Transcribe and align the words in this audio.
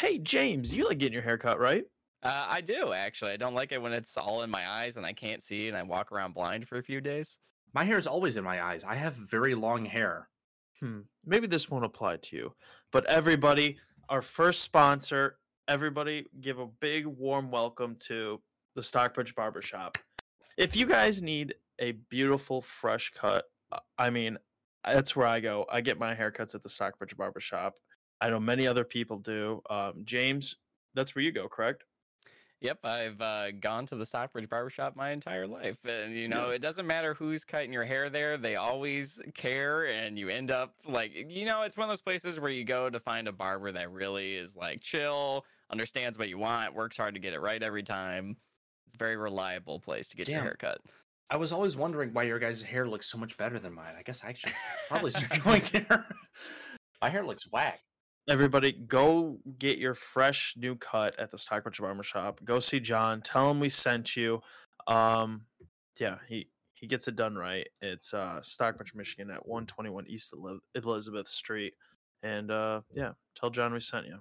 Hey, 0.00 0.16
James, 0.16 0.74
you 0.74 0.88
like 0.88 0.96
getting 0.96 1.12
your 1.12 1.20
hair 1.20 1.36
cut, 1.36 1.60
right? 1.60 1.84
Uh, 2.22 2.46
I 2.48 2.62
do 2.62 2.94
actually. 2.94 3.32
I 3.32 3.36
don't 3.36 3.52
like 3.52 3.70
it 3.70 3.82
when 3.82 3.92
it's 3.92 4.16
all 4.16 4.42
in 4.42 4.48
my 4.48 4.66
eyes 4.66 4.96
and 4.96 5.04
I 5.04 5.12
can't 5.12 5.42
see 5.42 5.68
and 5.68 5.76
I 5.76 5.82
walk 5.82 6.10
around 6.10 6.32
blind 6.32 6.66
for 6.66 6.78
a 6.78 6.82
few 6.82 7.02
days. 7.02 7.38
My 7.74 7.84
hair 7.84 7.98
is 7.98 8.06
always 8.06 8.38
in 8.38 8.42
my 8.42 8.62
eyes. 8.62 8.82
I 8.82 8.94
have 8.94 9.14
very 9.14 9.54
long 9.54 9.84
hair. 9.84 10.30
Hmm. 10.80 11.00
Maybe 11.26 11.46
this 11.46 11.68
won't 11.68 11.84
apply 11.84 12.16
to 12.16 12.36
you, 12.36 12.54
but 12.92 13.04
everybody, 13.04 13.76
our 14.08 14.22
first 14.22 14.62
sponsor, 14.62 15.36
everybody, 15.68 16.24
give 16.40 16.60
a 16.60 16.66
big 16.66 17.04
warm 17.04 17.50
welcome 17.50 17.94
to 18.06 18.40
the 18.76 18.82
Stockbridge 18.82 19.34
Barbershop. 19.34 19.98
If 20.56 20.76
you 20.76 20.86
guys 20.86 21.20
need 21.20 21.56
a 21.78 21.92
beautiful 22.08 22.62
fresh 22.62 23.10
cut, 23.10 23.44
I 23.98 24.08
mean, 24.08 24.38
that's 24.82 25.14
where 25.14 25.26
I 25.26 25.40
go. 25.40 25.66
I 25.70 25.82
get 25.82 25.98
my 25.98 26.14
haircuts 26.14 26.54
at 26.54 26.62
the 26.62 26.70
Stockbridge 26.70 27.18
Barbershop. 27.18 27.74
I 28.20 28.30
know 28.30 28.40
many 28.40 28.66
other 28.66 28.84
people 28.84 29.18
do. 29.18 29.62
Um, 29.70 30.02
James, 30.04 30.56
that's 30.94 31.14
where 31.14 31.22
you 31.22 31.32
go, 31.32 31.48
correct? 31.48 31.84
Yep, 32.60 32.84
I've 32.84 33.20
uh, 33.22 33.52
gone 33.52 33.86
to 33.86 33.96
the 33.96 34.04
Stockbridge 34.04 34.48
Barbershop 34.50 34.94
my 34.94 35.12
entire 35.12 35.46
life. 35.46 35.78
And, 35.86 36.14
you 36.14 36.28
know, 36.28 36.50
it 36.50 36.60
doesn't 36.60 36.86
matter 36.86 37.14
who's 37.14 37.42
cutting 37.42 37.72
your 37.72 37.86
hair 37.86 38.10
there, 38.10 38.36
they 38.36 38.56
always 38.56 39.18
care. 39.34 39.86
And 39.86 40.18
you 40.18 40.28
end 40.28 40.50
up 40.50 40.74
like, 40.86 41.12
you 41.14 41.46
know, 41.46 41.62
it's 41.62 41.78
one 41.78 41.84
of 41.84 41.88
those 41.88 42.02
places 42.02 42.38
where 42.38 42.50
you 42.50 42.64
go 42.64 42.90
to 42.90 43.00
find 43.00 43.28
a 43.28 43.32
barber 43.32 43.72
that 43.72 43.90
really 43.90 44.34
is 44.36 44.56
like 44.56 44.82
chill, 44.82 45.46
understands 45.70 46.18
what 46.18 46.28
you 46.28 46.36
want, 46.36 46.74
works 46.74 46.98
hard 46.98 47.14
to 47.14 47.20
get 47.20 47.32
it 47.32 47.40
right 47.40 47.62
every 47.62 47.82
time. 47.82 48.36
It's 48.88 48.96
a 48.96 48.98
very 48.98 49.16
reliable 49.16 49.80
place 49.80 50.08
to 50.08 50.16
get 50.18 50.28
your 50.28 50.40
Damn. 50.40 50.44
hair 50.44 50.56
cut. 50.58 50.82
I 51.30 51.36
was 51.36 51.52
always 51.52 51.76
wondering 51.78 52.12
why 52.12 52.24
your 52.24 52.40
guys' 52.40 52.62
hair 52.62 52.86
looks 52.86 53.10
so 53.10 53.16
much 53.16 53.38
better 53.38 53.58
than 53.58 53.72
mine. 53.72 53.94
I 53.98 54.02
guess 54.02 54.22
I 54.22 54.34
should 54.34 54.52
probably 54.88 55.10
start 55.12 55.42
going 55.44 55.62
there. 55.72 56.04
My 57.00 57.08
hair 57.08 57.24
looks 57.24 57.50
whack. 57.50 57.80
Everybody, 58.30 58.70
go 58.70 59.40
get 59.58 59.78
your 59.78 59.92
fresh 59.92 60.54
new 60.56 60.76
cut 60.76 61.18
at 61.18 61.32
the 61.32 61.36
Stockbridge 61.36 61.80
Barbershop. 61.80 62.38
Go 62.44 62.60
see 62.60 62.78
John. 62.78 63.20
Tell 63.22 63.50
him 63.50 63.58
we 63.58 63.68
sent 63.68 64.14
you. 64.14 64.40
Um, 64.86 65.46
yeah, 65.98 66.18
he 66.28 66.48
he 66.74 66.86
gets 66.86 67.08
it 67.08 67.16
done 67.16 67.34
right. 67.34 67.66
It's 67.82 68.14
uh, 68.14 68.40
Stockbridge, 68.40 68.94
Michigan, 68.94 69.32
at 69.32 69.44
121 69.48 70.06
East 70.06 70.32
Elizabeth 70.76 71.26
Street. 71.26 71.74
And 72.22 72.52
uh, 72.52 72.82
yeah, 72.94 73.14
tell 73.34 73.50
John 73.50 73.72
we 73.72 73.80
sent 73.80 74.06
you. 74.06 74.20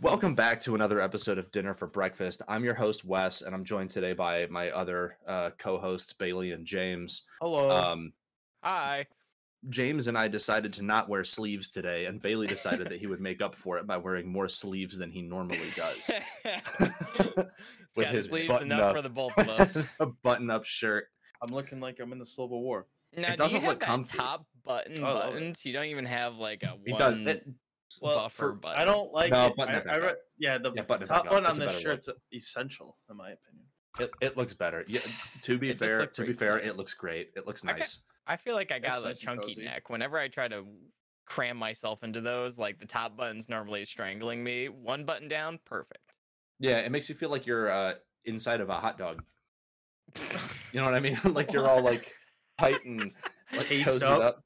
Welcome 0.00 0.34
back 0.34 0.60
to 0.60 0.76
another 0.76 1.00
episode 1.00 1.38
of 1.38 1.50
Dinner 1.50 1.74
for 1.74 1.88
Breakfast. 1.88 2.40
I'm 2.46 2.62
your 2.62 2.74
host 2.74 3.04
Wes, 3.04 3.42
and 3.42 3.52
I'm 3.52 3.64
joined 3.64 3.90
today 3.90 4.12
by 4.12 4.46
my 4.46 4.70
other 4.70 5.16
uh, 5.26 5.50
co-hosts 5.58 6.12
Bailey 6.12 6.52
and 6.52 6.64
James. 6.64 7.24
Hello. 7.40 7.68
Um, 7.70 8.12
Hi. 8.62 9.06
James 9.70 10.06
and 10.06 10.16
I 10.16 10.28
decided 10.28 10.72
to 10.74 10.82
not 10.82 11.08
wear 11.08 11.24
sleeves 11.24 11.68
today, 11.68 12.06
and 12.06 12.22
Bailey 12.22 12.46
decided 12.46 12.88
that 12.90 13.00
he 13.00 13.08
would 13.08 13.20
make 13.20 13.42
up 13.42 13.56
for 13.56 13.76
it 13.76 13.88
by 13.88 13.96
wearing 13.96 14.30
more 14.30 14.46
sleeves 14.48 14.96
than 14.96 15.10
he 15.10 15.20
normally 15.20 15.58
does. 15.74 16.10
With 16.78 18.06
got 18.06 18.14
his 18.14 18.26
sleeves 18.26 18.48
button 18.48 18.70
enough 18.70 18.80
up. 18.90 18.96
for 18.96 19.02
the 19.02 19.10
both 19.10 19.36
of 19.36 19.48
us. 19.48 19.76
a 20.00 20.06
button-up 20.06 20.64
shirt. 20.64 21.06
I'm 21.42 21.52
looking 21.52 21.80
like 21.80 21.98
I'm 21.98 22.12
in 22.12 22.20
the 22.20 22.24
Civil 22.24 22.62
War. 22.62 22.86
Now, 23.16 23.30
do 23.30 23.36
doesn't 23.36 23.56
you 23.56 23.60
have 23.62 23.70
look 23.70 23.80
that 23.80 23.86
comfy. 23.86 24.16
top 24.18 24.46
button 24.64 25.02
I 25.02 25.10
love 25.10 25.30
it. 25.30 25.32
buttons? 25.34 25.64
You 25.66 25.72
don't 25.72 25.86
even 25.86 26.04
have 26.04 26.36
like 26.36 26.62
a 26.62 26.76
He 26.86 26.92
one 26.92 27.00
does. 27.00 27.18
It, 27.18 27.44
buffer 28.00 28.28
for- 28.36 28.52
button. 28.54 28.78
I 28.80 28.84
don't 28.84 29.12
like 29.12 29.30
No, 29.32 29.46
it. 29.48 29.56
button 29.56 29.74
I, 29.74 29.78
it 29.78 29.84
back 29.84 30.02
I 30.02 30.14
yeah, 30.38 30.58
the 30.58 30.72
Yeah, 30.72 30.82
button 30.82 31.02
it 31.04 31.06
top 31.08 31.24
back 31.24 31.32
up. 31.32 31.32
one 31.32 31.44
on 31.46 31.50
It's 31.50 31.58
this 31.58 31.66
better 31.66 31.88
look. 31.90 32.02
shirt's 32.04 32.08
essential, 32.32 32.96
in 33.10 33.16
my 33.16 33.30
opinion. 33.30 33.64
it, 34.00 34.10
it 34.20 34.36
looks 34.36 34.54
better. 34.54 34.84
Yeah, 34.88 35.00
to 35.42 35.58
be 35.58 35.70
It 35.70 35.76
fair, 35.78 36.06
to 36.06 36.24
be 36.24 36.32
fair, 36.32 36.58
clean. 36.58 36.70
it 36.70 36.76
looks 36.76 36.94
great. 36.94 37.30
It 37.36 37.46
looks 37.46 37.64
I 37.64 37.72
ca- 37.72 37.78
nice. 37.78 38.00
I 38.26 38.36
feel 38.36 38.54
like 38.54 38.70
I 38.72 38.78
got 38.78 38.94
It's 38.98 39.02
a 39.02 39.04
nice 39.06 39.18
chunky 39.18 39.54
cozy. 39.54 39.64
neck. 39.64 39.88
Whenever 39.90 40.18
I 40.18 40.28
try 40.28 40.48
to 40.48 40.64
cram 41.26 41.56
myself 41.56 42.02
into 42.04 42.20
those, 42.20 42.58
like 42.58 42.78
the 42.78 42.86
top 42.86 43.16
button's 43.16 43.48
normally 43.48 43.84
strangling 43.84 44.44
me. 44.44 44.68
One 44.68 45.04
button 45.04 45.28
down, 45.28 45.58
perfect. 45.64 46.14
Yeah, 46.60 46.78
it 46.78 46.90
makes 46.92 47.08
you 47.08 47.14
feel 47.14 47.30
like 47.30 47.46
you're 47.46 47.70
uh, 47.70 47.94
inside 48.24 48.60
of 48.60 48.68
a 48.68 48.74
hot 48.78 48.98
dog. 48.98 49.22
You 50.72 50.80
know 50.80 50.84
what 50.84 50.94
I 50.94 51.00
mean? 51.00 51.18
like 51.24 51.50
you're 51.52 51.66
all 51.66 51.80
like 51.80 52.14
tight 52.58 52.84
and 52.84 53.10
like 53.56 53.66
Cased 53.66 54.02
up. 54.02 54.20
up, 54.20 54.44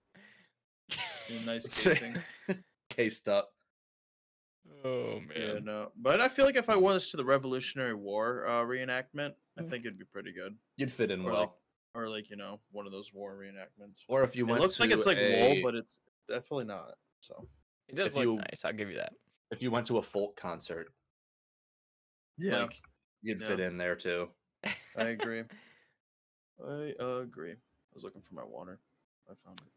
Nice 1.45 1.85
casing. 1.85 2.17
Cased 2.97 3.29
up. 3.29 3.53
oh 4.85 5.21
Yeah, 5.37 5.55
man. 5.55 5.65
no. 5.65 5.93
But 5.97 6.21
I 6.21 6.29
feel 6.29 6.45
like 6.45 6.57
if 6.57 6.69
I 6.69 6.77
wore 6.77 6.93
this 6.93 7.11
to 7.11 7.17
the 7.17 7.25
Revolutionary 7.25 7.95
War 7.95 8.47
uh, 8.47 8.63
reenactment, 8.65 9.33
I 9.59 9.63
Mm. 9.63 9.71
think 9.71 9.85
it'd 9.85 9.99
be 9.99 10.05
pretty 10.05 10.33
good. 10.33 10.57
You'd 10.77 10.93
fit 10.93 11.11
in 11.11 11.23
Or 11.25 11.31
well. 11.33 11.41
like, 11.41 11.51
or 11.95 12.09
like 12.09 12.31
you 12.31 12.37
know, 12.37 12.61
one 12.71 12.87
of 12.87 12.93
those 12.93 13.13
war 13.13 13.37
reenactments. 13.37 14.01
or 14.09 14.23
if 14.25 14.35
you 14.37 14.47
it 14.47 14.51
went 14.51 14.63
looks 14.63 14.81
like 14.81 14.91
it's 14.91 15.07
like 15.07 15.19
a, 15.19 15.55
wool, 15.55 15.63
but 15.63 15.75
it's 15.75 16.01
definitely 16.29 16.65
not. 16.67 16.95
So 17.21 17.47
It 17.89 17.97
does 17.97 18.11
If 18.11 18.17
look 18.17 18.25
you- 18.25 18.37
nice. 18.37 18.65
I'll 18.65 18.73
give 18.73 18.89
you 18.89 18.97
that. 18.97 19.13
if 19.51 19.63
you 19.63 19.71
went 19.71 19.87
to 19.89 19.99
a 19.99 20.03
folk 20.03 20.37
concert, 20.37 20.93
like 22.39 22.81
you'd 23.21 23.43
fit 23.45 23.61
in 23.61 23.77
there 23.77 23.95
too. 23.97 24.31
I 24.97 25.09
agree. 25.09 25.43
I 26.67 26.93
agree. 27.23 27.53
I 27.53 27.95
was 27.95 28.05
looking 28.05 28.23
for 28.23 28.35
my 28.35 28.45
water. 28.45 28.79
I 29.29 29.35
found 29.45 29.61
it. 29.61 29.69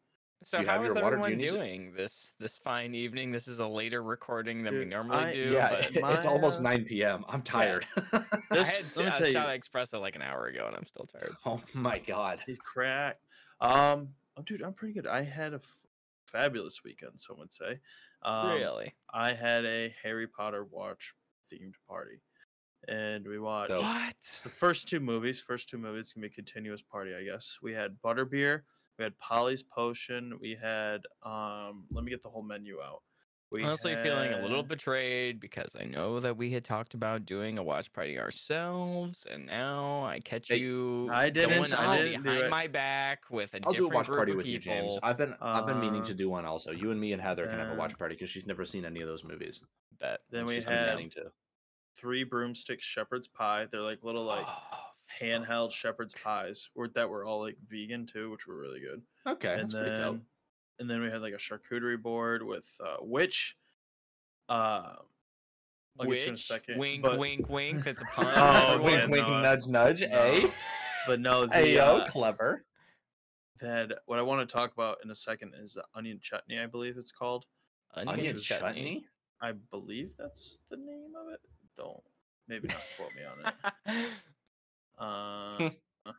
So 0.44 0.59
you 0.59 0.66
have 0.68 0.78
how 0.78 0.84
is 0.84 0.94
your 0.94 1.03
water 1.03 1.16
everyone 1.18 1.31
genies? 1.31 1.51
doing 1.51 1.94
this 1.96 2.34
this 2.40 2.57
fine 2.59 2.94
evening? 2.94 3.31
This 3.31 3.47
is 3.47 3.59
a 3.59 3.66
later 3.66 4.03
recording 4.03 4.63
than 4.63 4.78
we 4.78 4.85
normally 4.85 5.18
I- 5.18 5.34
do. 5.34 5.50
yeah, 5.51 5.69
but 5.94 6.01
my, 6.01 6.13
it's 6.13 6.25
almost 6.25 6.59
uh, 6.59 6.63
9 6.63 6.85
p.m. 6.85 7.25
I'm 7.28 7.41
tired. 7.41 7.85
I 8.13 8.22
This, 8.51 8.78
had 8.78 8.85
let 8.96 9.06
me 9.06 9.12
a 9.12 9.16
tell 9.18 9.28
you, 9.28 9.34
shot 9.34 9.50
of 9.56 9.62
espresso 9.62 10.00
like 10.00 10.16
an 10.16 10.22
hour 10.22 10.46
ago, 10.47 10.66
and 10.68 10.75
I'm 10.75 10.85
still 10.85 11.07
tired. 11.07 11.34
oh 11.46 11.62
my 11.73 11.97
god. 12.00 12.41
he's 12.46 12.59
cracked. 12.59 13.23
Um, 13.62 14.09
oh, 14.38 14.44
dude, 14.44 14.62
I'm 14.62 14.73
pretty 14.73 14.94
good. 14.94 15.07
I 15.07 15.23
had 15.23 15.53
a 15.53 15.57
f- 15.57 15.79
fabulous 16.28 16.84
weekend. 16.84 17.13
Some 17.19 17.40
would 17.40 17.52
say. 17.53 17.79
Um, 18.22 18.50
really? 18.50 18.94
I 19.13 19.34
had 19.34 19.66
a 19.66 19.94
Harry 20.03 20.28
Potter 20.28 20.66
watch 20.69 21.13
themed 21.52 21.73
party, 21.88 22.19
and 22.88 23.25
we 23.28 23.40
watched 23.40 23.72
What? 23.72 24.16
the 24.44 24.50
first 24.50 24.88
two 24.90 25.00
movies. 25.00 25.40
First 25.40 25.69
two 25.69 25.78
movies 25.79 26.13
can 26.13 26.22
be 26.22 26.28
a 26.28 26.31
continuous 26.31 26.84
party, 26.84 27.16
I 27.16 27.23
guess. 27.23 27.57
We 27.63 27.73
had 27.73 27.96
Butterbeer, 28.03 28.62
we 28.98 29.04
had 29.04 29.14
Polyjuice 29.20 29.64
Potion, 29.68 30.38
we 30.40 30.56
had 30.62 31.02
um. 31.24 31.86
Let 31.92 32.04
me 32.04 32.12
get 32.12 32.22
the 32.24 32.30
whole 32.30 32.44
menu 32.44 32.80
out. 32.82 33.02
We 33.52 33.64
Honestly, 33.64 33.96
feeling 33.98 34.34
a 34.34 34.42
little 34.42 34.64
betrayed 34.64 35.40
because 35.40 35.76
I 35.80 35.86
know 35.86 36.20
that 36.20 36.36
we 36.36 36.52
had 36.52 36.66
talked 36.66 36.94
about 36.96 37.26
doing 37.26 37.60
a 37.60 37.64
watch 37.64 37.94
party 37.94 38.18
ourselves, 38.20 39.26
and 39.32 39.46
now 39.46 40.04
I 40.04 40.20
catch 40.20 40.48
Hey, 40.50 40.58
you 40.58 41.08
I 41.12 41.30
didn't- 41.30 41.50
going 41.52 41.74
I 41.74 41.86
on 41.86 41.98
didn't 42.06 42.18
do 42.18 42.24
behind 42.24 42.44
it. 42.46 42.50
my 42.50 42.68
back 42.68 43.22
with 43.30 43.54
a 43.54 43.60
I'll 43.66 43.72
do 43.72 43.86
a 43.86 43.90
watch 43.90 44.08
group 44.08 44.18
party 44.18 44.32
of 44.32 44.38
with 44.38 44.48
you, 44.48 44.58
James. 44.58 44.96
people. 44.96 45.00
I've 45.08 45.18
been 45.18 45.36
I've 45.40 45.68
been 45.68 45.80
meaning 45.80 46.02
Uh, 46.02 46.06
to 46.06 46.14
do 46.16 46.28
one 46.30 46.44
also. 46.46 46.72
You 46.72 46.92
and 46.92 47.00
me 47.00 47.14
and 47.14 47.22
Heather 47.22 47.46
can 47.48 47.60
have 47.60 47.70
a 47.70 47.74
uh, 47.74 47.78
watch 47.78 47.98
party 47.98 48.16
because 48.16 48.30
she's 48.32 48.48
never 48.48 48.66
seen 48.66 48.84
any 48.84 49.02
of 49.02 49.08
those 49.08 49.24
movies. 49.24 49.62
Bet. 50.00 50.22
Then 50.32 50.46
we 50.48 50.56
she's 50.56 50.66
been 50.66 50.74
had 50.74 51.12
to. 51.12 51.32
three 51.96 52.24
broomstick 52.24 52.82
shepherd's 52.82 53.28
pie. 53.28 53.68
They're 53.72 53.82
like 53.82 54.04
little 54.04 54.26
like 54.26 54.46
Oh, 54.48 54.84
handheld 55.20 55.72
shepherd's 55.72 56.14
pies, 56.14 56.70
or 56.76 56.88
that 56.90 57.09
were 57.09 57.26
all 57.26 57.42
like 57.42 57.58
vegan 57.70 58.06
too, 58.06 58.31
which 58.31 58.48
were 58.48 58.58
really 58.58 58.80
good. 58.80 59.02
Okay, 59.28 59.53
and 59.53 59.62
that's 59.62 59.74
then 59.74 59.84
pretty 59.84 60.02
dope. 60.02 60.20
and 60.80 60.90
then 60.90 61.02
we 61.02 61.09
had 61.09 61.22
like 61.22 61.34
a 61.34 61.38
charcuterie 61.38 62.02
board 62.02 62.44
with 62.44 62.66
uh, 62.84 62.98
which 63.02 63.56
uh 64.50 64.94
I'll 66.00 66.06
get 66.08 66.20
to 66.20 66.24
in 66.24 66.30
a 66.30 66.31
Which 66.34 66.46
second. 66.48 66.78
wink, 66.78 67.02
but, 67.03 67.18
wink, 67.20 67.50
wink. 67.50 67.86
That's 67.86 68.02
a 68.02 68.06
pun. 68.16 68.28
Oh, 68.36 68.81
wink, 68.84 68.98
yeah, 68.98 69.06
no, 69.06 69.42
nudge, 69.42 69.68
nudge. 69.68 70.02
no. 70.02 70.50
But 71.08 71.22
no, 71.22 71.46
the 71.46 71.53
Ayo, 71.56 72.02
uh, 72.02 72.08
clever. 72.08 72.66
that 73.62 73.94
what 74.06 74.20
I 74.20 74.22
want 74.22 74.47
to 74.47 74.53
talk 74.53 74.74
about 74.74 74.97
in 75.06 75.09
a 75.12 75.16
second 75.16 75.53
is 75.58 75.74
the 75.76 75.86
onion 75.96 76.20
chutney, 76.22 76.59
I 76.59 76.66
believe 76.66 76.97
it's 76.97 77.12
called. 77.14 77.46
Onion, 77.94 78.14
Onion 78.20 78.40
chutney. 78.42 78.66
chutney. 78.68 79.06
I 79.42 79.53
believe 79.72 80.16
that's 80.18 80.59
the 80.70 80.76
name 80.78 81.14
of 81.17 81.32
it. 81.34 81.40
Don't 81.78 82.03
maybe 82.50 82.67
not 82.67 82.84
quote 82.97 83.12
me 83.16 83.22
on 83.23 83.53
it. 83.96 84.08
Uh, 84.97 85.70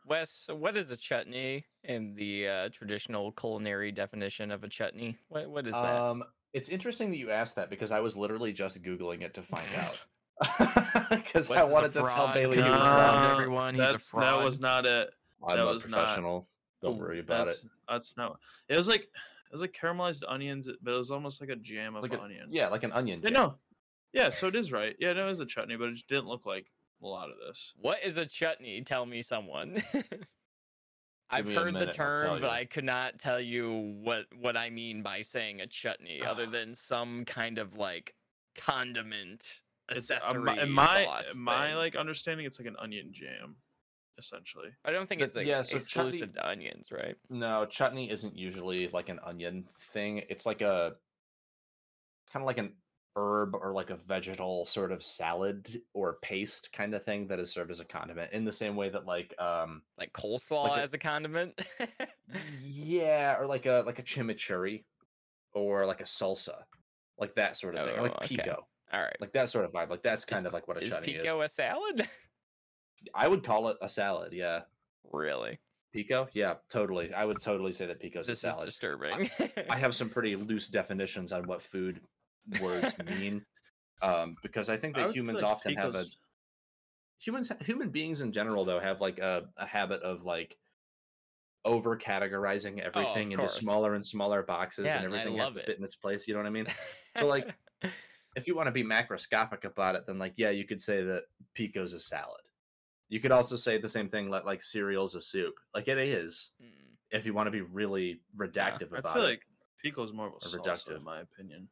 Wes, 0.05 0.49
what 0.51 0.75
is 0.77 0.91
a 0.91 0.97
chutney 0.97 1.65
in 1.83 2.13
the 2.15 2.47
uh, 2.47 2.69
traditional 2.69 3.31
culinary 3.31 3.91
definition 3.91 4.51
of 4.51 4.63
a 4.63 4.67
chutney? 4.67 5.17
What 5.29 5.49
what 5.49 5.65
is 5.67 5.73
that? 5.73 5.95
Um, 6.01 6.23
it's 6.53 6.69
interesting 6.69 7.09
that 7.11 7.17
you 7.17 7.31
asked 7.31 7.55
that 7.55 7.69
because 7.69 7.91
I 7.91 7.99
was 7.99 8.15
literally 8.17 8.51
just 8.53 8.81
googling 8.83 9.21
it 9.21 9.33
to 9.35 9.41
find 9.41 9.65
out. 9.77 10.03
Because 11.09 11.49
I 11.51 11.63
wanted 11.63 11.93
to 11.93 11.99
tell 11.99 12.07
fraud. 12.07 12.33
Bailey 12.33 12.57
he 12.57 12.61
was 12.63 12.69
Nah. 12.71 12.95
wrong. 12.95 13.25
Uh, 13.25 13.33
everyone, 13.33 13.73
he's 13.75 13.83
a 13.83 13.91
that's, 13.93 14.11
That 14.11 14.39
was 14.39 14.59
not 14.59 14.85
it. 14.85 15.09
I'm 15.47 15.57
that 15.57 15.63
a 15.63 15.65
was 15.67 15.87
not- 15.87 15.97
professional. 15.99 16.47
Don't 16.81 16.97
worry 16.99 17.19
about 17.19 17.47
that's, 17.47 17.63
it. 17.63 17.69
That's 17.89 18.17
not. 18.17 18.39
It 18.69 18.75
was 18.75 18.87
like 18.87 19.01
it 19.03 19.51
was 19.51 19.61
like 19.61 19.73
caramelized 19.73 20.23
onions, 20.27 20.69
but 20.81 20.93
it 20.93 20.97
was 20.97 21.09
almost 21.11 21.41
like 21.41 21.49
a 21.49 21.55
jam 21.55 21.95
It's 21.95 22.03
of 22.05 22.11
like 22.11 22.19
a, 22.19 22.23
onion. 22.23 22.47
yeah, 22.49 22.67
like 22.67 22.83
an 22.83 22.91
onion. 22.91 23.21
Yeah, 23.23 23.29
no. 23.31 23.55
Yeah, 24.13 24.29
so 24.29 24.47
it 24.47 24.55
is 24.55 24.71
right. 24.71 24.95
Yeah, 24.99 25.13
no, 25.13 25.27
it 25.27 25.31
is 25.31 25.39
a 25.39 25.45
chutney, 25.45 25.75
but 25.75 25.89
it 25.89 25.93
just 25.93 26.07
didn't 26.07 26.27
look 26.27 26.45
like 26.45 26.67
a 27.01 27.05
lot 27.07 27.29
of 27.29 27.35
this. 27.45 27.73
What 27.77 27.99
is 28.03 28.17
a 28.17 28.25
chutney? 28.25 28.81
Tell 28.81 29.05
me 29.05 29.21
someone. 29.21 29.81
I've 31.29 31.45
me 31.45 31.55
heard 31.55 31.67
the 31.67 31.79
minute, 31.79 31.89
I'll 31.89 31.93
term, 32.07 32.41
but. 32.41 32.49
I 32.51 32.65
could 32.65 32.85
not 32.85 33.19
tell 33.19 33.39
you 33.41 33.95
what 34.01 34.25
what 34.39 34.55
I 34.55 34.69
mean 34.69 35.01
by 35.03 35.21
saying 35.21 35.59
a 35.61 35.67
chutney, 35.67 36.21
other 36.25 36.45
than 36.45 36.73
some 36.73 37.25
kind 37.25 37.57
of 37.57 37.77
like 37.77 38.15
condiment 38.55 39.61
It's 39.89 40.09
uh, 40.09 40.15
accessory 40.15 40.41
my, 40.55 40.63
in 40.63 40.71
my 40.71 41.03
sauce 41.03 41.35
my 41.35 41.67
thing. 41.67 41.75
like 41.75 41.95
understanding. 41.97 42.45
It's 42.45 42.59
like 42.59 42.67
an 42.67 42.77
onion 42.79 43.09
jam, 43.11 43.57
essentially. 44.17 44.69
I 44.85 44.91
don't 44.91 45.07
think 45.07 45.19
the- 45.19 45.25
it's 45.25 45.35
like 45.35 45.47
yeah, 45.47 45.61
so 45.63 45.75
exclusive 45.75 46.33
chutney- 46.33 46.33
to 46.33 46.47
onions, 46.47 46.91
right? 46.93 47.15
No, 47.29 47.65
chutney 47.65 48.09
isn't 48.09 48.37
usually 48.37 48.87
like 48.87 49.09
an 49.09 49.19
onion 49.21 49.65
thing. 49.77 50.23
It's 50.29 50.45
like 50.45 50.61
a 50.61 50.95
kind 52.31 52.41
of 52.41 52.47
like 52.47 52.57
an 52.57 52.71
herb 53.17 53.55
or 53.55 53.73
like 53.73 53.89
a 53.89 53.95
vegetal 53.95 54.63
sort 54.65 54.91
of 54.91 55.03
salad 55.03 55.67
or 55.93 56.17
paste 56.21 56.71
kind 56.71 56.93
of 56.93 57.03
thing 57.03 57.27
that 57.27 57.39
is 57.39 57.51
served 57.51 57.71
as 57.71 57.79
a 57.79 57.85
condiment 57.85 58.31
in 58.31 58.45
the 58.45 58.51
same 58.51 58.75
way 58.75 58.89
that 58.89 59.05
like 59.05 59.33
um 59.41 59.81
Like 59.97 60.13
coleslaw 60.13 60.77
a- 60.77 60.81
as 60.81 60.93
a 60.93 60.97
condiment. 60.99 61.59
yeah, 62.63 63.35
or 63.39 63.45
like 63.47 63.65
a 63.65 63.83
like 63.85 63.99
a 63.99 64.03
chimichurri 64.03 64.83
or 65.53 65.85
like 65.85 66.01
a 66.01 66.05
salsa. 66.05 66.55
Like 67.19 67.35
that 67.35 67.57
sort 67.57 67.75
of 67.75 67.87
thing. 67.87 67.97
Or 67.97 68.01
like 68.03 68.11
Oh, 68.11 68.17
okay. 68.25 68.35
pico. 68.37 68.67
All 68.93 69.01
right. 69.01 69.15
Like 69.19 69.33
that 69.33 69.49
sort 69.49 69.65
of 69.65 69.71
vibe. 69.71 69.89
Like 69.89 70.03
that's 70.03 70.23
kind 70.25 70.43
Is- 70.43 70.47
of 70.47 70.53
like 70.53 70.67
what 70.67 70.77
a 70.77 70.81
Is 70.81 70.95
pico 71.01 71.41
a 71.41 71.49
salad? 71.49 72.07
I 73.15 73.27
would 73.27 73.43
call 73.43 73.69
it 73.69 73.77
a 73.81 73.89
salad, 73.89 74.33
yeah. 74.33 74.61
really? 75.11 75.59
Pico? 75.93 76.27
Yeah, 76.33 76.55
totally. 76.69 77.13
I 77.13 77.25
would 77.25 77.41
totally 77.41 77.71
say 77.71 77.85
that 77.85 77.99
pico's 77.99 78.27
This 78.27 78.43
a 78.43 78.47
is 78.47 78.53
salad. 78.53 78.65
disturbing. 78.65 79.29
I 79.69 79.77
have 79.77 79.95
some 79.95 80.09
pretty 80.15 80.35
loose 80.35 80.67
definitions 80.67 81.31
on 81.31 81.47
what 81.47 81.61
food 81.61 82.01
words 82.57 82.95
mean, 83.03 83.45
um, 84.01 84.35
because 84.41 84.69
I 84.69 84.77
think 84.77 84.95
that 84.95 85.05
feel 85.05 85.13
humans 85.13 85.43
often 85.43 85.75
have 85.75 85.95
a 85.95 86.05
humans 87.19 87.51
human 87.61 87.89
beings 87.89 88.21
in 88.21 88.31
general 88.31 88.63
though 88.63 88.79
have 88.79 89.01
like 89.01 89.19
a, 89.19 89.49
a 89.57 89.65
habit 89.65 90.01
of 90.03 90.23
like 90.23 90.57
over 91.65 91.97
categorizing 91.97 92.79
everything 92.79 93.31
into 93.31 93.43
Oh, 93.43 93.47
course. 93.47 93.59
smaller 93.59 93.95
and 93.95 94.05
smaller 94.05 94.43
boxes 94.43 94.85
Yeah, 94.85 94.97
and 94.97 95.05
and 95.05 95.13
everything 95.13 95.35
has 95.37 95.49
to 95.49 95.59
it. 95.59 95.65
fit 95.65 95.77
in 95.77 95.83
its 95.83 95.95
place 95.95 96.27
you 96.27 96.33
know 96.33 96.39
what 96.39 96.47
i 96.47 96.51
mean 96.51 96.67
So, 97.17 97.27
like, 97.27 97.47
if 98.35 98.47
you 98.47 98.55
want 98.55 98.67
to 98.67 98.71
be 98.71 98.83
macroscopic 98.83 99.65
about 99.65 99.95
it 99.95 100.05
then 100.05 100.19
like 100.19 100.33
yeah 100.37 100.51
you 100.51 100.65
could 100.65 100.79
say 100.79 101.01
that 101.03 101.23
pico's 101.57 101.93
a 101.93 101.99
salad 101.99 102.41
you 103.09 103.19
could 103.19 103.31
also 103.31 103.55
say 103.55 103.77
the 103.79 103.89
same 103.89 104.07
thing 104.09 104.29
like 104.29 104.45
like 104.45 104.61
cereal's 104.63 105.15
a 105.15 105.21
soup 105.21 105.55
like 105.73 105.87
it 105.87 105.97
is 105.97 106.53
Mm. 106.61 106.95
if 107.11 107.25
you 107.25 107.33
want 107.33 107.47
to 107.47 107.51
be 107.51 107.61
really 107.61 108.21
redactive 108.37 108.93
I 108.93 108.99
about 108.99 109.13
feel 109.15 109.23
it 109.23 109.29
like 109.29 109.41
pico's 109.83 110.13
more 110.13 110.27
of 110.27 110.33
a 110.53 110.57
reductive. 110.57 110.97
in 110.97 111.03
my 111.03 111.21
opinion. 111.21 111.67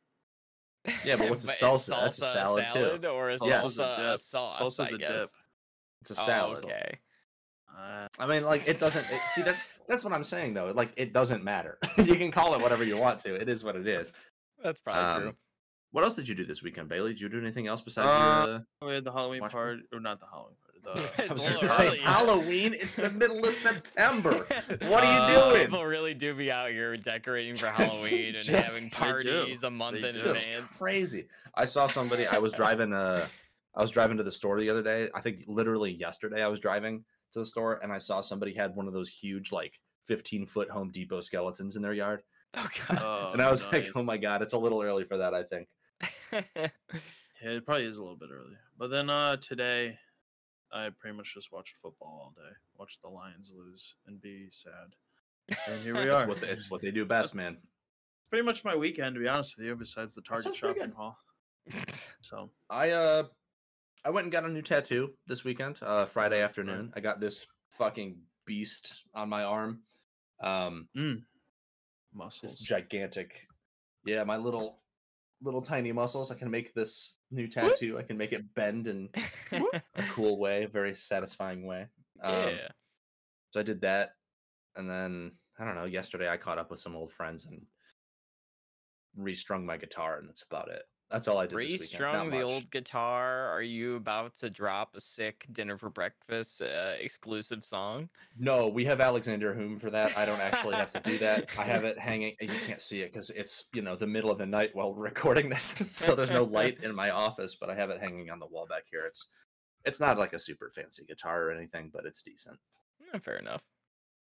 Yeah, 1.04 1.16
but 1.16 1.30
what's 1.30 1.46
a 1.48 1.52
is 1.52 1.56
salsa? 1.58 1.90
That's 1.90 2.20
a 2.20 2.22
salsa 2.22 2.34
salad, 2.72 3.02
too. 3.02 3.08
Or 3.10 3.30
is 3.30 3.42
Yes. 3.44 3.78
A 3.78 3.82
salsa 3.82 3.98
a 4.08 4.12
dip. 4.12 4.20
sauce? 4.20 4.58
Salsa's 4.58 4.80
I 4.92 4.96
a 4.96 4.98
guess. 4.98 5.10
dip. 5.22 5.30
it's 6.02 6.12
a 6.12 6.22
Oh, 6.22 6.26
salad 6.26 6.58
okay. 6.66 7.00
Uh, 7.78 8.08
I 8.20 8.26
mean, 8.28 8.44
like 8.44 8.68
it 8.68 8.80
doesn't. 8.80 9.06
It, 9.12 9.22
see, 9.34 9.42
that's 9.42 9.62
that's 9.88 10.04
what 10.04 10.14
I'm 10.14 10.24
saying 10.24 10.54
though. 10.54 10.72
Like 10.74 10.94
it 10.96 11.12
doesn't 11.12 11.44
matter. 11.44 11.78
you 11.98 12.16
can 12.16 12.32
call 12.32 12.54
it 12.56 12.62
whatever 12.62 12.84
you 12.84 12.98
want 12.98 13.20
to. 13.20 13.36
It 13.36 13.50
is 13.50 13.64
what 13.64 13.76
it 13.76 13.86
is. 13.88 14.14
That's 14.64 14.80
probably 14.80 15.22
true. 15.22 15.30
Um, 15.32 15.36
what 15.92 16.04
else 16.04 16.16
did 16.16 16.28
you 16.28 16.36
do 16.36 16.46
this 16.46 16.64
weekend, 16.64 16.88
Bailey? 16.90 17.12
Did 17.12 17.22
you 17.22 17.30
do 17.30 17.40
anything 17.40 17.68
else 17.68 17.82
besides 17.82 18.08
Uh, 18.08 18.46
your? 18.48 18.56
Uh... 18.56 18.88
we 18.90 18.94
had 18.96 19.04
the 19.04 19.12
Halloween 19.12 19.42
watch 19.42 19.52
party, 19.52 19.84
or 19.94 20.00
not 20.00 20.20
the 20.20 20.26
Halloween 20.26 20.56
party. 20.62 20.64
The, 20.64 20.64
It's 20.64 20.64
I 21.30 21.34
was 21.34 21.46
going 21.46 21.60
to 21.60 21.70
say. 21.70 21.98
Halloween. 22.00 22.74
It's 22.74 22.96
the 22.96 23.10
middle 23.10 23.40
of 23.46 23.54
September. 23.54 24.46
What 24.68 25.04
Uh, 25.04 25.08
are 25.08 25.30
you 25.30 25.36
These 25.36 25.46
doing? 25.46 25.66
People 25.68 25.86
really 25.86 26.14
do 26.14 26.34
be 26.36 26.52
out 26.52 26.70
here 26.72 26.96
decorating 26.98 27.56
for 27.56 27.68
Halloween 27.80 28.36
and 28.36 28.46
having 28.46 28.90
Just- 28.90 29.00
They 29.00 29.20
do. 29.22 29.32
parties 29.44 29.64
a 29.64 29.70
month 29.70 30.02
They 30.02 30.10
in. 30.10 30.14
Just 30.20 30.46
advance. 30.46 30.78
crazy. 30.78 31.28
I 31.56 31.66
saw 31.66 31.86
somebody. 31.88 32.28
I 32.28 32.38
was 32.38 32.54
driving. 32.54 32.94
Uh, 32.94 33.28
I 33.76 33.82
was 33.82 33.92
driving 33.92 34.18
to 34.18 34.24
the 34.24 34.32
store 34.32 34.60
the 34.60 34.70
other 34.70 34.84
day. 34.84 35.10
I 35.14 35.22
think 35.22 35.44
literally 35.48 35.92
yesterday. 35.92 36.42
I 36.44 36.48
was 36.48 36.60
driving 36.60 37.04
to 37.34 37.40
the 37.40 37.46
store 37.46 37.80
and 37.84 37.92
I 37.92 37.98
saw 37.98 38.22
somebody 38.22 38.54
had 38.54 38.76
one 38.76 38.88
of 38.88 38.94
those 38.94 39.10
huge, 39.10 39.52
like 39.52 39.80
15 40.06 40.46
foot 40.46 40.70
Home 40.70 40.92
Depot 40.92 41.22
skeletons 41.22 41.76
in 41.76 41.82
their 41.82 41.94
yard. 41.94 42.22
Oh 42.56 42.70
god. 42.88 43.00
Oh, 43.02 43.30
and 43.34 43.42
I 43.42 43.50
was 43.50 43.64
like, 43.66 43.84
nice. 43.84 43.92
oh 43.96 44.04
my 44.04 44.18
god, 44.18 44.42
it's 44.42 44.54
a 44.54 44.58
little 44.58 44.82
early 44.82 45.04
for 45.04 45.18
that. 45.18 45.34
I 45.34 45.44
think. 45.44 45.68
Yeah, 46.32 47.52
it 47.52 47.66
probably 47.66 47.86
is 47.86 47.98
a 47.98 48.02
little 48.02 48.18
bit 48.18 48.30
early. 48.32 48.54
But 48.78 48.90
then 48.92 49.10
uh 49.10 49.38
today, 49.38 49.98
I 50.75 50.89
pretty 51.00 51.16
much 51.16 51.33
just 51.33 51.51
watched 51.51 51.77
football 51.77 52.19
all 52.22 52.33
day. 52.36 52.51
Watched 52.77 53.01
the 53.01 53.07
Lions 53.07 53.54
lose 53.56 53.95
and 54.07 54.22
be 54.22 54.48
sad. 54.50 54.94
And 55.69 55.81
here 55.81 55.94
we 55.94 56.01
It's 56.10 56.24
are. 56.24 56.27
what 56.27 56.42
they, 56.42 56.50
it's 56.50 56.69
what 56.69 56.81
they 56.81 56.92
do 56.92 57.06
best, 57.06 57.33
man. 57.33 57.54
It's 57.54 58.30
Pretty 58.30 58.44
much 58.45 58.63
my 58.66 58.75
weekend, 58.75 59.16
to 59.16 59.22
be 59.22 59.27
honest 59.27 59.56
with 59.57 59.66
you. 59.66 59.75
Besides 59.75 60.13
the 60.16 60.22
Target 60.22 60.56
shopping 60.56 60.92
haul. 60.92 61.18
So 62.22 62.50
I 62.69 62.92
uh 62.92 63.24
I 64.04 64.10
went 64.12 64.25
and 64.25 64.31
got 64.31 64.44
a 64.45 64.50
new 64.50 64.62
tattoo 64.62 65.13
this 65.27 65.44
weekend, 65.44 65.77
uh 65.81 66.06
Friday 66.06 66.39
That's 66.42 66.54
fun. 66.54 66.68
afternoon. 66.69 66.92
I 66.95 67.00
got 67.00 67.19
this 67.19 67.45
fucking 67.69 68.18
beast 68.45 69.04
on 69.16 69.30
my 69.30 69.44
arm. 69.44 69.81
Um 70.42 70.89
mm, 70.95 71.16
this 71.16 71.24
muscles. 72.13 72.60
gigantic 72.60 73.48
yeah, 74.06 74.24
my 74.24 74.38
little 74.38 74.81
little 75.42 75.62
tiny 75.62 75.92
muscles. 75.92 76.31
I 76.31 76.36
can 76.36 76.51
make 76.51 76.74
this 76.74 77.14
new 77.36 77.48
tattoo. 77.48 77.98
I 77.98 78.04
can 78.04 78.18
make 78.18 78.32
it 78.32 78.54
bend 78.56 78.88
in 78.88 79.10
a 79.52 80.04
cool 80.12 80.40
way, 80.40 80.64
a 80.64 80.68
very 80.68 80.96
satisfying 80.96 81.66
way. 81.66 81.88
Um, 82.22 82.50
yeah. 82.50 82.68
So 83.52 83.60
I 83.60 83.64
did 83.64 83.82
that, 83.82 84.12
and 84.76 84.90
then 84.90 85.34
I 85.60 85.66
don't 85.66 85.76
know. 85.76 85.86
Yesterday 85.86 86.30
I 86.30 86.38
caught 86.38 86.58
up 86.58 86.72
with 86.72 86.80
some 86.80 86.96
old 86.96 87.12
friends 87.12 87.46
and 87.46 87.62
restrung 89.16 89.66
my 89.66 89.78
guitar, 89.78 90.18
and 90.18 90.28
that's 90.28 90.44
about 90.44 90.70
it. 90.70 90.84
That's 91.12 91.28
all 91.28 91.38
I 91.38 91.46
did. 91.46 91.57
this 91.60 91.72
weekend. 91.72 91.92
Restrung 91.92 92.30
Not 92.30 92.38
the 92.38 92.42
old 92.42 92.72
guitar. 92.72 93.48
Are 93.50 93.62
you 93.62 93.96
about 93.96 94.36
to 94.38 94.50
drop 94.50 94.96
a 94.96 95.00
sick 95.00 95.46
dinner 95.52 95.78
for 95.78 95.90
breakfast 95.90 96.62
uh, 96.62 96.94
exclusive 97.00 97.63
song? 97.63 98.10
No, 98.38 98.68
we 98.68 98.84
have 98.86 99.00
Alexander 99.00 99.54
Hume 99.54 99.78
for 99.78 99.92
that. 99.92 100.18
I 100.18 100.25
don't 100.25 100.42
actually 100.42 100.75
have 100.75 100.92
to 100.92 101.00
do 101.00 101.18
that. 101.19 101.50
I 101.60 101.63
have 101.63 101.84
it 101.86 102.00
hanging. 102.00 102.36
You 102.42 102.50
can't 102.66 102.81
see 102.81 103.02
it 103.02 103.13
because 103.13 103.30
it's 103.30 103.66
you 103.74 103.84
know 103.84 103.96
the 103.96 104.07
middle 104.07 104.31
of 104.31 104.40
the 104.40 104.48
night 104.48 104.72
while 104.74 104.94
recording 104.96 105.48
this, 105.48 105.75
so 105.90 106.16
there's 106.16 106.31
no 106.31 106.44
light 106.44 106.84
in 106.84 106.94
my 106.96 107.12
office. 107.12 107.56
But 107.56 107.69
I 107.69 107.75
have 107.75 107.92
it 107.92 108.01
hanging 108.01 108.31
on 108.31 108.40
the 108.40 108.48
wall 108.48 108.66
back 108.68 108.84
here. 108.90 109.06
It's 109.06 109.28
it's 109.86 110.00
not 110.00 110.18
like 110.18 110.34
a 110.34 110.40
super 110.40 110.72
fancy 110.74 111.06
guitar 111.06 111.44
or 111.44 111.51
anything, 111.51 111.92
but 111.94 112.06
it's 112.08 112.24
decent. 112.24 112.58
Eh, 113.13 113.19
fair 113.19 113.36
enough. 113.38 113.62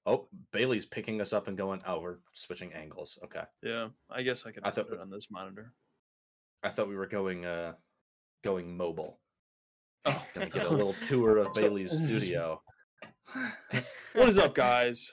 Oh, 0.05 0.27
Bailey's 0.53 0.85
picking 0.85 1.19
us 1.19 1.33
up 1.33 1.47
and 1.47 1.57
going. 1.57 1.81
Oh, 1.87 1.99
we're 1.99 2.17
switching 2.33 2.71
angles. 2.73 3.17
Okay, 3.23 3.43
Yeah, 3.63 3.87
I 4.11 4.21
guess 4.21 4.45
I 4.45 4.51
could 4.51 4.63
I 4.65 4.69
put 4.69 4.87
thought- 4.87 4.93
it 4.97 5.01
on 5.01 5.09
this 5.09 5.31
monitor. 5.31 5.73
I 6.63 6.69
thought 6.69 6.87
we 6.89 6.95
were 6.95 7.07
going 7.07 7.45
uh 7.45 7.73
going 8.43 8.75
mobile. 8.75 9.19
Oh, 10.05 10.25
Gonna 10.33 10.45
get 10.49 10.65
a 10.65 10.69
little 10.69 10.95
tour 11.07 11.37
of 11.37 11.53
Bailey's 11.53 11.91
studio. 11.97 12.61
what 14.13 14.27
is 14.29 14.37
up, 14.37 14.55
guys? 14.55 15.11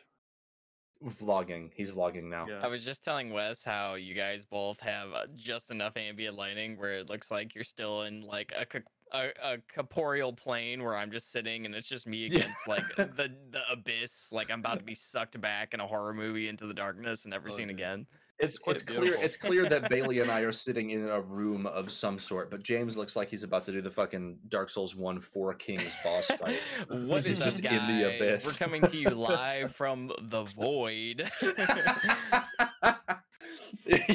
Vlogging. 1.04 1.70
He's 1.74 1.92
vlogging 1.92 2.24
now. 2.24 2.46
Yeah. 2.48 2.60
I 2.62 2.68
was 2.68 2.82
just 2.84 3.04
telling 3.04 3.30
Wes 3.32 3.62
how 3.62 3.94
you 3.94 4.14
guys 4.14 4.44
both 4.44 4.80
have 4.80 5.12
uh, 5.12 5.26
just 5.36 5.70
enough 5.70 5.96
ambient 5.96 6.36
lighting 6.36 6.78
where 6.78 6.92
it 6.92 7.10
looks 7.10 7.30
like 7.30 7.54
you're 7.54 7.64
still 7.64 8.02
in 8.02 8.22
like 8.22 8.52
a 8.52 8.66
a, 9.12 9.28
a 9.40 9.58
corporeal 9.72 10.32
plane 10.32 10.82
where 10.82 10.96
I'm 10.96 11.12
just 11.12 11.30
sitting 11.30 11.64
and 11.64 11.74
it's 11.76 11.86
just 11.88 12.08
me 12.08 12.26
Yeah. 12.26 12.38
against 12.40 12.66
like 12.66 12.82
the 12.96 13.30
the 13.50 13.60
abyss, 13.70 14.30
like 14.32 14.50
I'm 14.50 14.60
about 14.60 14.78
to 14.78 14.84
be 14.84 14.94
sucked 14.96 15.38
back 15.40 15.74
in 15.74 15.80
a 15.80 15.86
horror 15.86 16.14
movie 16.14 16.48
into 16.48 16.66
the 16.66 16.74
darkness 16.74 17.24
and 17.24 17.30
never 17.30 17.48
Oh, 17.50 17.56
seen 17.56 17.68
dude. 17.68 17.76
again. 17.76 18.06
It's 18.38 18.58
it's 18.66 18.82
clear 18.82 19.16
it's 19.18 19.36
clear 19.36 19.66
that 19.68 19.88
Bailey 19.88 20.20
and 20.20 20.30
I 20.30 20.40
are 20.40 20.52
sitting 20.66 20.90
in 20.90 21.08
a 21.08 21.20
room 21.20 21.66
of 21.66 21.90
some 21.90 22.18
sort, 22.18 22.50
but 22.50 22.62
James 22.62 22.96
looks 22.96 23.16
like 23.16 23.30
he's 23.30 23.42
about 23.42 23.64
to 23.64 23.72
do 23.72 23.80
the 23.80 23.90
fucking 23.90 24.38
Dark 24.48 24.68
Souls 24.68 24.94
1 24.94 25.20
Four 25.20 25.54
Kings 25.54 25.94
boss 26.04 26.26
fight. 26.26 26.60
what 26.88 27.24
is 27.24 27.38
just 27.38 27.64
up, 27.64 27.72
in 27.72 27.86
the 27.86 28.04
guys? 28.04 28.20
abyss. 28.20 28.60
We're 28.60 28.66
coming 28.66 28.82
to 28.82 28.96
you 28.96 29.10
live 29.10 29.74
from 29.74 30.12
the 30.20 30.44
void. 30.44 31.30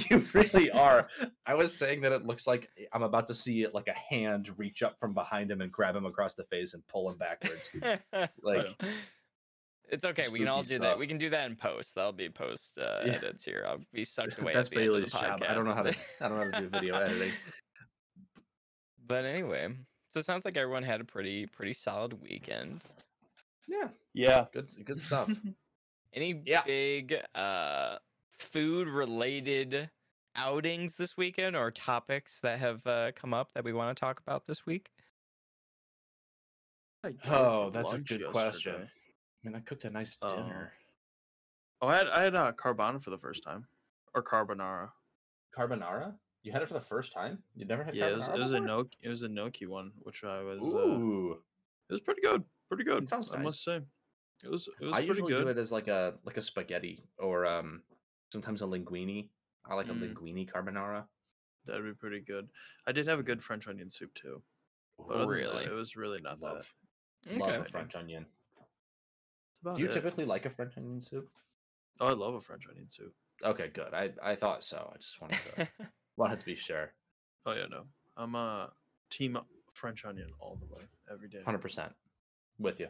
you 0.09 0.23
really 0.33 0.69
are. 0.69 1.07
I 1.47 1.55
was 1.55 1.75
saying 1.75 2.01
that 2.01 2.11
it 2.11 2.25
looks 2.25 2.45
like 2.45 2.69
I'm 2.93 3.03
about 3.03 3.25
to 3.27 3.35
see 3.35 3.63
it 3.63 3.73
like 3.73 3.87
a 3.87 4.13
hand 4.13 4.51
reach 4.57 4.83
up 4.83 4.99
from 4.99 5.13
behind 5.15 5.49
him 5.49 5.61
and 5.61 5.71
grab 5.71 5.95
him 5.95 6.05
across 6.05 6.35
the 6.35 6.43
face 6.43 6.75
and 6.75 6.85
pull 6.87 7.09
him 7.09 7.17
backwards. 7.17 7.71
Like 8.43 8.67
it's 9.91 10.05
okay. 10.05 10.27
We 10.29 10.39
can 10.39 10.47
all 10.47 10.61
do 10.61 10.67
spooky 10.67 10.79
that. 10.79 10.97
We 10.97 11.07
can 11.07 11.17
do 11.17 11.29
that 11.29 11.49
in 11.49 11.55
post. 11.55 11.95
That'll 11.95 12.11
be 12.13 12.29
post 12.29 12.77
uh, 12.77 13.01
Yeah. 13.05 13.13
edits 13.13 13.43
here. 13.43 13.65
I'll 13.67 13.81
be 13.93 14.05
sucked 14.05 14.39
away. 14.39 14.53
that's 14.53 14.67
at 14.69 14.71
the 14.71 14.77
end 14.81 14.87
of 14.87 14.93
Bailey's 14.93 15.11
the 15.11 15.19
job. 15.19 15.43
I 15.47 15.53
don't 15.53 15.65
know 15.65 15.73
how 15.73 15.83
to. 15.83 15.95
I 16.21 16.27
don't 16.29 16.37
know 16.37 16.45
how 16.45 16.51
to 16.51 16.61
do 16.61 16.69
video 16.69 16.95
editing. 16.97 17.33
But 19.07 19.25
anyway, 19.25 19.67
so 20.07 20.19
it 20.21 20.25
sounds 20.25 20.45
like 20.45 20.55
everyone 20.55 20.83
had 20.83 21.01
a 21.01 21.03
pretty 21.03 21.45
pretty 21.45 21.73
solid 21.73 22.13
weekend. 22.21 22.81
Yeah, 23.67 23.89
Yeah. 24.13 24.45
good 24.53 24.69
good 24.85 25.03
stuff. 25.03 25.29
Any 26.13 26.41
Yeah. 26.45 26.61
big 26.63 27.15
uh 27.35 27.97
food 28.39 28.87
related 28.87 29.89
outings 30.37 30.95
this 30.95 31.17
weekend 31.17 31.57
or 31.57 31.71
topics 31.71 32.39
that 32.39 32.59
have 32.59 32.87
uh, 32.87 33.11
come 33.15 33.33
up 33.33 33.49
that 33.53 33.65
we 33.65 33.73
want 33.73 33.95
to 33.95 33.99
talk 33.99 34.19
about 34.21 34.47
this 34.47 34.65
week? 34.65 34.91
Oh, 37.27 37.69
that's 37.71 37.93
a 37.93 37.99
good 37.99 38.25
question. 38.27 38.73
yesterday. 38.73 38.91
I 38.95 39.00
mean, 39.43 39.55
I 39.55 39.59
cooked 39.59 39.85
a 39.85 39.89
nice 39.89 40.17
Oh. 40.21 40.29
dinner. 40.29 40.73
Oh, 41.81 41.87
I 41.87 41.97
had 41.97 42.07
I 42.07 42.23
had 42.23 42.35
uh, 42.35 42.51
carbona 42.53 43.03
for 43.03 43.09
the 43.09 43.17
first 43.17 43.43
time, 43.43 43.65
or 44.13 44.23
carbonara. 44.23 44.89
Carbonara? 45.57 46.13
You 46.43 46.51
had 46.51 46.61
it 46.61 46.67
for 46.67 46.73
the 46.75 46.81
first 46.81 47.11
time? 47.13 47.43
You 47.55 47.65
never 47.65 47.83
had 47.83 47.95
Yeah, 47.95 48.09
it 48.09 48.15
was, 48.15 48.29
it 48.29 48.37
was 48.37 48.51
a 48.53 48.59
gnocchi. 48.59 48.97
It 49.01 49.09
was 49.09 49.23
a 49.23 49.27
gnocchi 49.29 49.65
one, 49.65 49.91
which 49.99 50.23
I 50.23 50.41
was. 50.41 50.59
Uh, 50.61 50.63
Ooh. 50.77 51.31
it 51.89 51.91
was 51.93 52.01
pretty 52.01 52.21
good. 52.21 52.43
Pretty 52.67 52.83
good. 52.83 53.07
sounds 53.09 53.31
I 53.31 53.37
must 53.41 53.63
say. 53.63 53.81
It 54.43 54.49
was. 54.49 54.67
It 54.79 54.85
was 54.85 54.93
I 54.93 54.97
pretty 54.97 55.07
usually 55.07 55.31
good. 55.33 55.43
do 55.43 55.47
it 55.49 55.57
as 55.57 55.71
like 55.71 55.87
a 55.87 56.15
like 56.23 56.37
a 56.37 56.41
spaghetti 56.41 57.03
or 57.17 57.45
um 57.45 57.81
sometimes 58.31 58.61
a 58.61 58.65
linguine. 58.65 59.29
I 59.65 59.75
like 59.75 59.89
a 59.89 59.93
Mm. 59.93 60.13
linguine 60.15 60.49
carbonara. 60.51 61.05
That'd 61.65 61.83
be 61.83 61.93
pretty 61.93 62.21
good. 62.21 62.49
I 62.87 62.91
did 62.91 63.07
have 63.07 63.19
a 63.19 63.23
good 63.23 63.43
French 63.43 63.67
onion 63.67 63.89
soup 63.91 64.13
too. 64.15 64.41
But 64.97 65.19
that, 65.19 65.27
Really? 65.27 65.65
it 65.65 65.71
was 65.71 65.95
really 65.95 66.19
not 66.21 66.39
Love, 66.39 66.71
that. 67.25 67.37
love 67.39 67.49
Okay. 67.55 67.69
French 67.71 67.95
onion. 67.95 68.25
That's 69.63 69.73
about 69.73 69.77
Do 69.77 69.83
you 69.83 69.89
it. 69.89 69.93
typically 69.93 70.25
like 70.25 70.45
a 70.45 70.49
French 70.49 70.77
onion 70.77 71.01
soup? 71.01 71.29
Oh, 71.99 72.07
I 72.07 72.13
love 72.13 72.33
a 72.33 72.41
French 72.41 72.63
onion 72.69 72.89
soup. 72.89 73.13
Okay, 73.43 73.69
good. 73.73 73.93
I, 73.93 74.09
I 74.23 74.35
thought 74.35 74.63
so. 74.63 74.91
I 74.93 74.97
just 74.97 75.19
wanted 75.21 75.39
to 75.55 75.67
wanted 76.17 76.39
to 76.39 76.45
be 76.45 76.55
sure. 76.55 76.91
Oh 77.45 77.53
yeah, 77.53 77.65
no. 77.69 77.83
I'm 78.17 78.35
a 78.35 78.71
team 79.09 79.37
French 79.73 80.05
onion 80.05 80.29
all 80.39 80.57
the 80.59 80.73
way, 80.75 80.81
every 81.11 81.27
day. 81.29 81.39
Hundred 81.43 81.61
percent 81.61 81.91
with 82.59 82.79
you. 82.79 82.87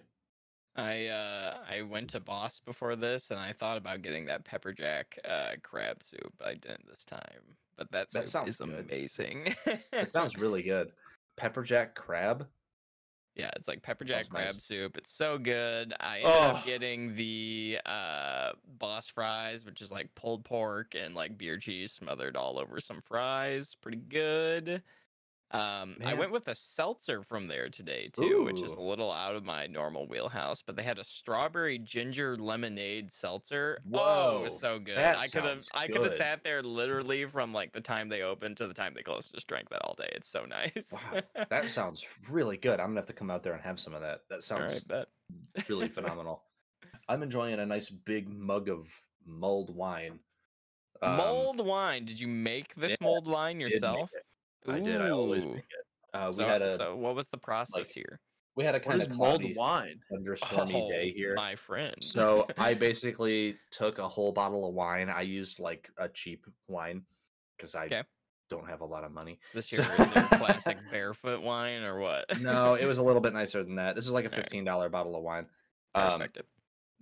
I 0.75 1.07
uh 1.07 1.57
I 1.69 1.81
went 1.81 2.09
to 2.11 2.19
Boss 2.21 2.59
before 2.59 2.95
this 2.95 3.31
and 3.31 3.39
I 3.39 3.51
thought 3.53 3.77
about 3.77 4.01
getting 4.01 4.25
that 4.25 4.45
pepper 4.45 4.71
jack 4.73 5.17
uh 5.25 5.51
crab 5.63 6.01
soup, 6.03 6.31
but 6.37 6.47
I 6.47 6.53
didn't 6.55 6.87
this 6.89 7.03
time. 7.03 7.41
But 7.77 7.91
that, 7.91 8.11
That 8.11 8.19
soup 8.23 8.27
sounds 8.27 8.49
is 8.49 8.57
good. 8.57 8.85
amazing. 8.89 9.55
It 9.93 10.09
sounds 10.09 10.37
really 10.37 10.61
good. 10.61 10.91
Pepper 11.37 11.63
jack 11.63 11.95
crab. 11.95 12.47
Yeah, 13.35 13.49
it's 13.55 13.67
like 13.67 13.81
pepper 13.81 14.03
jack 14.03 14.29
crab 14.29 14.55
nice. 14.55 14.63
soup. 14.63 14.97
It's 14.97 15.11
so 15.11 15.37
good. 15.37 15.93
I 15.99 16.17
ended 16.17 16.31
Oh. 16.33 16.39
up 16.57 16.65
getting 16.65 17.15
the 17.15 17.79
uh 17.85 18.51
boss 18.77 19.07
fries, 19.07 19.63
which 19.65 19.81
is 19.81 19.91
like 19.91 20.13
pulled 20.15 20.43
pork 20.43 20.95
and 20.95 21.15
like 21.15 21.37
beer 21.37 21.57
cheese 21.57 21.93
smothered 21.93 22.35
all 22.35 22.59
over 22.59 22.79
some 22.81 22.99
fries. 23.01 23.75
Pretty 23.75 23.99
good. 23.99 24.83
Um, 25.53 25.97
I 26.05 26.13
went 26.13 26.31
with 26.31 26.47
a 26.47 26.55
seltzer 26.55 27.23
from 27.23 27.47
there 27.47 27.67
today 27.67 28.09
too, 28.13 28.43
which 28.43 28.61
is 28.61 28.73
a 28.73 28.81
little 28.81 29.11
out 29.11 29.35
of 29.35 29.43
my 29.43 29.67
normal 29.67 30.07
wheelhouse. 30.07 30.61
But 30.61 30.75
they 30.77 30.83
had 30.83 30.97
a 30.97 31.03
strawberry 31.03 31.77
ginger 31.77 32.37
lemonade 32.37 33.11
seltzer. 33.11 33.79
Oh, 33.85 33.87
it 33.87 33.91
Whoa, 33.91 34.41
was 34.43 34.59
so 34.59 34.79
good. 34.79 34.97
I 34.97 35.27
could 35.27 35.43
have 35.43 35.61
I 35.73 35.87
could 35.87 36.03
have 36.03 36.13
sat 36.13 36.43
there 36.43 36.63
literally 36.63 37.25
from 37.25 37.53
like 37.53 37.73
the 37.73 37.81
time 37.81 38.07
they 38.07 38.21
opened 38.21 38.57
to 38.57 38.67
the 38.67 38.73
time 38.73 38.93
they 38.95 39.03
closed. 39.03 39.33
Just 39.33 39.47
drank 39.47 39.69
that 39.69 39.81
all 39.83 39.95
day. 39.95 40.09
It's 40.13 40.29
so 40.29 40.45
nice. 40.45 40.93
Wow, 40.93 41.21
that 41.49 41.69
sounds 41.69 42.05
really 42.29 42.57
good. 42.57 42.79
I'm 42.79 42.87
gonna 42.87 42.99
have 42.99 43.07
to 43.07 43.13
come 43.13 43.29
out 43.29 43.43
there 43.43 43.53
and 43.53 43.61
have 43.61 43.79
some 43.79 43.93
of 43.93 44.01
that. 44.01 44.21
That 44.29 44.43
sounds 44.43 44.83
bet. 44.85 45.07
really 45.67 45.87
phenomenal. 45.89 46.43
I'm 47.09 47.23
enjoying 47.23 47.59
a 47.59 47.65
nice 47.65 47.89
big 47.89 48.29
mug 48.29 48.69
of 48.69 48.87
mulled 49.25 49.75
wine. 49.75 50.19
Um, 51.01 51.17
mold 51.17 51.65
wine. 51.65 52.05
Did 52.05 52.19
you 52.19 52.27
make 52.27 52.73
this 52.75 52.91
yeah, 52.91 52.97
mold 53.01 53.27
wine 53.27 53.59
yourself? 53.59 54.09
It. 54.67 54.71
I 54.71 54.79
did. 54.79 55.01
I 55.01 55.09
always 55.09 55.43
Ooh. 55.43 55.49
make 55.53 55.57
it. 55.59 55.85
Uh, 56.13 56.27
we 56.27 56.33
so, 56.33 56.45
had 56.47 56.61
a 56.61 56.75
so 56.75 56.95
what 56.95 57.15
was 57.15 57.27
the 57.27 57.37
process 57.37 57.89
here? 57.89 58.19
we 58.57 58.65
had 58.65 58.75
a 58.75 58.79
kind 58.81 59.01
of 59.01 59.09
mulled 59.15 59.43
wine? 59.55 59.97
thunderstormy 60.11 60.89
day 60.89 61.11
Oh, 61.13 61.17
here. 61.17 61.33
my 61.35 61.55
friend. 61.55 61.95
So 62.01 62.45
I 62.57 62.73
basically 62.87 63.57
took 63.71 63.97
a 63.97 64.07
whole 64.07 64.33
bottle 64.33 64.67
of 64.67 64.73
wine. 64.73 65.09
I 65.09 65.21
used 65.21 65.59
like 65.59 65.89
a 65.97 66.09
cheap 66.09 66.45
wine 66.67 67.03
because 67.57 67.75
I 67.75 67.87
'Kay. 67.87 68.03
don't 68.49 68.67
have 68.67 68.81
a 68.81 68.85
lot 68.85 69.05
of 69.05 69.13
money. 69.13 69.39
is 69.47 69.53
this 69.53 69.71
your 69.71 69.83
regular 69.83 70.27
classic 70.27 70.77
barefoot 70.91 71.41
wine 71.41 71.83
or 71.83 71.99
what? 71.99 72.25
No, 72.41 72.73
it 72.73 72.85
was 72.85 72.97
a 72.97 73.03
little 73.03 73.21
bit 73.21 73.31
nicer 73.41 73.63
than 73.63 73.75
that. 73.75 73.95
This 73.95 74.05
is 74.05 74.11
like 74.11 74.25
a 74.25 74.29
fifteen 74.29 74.65
dollar 74.65 74.89
bottle 74.89 75.15
of 75.15 75.23
wine. 75.23 75.45
Um. 75.95 76.23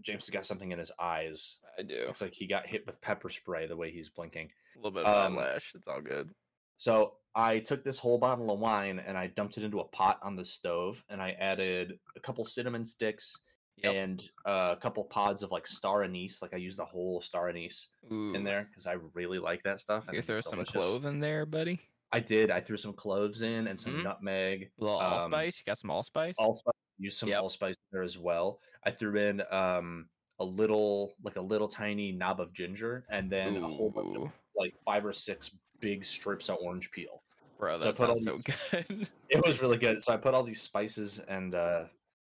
James 0.01 0.25
has 0.25 0.29
got 0.29 0.45
something 0.45 0.71
in 0.71 0.79
his 0.79 0.91
eyes. 0.97 1.57
I 1.77 1.81
do. 1.81 2.05
Looks 2.07 2.21
like 2.21 2.33
he 2.33 2.47
got 2.47 2.65
hit 2.65 2.85
with 2.87 3.01
pepper 3.01 3.29
spray 3.29 3.67
the 3.67 3.75
way 3.75 3.91
he's 3.91 4.07
blinking. 4.07 4.49
A 4.75 4.77
little 4.77 4.91
bit 4.91 5.03
of 5.03 5.25
um, 5.25 5.37
eyelash. 5.37 5.73
It's 5.75 5.87
all 5.87 5.99
good. 5.99 6.29
So 6.77 7.15
I 7.35 7.59
took 7.59 7.83
this 7.83 7.97
whole 7.99 8.17
bottle 8.17 8.51
of 8.51 8.59
wine 8.59 8.99
and 8.99 9.17
I 9.17 9.27
dumped 9.27 9.57
it 9.57 9.63
into 9.63 9.79
a 9.79 9.87
pot 9.87 10.19
on 10.23 10.35
the 10.35 10.43
stove 10.45 11.03
and 11.09 11.21
I 11.21 11.31
added 11.39 11.99
a 12.15 12.19
couple 12.19 12.43
cinnamon 12.45 12.85
sticks 12.85 13.35
Yep. 13.81 13.95
and 13.95 14.29
uh, 14.45 14.75
a 14.77 14.81
couple 14.81 15.05
pods 15.05 15.41
of 15.41 15.51
like 15.51 15.65
star 15.65 16.03
anise. 16.03 16.41
Like 16.41 16.53
I 16.53 16.57
used 16.57 16.77
the 16.79 16.83
whole 16.85 17.21
star 17.21 17.47
anise 17.47 17.87
Ooh. 18.11 18.33
in 18.33 18.43
there 18.43 18.65
because 18.69 18.85
I 18.87 18.97
really 19.13 19.39
like 19.39 19.63
that 19.63 19.79
stuff. 19.79 20.03
You 20.11 20.21
throw 20.21 20.41
some 20.41 20.65
clove 20.65 21.05
in 21.05 21.21
there, 21.21 21.45
buddy. 21.45 21.79
I 22.11 22.19
did. 22.19 22.51
I 22.51 22.59
threw 22.59 22.75
some 22.75 22.91
cloves 22.91 23.41
in 23.41 23.67
and 23.67 23.79
some 23.79 23.93
Mhm. 23.93 24.03
nutmeg. 24.03 24.71
A 24.77 24.83
little 24.83 24.99
um, 24.99 25.13
allspice. 25.13 25.59
You 25.59 25.65
got 25.65 25.77
some 25.77 25.91
allspice? 25.91 26.35
Allspice. 26.37 26.73
Use 26.97 27.15
some 27.15 27.29
Yep. 27.29 27.41
allspice 27.41 27.75
there 27.93 28.03
as 28.03 28.17
well. 28.17 28.59
I 28.83 28.91
threw 28.91 29.15
in 29.17 29.41
um, 29.49 30.09
a 30.39 30.43
little, 30.43 31.13
like 31.23 31.37
a 31.37 31.41
little 31.41 31.69
tiny 31.69 32.11
knob 32.11 32.41
of 32.41 32.51
ginger, 32.51 33.05
and 33.09 33.31
then 33.31 33.55
a 33.55 33.61
whole 33.67 33.91
bunch 33.91 34.17
of 34.17 34.29
like 34.57 34.73
five 34.83 35.05
or 35.05 35.13
six 35.13 35.55
big 35.79 36.03
strips 36.05 36.49
of 36.49 36.57
orange 36.61 36.91
peel. 36.91 37.23
bro, 37.57 37.79
so 37.79 37.91
that 37.91 37.99
all 37.99 38.15
sounds 38.15 38.23
so 38.23 38.53
good. 38.71 39.07
It 39.29 39.45
was 39.45 39.61
really 39.61 39.77
good. 39.77 40.01
So 40.01 40.11
I 40.11 40.17
put 40.17 40.33
all 40.33 40.43
these 40.43 40.61
spices 40.61 41.19
and 41.19 41.53
uh, 41.53 41.85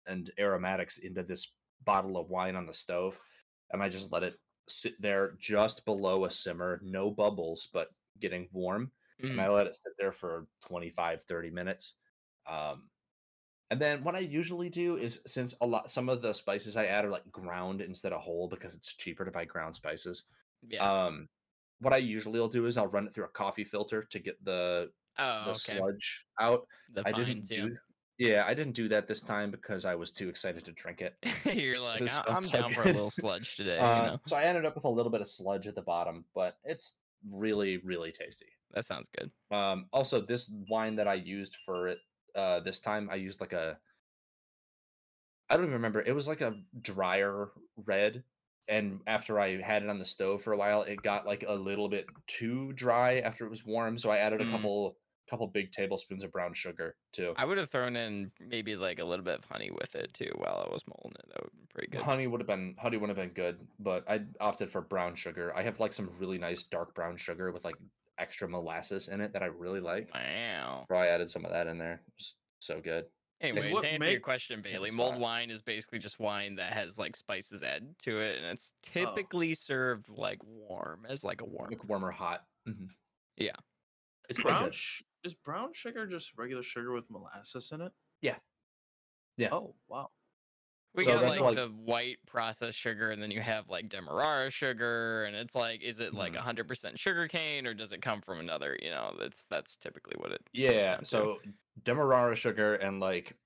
and 0.05 0.29
aromatics 0.37 0.99
into 0.99 1.23
this 1.23 1.53
bottle 1.85 2.17
of 2.17 2.29
wine 2.29 2.55
on 2.55 2.67
the 2.67 2.73
stove, 2.73 3.19
and 3.71 3.81
I 3.81 3.89
just 3.89 4.11
let 4.11 4.23
it 4.23 4.35
sit 4.67 5.01
there 5.01 5.35
just 5.39 5.85
below 5.85 6.25
a 6.25 6.31
simmer, 6.31 6.79
no 6.83 7.09
bubbles, 7.09 7.69
but 7.73 7.89
getting 8.19 8.47
warm. 8.51 8.91
and 9.19 9.41
I 9.41 9.47
Mm, 9.47 9.53
let 9.55 9.67
it 9.67 9.75
sit 9.75 9.93
there 9.97 10.11
for 10.11 10.47
25 10.67 11.23
30 11.23 11.49
minutes 11.49 11.95
um 12.47 12.83
and 13.71 13.79
then 13.79 14.03
what 14.03 14.15
i 14.15 14.19
usually 14.19 14.69
do 14.69 14.97
is 14.97 15.21
since 15.25 15.55
a 15.61 15.65
lot 15.65 15.89
some 15.89 16.09
of 16.09 16.21
the 16.21 16.33
spices 16.33 16.75
i 16.77 16.85
add 16.85 17.05
are 17.05 17.09
like 17.09 17.29
ground 17.31 17.81
instead 17.81 18.11
of 18.13 18.21
whole 18.21 18.47
because 18.47 18.75
it's 18.75 18.93
cheaper 18.95 19.23
to 19.25 19.31
buy 19.31 19.45
ground 19.45 19.75
spices 19.75 20.23
yeah. 20.67 20.83
um 20.83 21.27
what 21.83 21.93
i 21.93 21.97
usually 21.97 22.39
will 22.39 22.47
do 22.47 22.65
is 22.65 22.77
i'll 22.77 22.87
run 22.87 23.05
it 23.05 23.13
through 23.13 23.25
a 23.25 23.29
coffee 23.29 23.63
filter 23.63 24.03
to 24.03 24.19
get 24.19 24.43
the 24.43 24.89
oh, 25.19 25.43
the 25.45 25.51
okay. 25.51 25.77
sludge 25.77 26.25
out 26.39 26.67
The 26.93 27.03
i 27.05 27.11
didn't 27.11 27.45
yeah. 27.49 27.57
do 27.57 27.75
yeah 28.17 28.43
i 28.47 28.53
didn't 28.53 28.73
do 28.73 28.87
that 28.89 29.07
this 29.07 29.21
time 29.21 29.51
because 29.51 29.85
i 29.85 29.95
was 29.95 30.11
too 30.11 30.29
excited 30.29 30.63
to 30.65 30.71
drink 30.73 31.01
it 31.01 31.15
You're 31.53 31.79
like, 31.79 32.01
"I- 32.01 32.05
smells 32.05 32.27
I'm 32.27 32.41
so 32.41 32.61
down 32.61 32.73
for 32.73 32.81
a 32.81 32.85
little 32.85 33.11
sludge 33.19 33.55
today. 33.55 33.77
Uh, 33.77 33.95
you 33.95 34.07
know, 34.07 34.19
so 34.25 34.35
i 34.35 34.43
ended 34.43 34.65
up 34.65 34.75
with 34.75 34.85
a 34.85 34.89
little 34.89 35.11
bit 35.11 35.21
of 35.21 35.27
sludge 35.27 35.67
at 35.67 35.75
the 35.75 35.81
bottom 35.81 36.25
but 36.33 36.57
it's 36.63 36.99
really 37.31 37.77
really 37.77 38.11
tasty 38.11 38.47
that 38.73 38.85
sounds 38.85 39.09
good. 39.17 39.31
Um, 39.55 39.85
also, 39.93 40.19
this 40.19 40.51
wine 40.69 40.95
that 40.95 41.07
I 41.07 41.13
used 41.13 41.57
for 41.65 41.87
it 41.87 41.99
uh, 42.35 42.59
this 42.59 42.79
time, 42.79 43.09
I 43.11 43.15
used 43.15 43.39
like 43.39 43.53
a. 43.53 43.77
I 45.49 45.55
don't 45.55 45.65
even 45.65 45.75
remember. 45.75 46.01
It 46.01 46.13
was 46.13 46.27
like 46.27 46.41
a 46.41 46.55
drier 46.81 47.51
red, 47.85 48.23
and 48.67 49.01
after 49.07 49.39
I 49.39 49.61
had 49.61 49.83
it 49.83 49.89
on 49.89 49.99
the 49.99 50.05
stove 50.05 50.41
for 50.41 50.53
a 50.53 50.57
while, 50.57 50.83
it 50.83 51.01
got 51.01 51.25
like 51.25 51.43
a 51.47 51.53
little 51.53 51.89
bit 51.89 52.05
too 52.27 52.73
dry 52.73 53.19
after 53.19 53.45
it 53.45 53.49
was 53.49 53.65
warm. 53.65 53.97
So 53.97 54.09
I 54.11 54.17
added 54.17 54.41
a 54.41 54.45
Mm. 54.45 54.51
couple 54.51 54.97
couple 55.29 55.47
big 55.47 55.71
tablespoons 55.71 56.21
of 56.21 56.31
brown 56.33 56.53
sugar 56.53 56.97
too. 57.13 57.33
I 57.37 57.45
would 57.45 57.57
have 57.57 57.69
thrown 57.69 57.95
in 57.95 58.29
maybe 58.41 58.75
like 58.75 58.99
a 58.99 59.05
little 59.05 59.23
bit 59.23 59.39
of 59.39 59.45
honey 59.45 59.71
with 59.71 59.95
it 59.95 60.13
too 60.13 60.31
while 60.35 60.65
I 60.67 60.71
was 60.71 60.83
molding 60.85 61.15
it. 61.17 61.29
That 61.29 61.43
would 61.43 61.53
be 61.53 61.65
pretty 61.73 61.87
good. 61.87 62.01
Honey 62.01 62.27
would 62.27 62.41
have 62.41 62.47
been 62.47 62.75
honey 62.77 62.97
would 62.97 63.09
have 63.09 63.15
been 63.17 63.29
good, 63.29 63.65
but 63.79 64.03
I 64.09 64.25
opted 64.41 64.69
for 64.69 64.81
brown 64.81 65.15
sugar. 65.15 65.55
I 65.55 65.63
have 65.63 65.79
like 65.79 65.93
some 65.93 66.09
really 66.17 66.37
nice 66.37 66.63
dark 66.63 66.93
brown 66.93 67.15
sugar 67.15 67.51
with 67.53 67.63
like 67.63 67.77
extra 68.17 68.49
molasses 68.49 69.07
in 69.07 69.21
it 69.21 69.31
that 69.33 69.41
I 69.41 69.47
really 69.47 69.79
like. 69.79 70.13
Wow. 70.13 70.83
Probably 70.89 71.07
added 71.07 71.29
some 71.29 71.45
of 71.45 71.51
that 71.51 71.67
in 71.67 71.77
there. 71.77 72.01
So 72.59 72.81
good. 72.81 73.05
Anyway, 73.43 73.71
what 73.73 73.81
to 73.83 73.89
answer 73.89 74.09
your 74.09 74.19
question, 74.21 74.61
Bailey, 74.61 74.87
It's 74.87 74.95
mulled 74.95 75.19
wine 75.19 75.51
is 75.51 75.61
basically 75.61 75.99
just 75.99 76.17
wine 76.17 76.55
that 76.55 76.71
has 76.71 76.97
like 76.97 77.13
spices 77.15 77.61
added 77.61 77.93
to 77.99 78.19
it, 78.21 78.37
and 78.37 78.45
it's 78.47 78.71
Oh. 78.73 78.79
typically 78.81 79.53
served 79.53 80.07
like 80.07 80.41
warm 80.43 81.05
as 81.07 81.25
like 81.25 81.41
a 81.41 81.45
warm. 81.45 81.69
like 81.69 81.83
warm 81.83 82.05
or 82.05 82.11
hot. 82.11 82.47
Mhm. 82.67 82.87
Yeah. 83.35 83.55
it's 84.29 84.41
Brown 84.41 84.71
sh- 84.71 85.03
is 85.25 85.33
brown 85.33 85.73
sugar 85.73 86.07
just 86.07 86.31
regular 86.37 86.63
sugar 86.63 86.93
with 86.93 87.09
molasses 87.09 87.71
in 87.73 87.81
it? 87.81 87.91
Yeah. 88.21 88.39
Yeah. 89.35 89.49
Oh 89.51 89.75
wow. 89.89 90.09
We 90.95 91.03
So 91.03 91.13
got 91.13 91.23
like, 91.23 91.39
like- 91.39 91.55
the 91.55 91.69
white 91.69 92.19
processed 92.27 92.77
sugar, 92.77 93.09
and 93.11 93.21
then 93.21 93.31
you 93.31 93.41
have 93.41 93.67
like 93.69 93.89
demerara 93.89 94.51
sugar, 94.51 95.23
and 95.25 95.35
it's 95.35 95.55
like, 95.55 95.81
is 95.81 95.99
it 95.99 96.13
like 96.13 96.33
Mhm. 96.33 96.37
hundred 96.37 96.67
percent 96.67 96.99
sugar 96.99 97.27
cane, 97.27 97.65
or 97.65 97.73
does 97.73 97.91
it 97.91 98.01
come 98.01 98.21
from 98.21 98.39
another? 98.39 98.77
You 98.81 98.91
know, 98.91 99.15
that's 99.19 99.45
that's 99.45 99.75
typically 99.75 100.15
what 100.17 100.31
it. 100.31 100.49
Yeah, 100.53 100.97
to. 100.97 101.05
so 101.05 101.41
demerara 101.83 102.35
sugar 102.35 102.75
and 102.75 102.99
like 102.99 103.39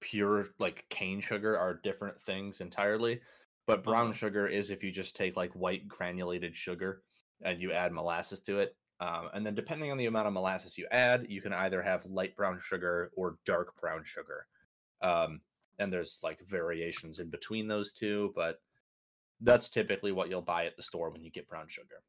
pure 0.00 0.46
like 0.58 0.88
cane 0.90 1.20
sugar 1.20 1.58
are 1.58 1.74
different 1.74 2.22
things 2.22 2.60
entirely. 2.60 3.22
But 3.66 3.84
brown 3.84 4.10
Uh-huh. 4.10 4.12
sugar 4.12 4.46
is 4.48 4.70
if 4.70 4.84
you 4.84 4.92
just 4.92 5.16
take 5.16 5.36
like 5.36 5.52
white 5.54 5.88
granulated 5.88 6.56
sugar 6.56 7.04
and 7.42 7.60
you 7.62 7.72
add 7.72 7.92
molasses 7.92 8.42
to 8.42 8.60
it. 8.60 8.76
Um, 9.00 9.30
and 9.34 9.46
then 9.46 9.54
depending 9.54 9.90
on 9.92 9.98
the 9.98 10.06
amount 10.06 10.28
of 10.28 10.34
molasses 10.34 10.78
you 10.78 10.88
add, 10.90 11.30
you 11.30 11.42
can 11.42 11.52
either 11.52 11.82
have 11.82 12.06
light 12.06 12.36
brown 12.36 12.60
sugar 12.60 13.10
or 13.16 13.38
dark 13.44 13.76
brown 13.80 14.04
sugar. 14.04 14.48
Um, 15.02 15.42
and 15.78 15.92
there's 15.92 16.18
like 16.22 16.40
variations 16.46 17.18
in 17.18 17.28
between 17.30 17.68
those 17.68 17.92
two, 17.92 18.32
but 18.34 18.60
that's 19.40 19.68
typically 19.68 20.12
what 20.12 20.28
you'll 20.30 20.42
buy 20.42 20.66
at 20.66 20.76
the 20.76 20.82
store 20.82 21.10
when 21.10 21.22
you 21.22 21.30
get 21.30 21.48
brown 21.48 21.68
sugar. 21.68 22.02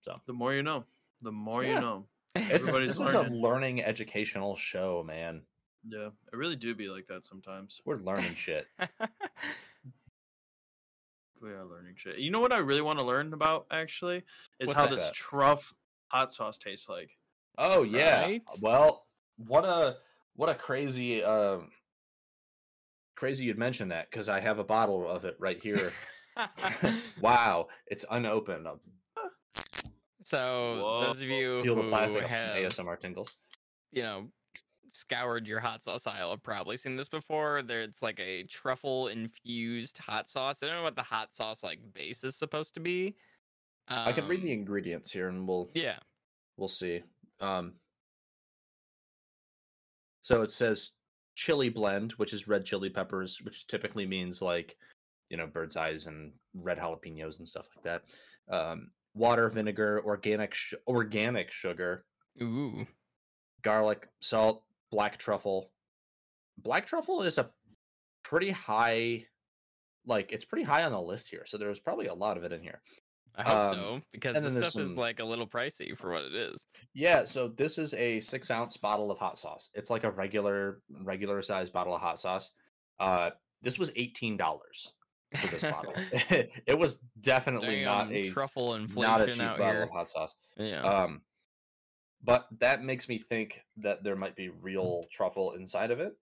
So 0.00 0.20
the 0.26 0.32
more 0.32 0.54
you 0.54 0.62
know, 0.62 0.84
the 1.22 1.32
more 1.32 1.62
Yeah. 1.64 1.74
you 1.74 1.80
know. 1.80 2.06
It's 2.36 2.50
Everybody's 2.50 2.96
this 2.96 3.08
is 3.08 3.14
a 3.14 3.22
learning. 3.24 3.82
educational 3.82 4.54
show, 4.56 5.02
man. 5.06 5.42
Yeah, 5.86 6.10
I 6.32 6.36
really 6.36 6.56
do 6.56 6.74
be 6.74 6.88
like 6.88 7.06
that 7.08 7.26
sometimes. 7.26 7.80
We're 7.84 7.96
learning 7.98 8.34
shit. 8.34 8.66
We 11.42 11.50
are 11.50 11.64
learning 11.64 11.94
shit. 11.96 12.18
You 12.18 12.30
know 12.30 12.40
what 12.40 12.52
I 12.52 12.58
really 12.58 12.82
want 12.82 12.98
to 12.98 13.04
learn 13.04 13.32
about 13.32 13.66
actually 13.70 14.18
is 14.58 14.66
What's 14.68 14.72
how 14.74 14.86
this 14.88 15.10
truff 15.14 15.72
hot 16.08 16.32
sauce 16.32 16.58
tastes 16.58 16.88
like. 16.88 17.16
Oh 17.56 17.82
yeah. 17.82 18.20
Right? 18.22 18.42
Well, 18.60 19.06
what 19.38 19.64
a 19.64 19.96
what 20.36 20.50
a 20.50 20.54
crazy 20.54 21.24
um 21.24 21.70
crazy 23.20 23.44
you'd 23.44 23.58
mention 23.58 23.86
that 23.88 24.10
because 24.10 24.30
I 24.30 24.40
have 24.40 24.58
a 24.58 24.64
bottle 24.64 25.06
of 25.06 25.26
it 25.26 25.36
right 25.38 25.62
here. 25.62 25.92
wow, 27.20 27.68
it's 27.86 28.06
unopened. 28.10 28.66
Um, 28.66 28.80
So 30.24 31.00
those 31.02 31.20
of 31.20 31.28
you 31.28 31.62
Feel 31.62 31.74
the 31.76 31.82
who 31.82 31.88
plastic 31.90 32.22
of 32.24 32.30
have, 32.30 32.56
ASMR 32.56 32.98
tingles. 32.98 33.36
you 33.92 34.02
know, 34.02 34.28
scoured 34.90 35.46
your 35.46 35.60
hot 35.60 35.82
sauce 35.82 36.06
aisle 36.06 36.30
have 36.30 36.42
probably 36.42 36.78
seen 36.78 36.96
this 36.96 37.10
before. 37.10 37.60
There, 37.60 37.82
it's 37.82 38.00
like 38.02 38.18
a 38.20 38.44
truffle 38.44 39.08
infused 39.08 39.98
hot 39.98 40.26
sauce. 40.26 40.62
I 40.62 40.66
don't 40.68 40.76
know 40.76 40.82
what 40.82 40.96
the 40.96 41.02
hot 41.02 41.34
sauce 41.34 41.62
like 41.62 41.80
base 41.92 42.24
is 42.24 42.36
supposed 42.36 42.72
to 42.74 42.80
be. 42.80 43.16
I 43.88 44.12
can 44.12 44.26
read 44.28 44.40
the 44.40 44.52
Um, 44.52 44.60
ingredients 44.60 45.12
here, 45.12 45.28
and 45.28 45.46
we'll 45.46 45.68
Yeah. 45.74 45.98
we'll 46.56 46.68
see. 46.68 47.02
Um, 47.40 47.74
so 50.22 50.40
it 50.40 50.52
says 50.52 50.92
chili 51.34 51.68
blend, 51.68 52.12
which 52.12 52.32
is 52.32 52.48
red 52.48 52.64
chili 52.64 52.90
peppers, 52.90 53.40
which 53.42 53.66
typically 53.66 54.06
means 54.06 54.42
like 54.42 54.76
you 55.30 55.36
know 55.36 55.46
bird's 55.46 55.76
eyes 55.76 56.06
and 56.06 56.32
red 56.54 56.78
jalapenos 56.78 57.38
and 57.38 57.48
stuff 57.48 57.66
like 57.74 57.84
that. 57.84 58.54
Um, 58.54 58.90
water, 59.14 59.48
vinegar, 59.48 60.02
organic 60.04 60.54
sh- 60.54 60.74
organic 60.86 61.50
sugar, 61.50 62.04
Ooh. 62.42 62.86
garlic, 63.62 64.08
salt, 64.20 64.62
black 64.90 65.16
truffle. 65.16 65.70
Black 66.58 66.86
truffle 66.86 67.22
is 67.22 67.38
a 67.38 67.50
pretty 68.22 68.50
high, 68.50 69.24
like 70.06 70.32
it's 70.32 70.44
pretty 70.44 70.64
high 70.64 70.84
on 70.84 70.92
the 70.92 71.00
list 71.00 71.28
here. 71.28 71.44
So 71.46 71.58
there's 71.58 71.80
probably 71.80 72.06
a 72.06 72.14
lot 72.14 72.36
of 72.36 72.44
it 72.44 72.52
in 72.52 72.62
here. 72.62 72.80
I 73.36 73.42
hope 73.42 73.56
Um, 73.56 73.74
so 73.74 74.00
because 74.12 74.36
and 74.36 74.44
this 74.44 74.52
then 74.52 74.60
there's 74.60 74.72
stuff 74.72 74.82
is 74.82 74.96
like 74.96 75.20
a 75.20 75.24
little 75.24 75.46
pricey 75.46 75.96
for 75.96 76.12
what 76.12 76.24
it 76.24 76.34
is. 76.34 76.66
Yeah, 76.94 77.24
so 77.24 77.48
this 77.48 77.78
is 77.78 77.94
a 77.94 78.20
six 78.20 78.50
ounce 78.50 78.76
bottle 78.76 79.10
of 79.10 79.18
hot 79.18 79.38
sauce. 79.38 79.70
It's 79.74 79.90
like 79.90 80.04
a 80.04 80.10
regular 80.10 80.80
regular 81.02 81.42
size 81.42 81.70
bottle 81.70 81.94
of 81.94 82.00
hot 82.00 82.18
sauce. 82.18 82.50
Uh, 82.98 83.30
this 83.62 83.78
was 83.78 83.90
eighteen 83.96 84.36
dollars 84.36 84.92
for 85.36 85.46
this 85.48 85.62
bottle. 85.62 85.94
it 86.66 86.78
was 86.78 87.00
definitely 87.20 87.84
not 87.84 88.10
a 88.12 88.30
truffle 88.30 88.74
inflation 88.74 89.10
not 89.10 89.20
a 89.20 89.32
cheap 89.32 89.40
out 89.40 89.58
bottle 89.58 89.72
here. 89.74 89.82
of 89.84 89.90
hot 89.90 90.08
sauce. 90.08 90.34
Yeah. 90.56 90.82
Um, 90.82 91.22
but 92.22 92.46
that 92.58 92.82
makes 92.82 93.08
me 93.08 93.18
think 93.18 93.62
that 93.78 94.04
there 94.04 94.16
might 94.16 94.36
be 94.36 94.50
real 94.50 95.04
truffle 95.10 95.52
inside 95.52 95.90
of 95.90 96.00
it. 96.00 96.12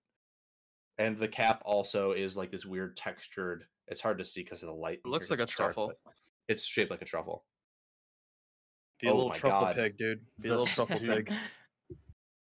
And 0.98 1.16
the 1.16 1.28
cap 1.28 1.62
also 1.64 2.12
is 2.12 2.36
like 2.36 2.50
this 2.50 2.64
weird 2.64 2.96
textured. 2.96 3.64
It's 3.86 4.00
hard 4.00 4.18
to 4.18 4.24
see 4.24 4.42
because 4.42 4.62
of 4.62 4.68
the 4.68 4.74
light. 4.74 5.00
in 5.04 5.10
looks 5.10 5.30
like 5.30 5.40
a 5.40 5.46
truffle. 5.46 5.92
It's 6.48 6.64
shaped 6.64 6.90
like 6.90 7.02
a 7.02 7.06
truffle. 7.06 7.44
Be 9.00 9.08
a 9.08 9.12
Oh 9.12 9.16
little 9.16 9.30
truffle 9.30 9.60
God. 9.66 9.74
pig, 9.76 9.96
dude. 9.98 10.20
Be 10.40 10.48
a 10.48 10.52
The 10.52 10.58
little 10.58 10.86
truffle 10.86 10.98
pig. 11.14 11.32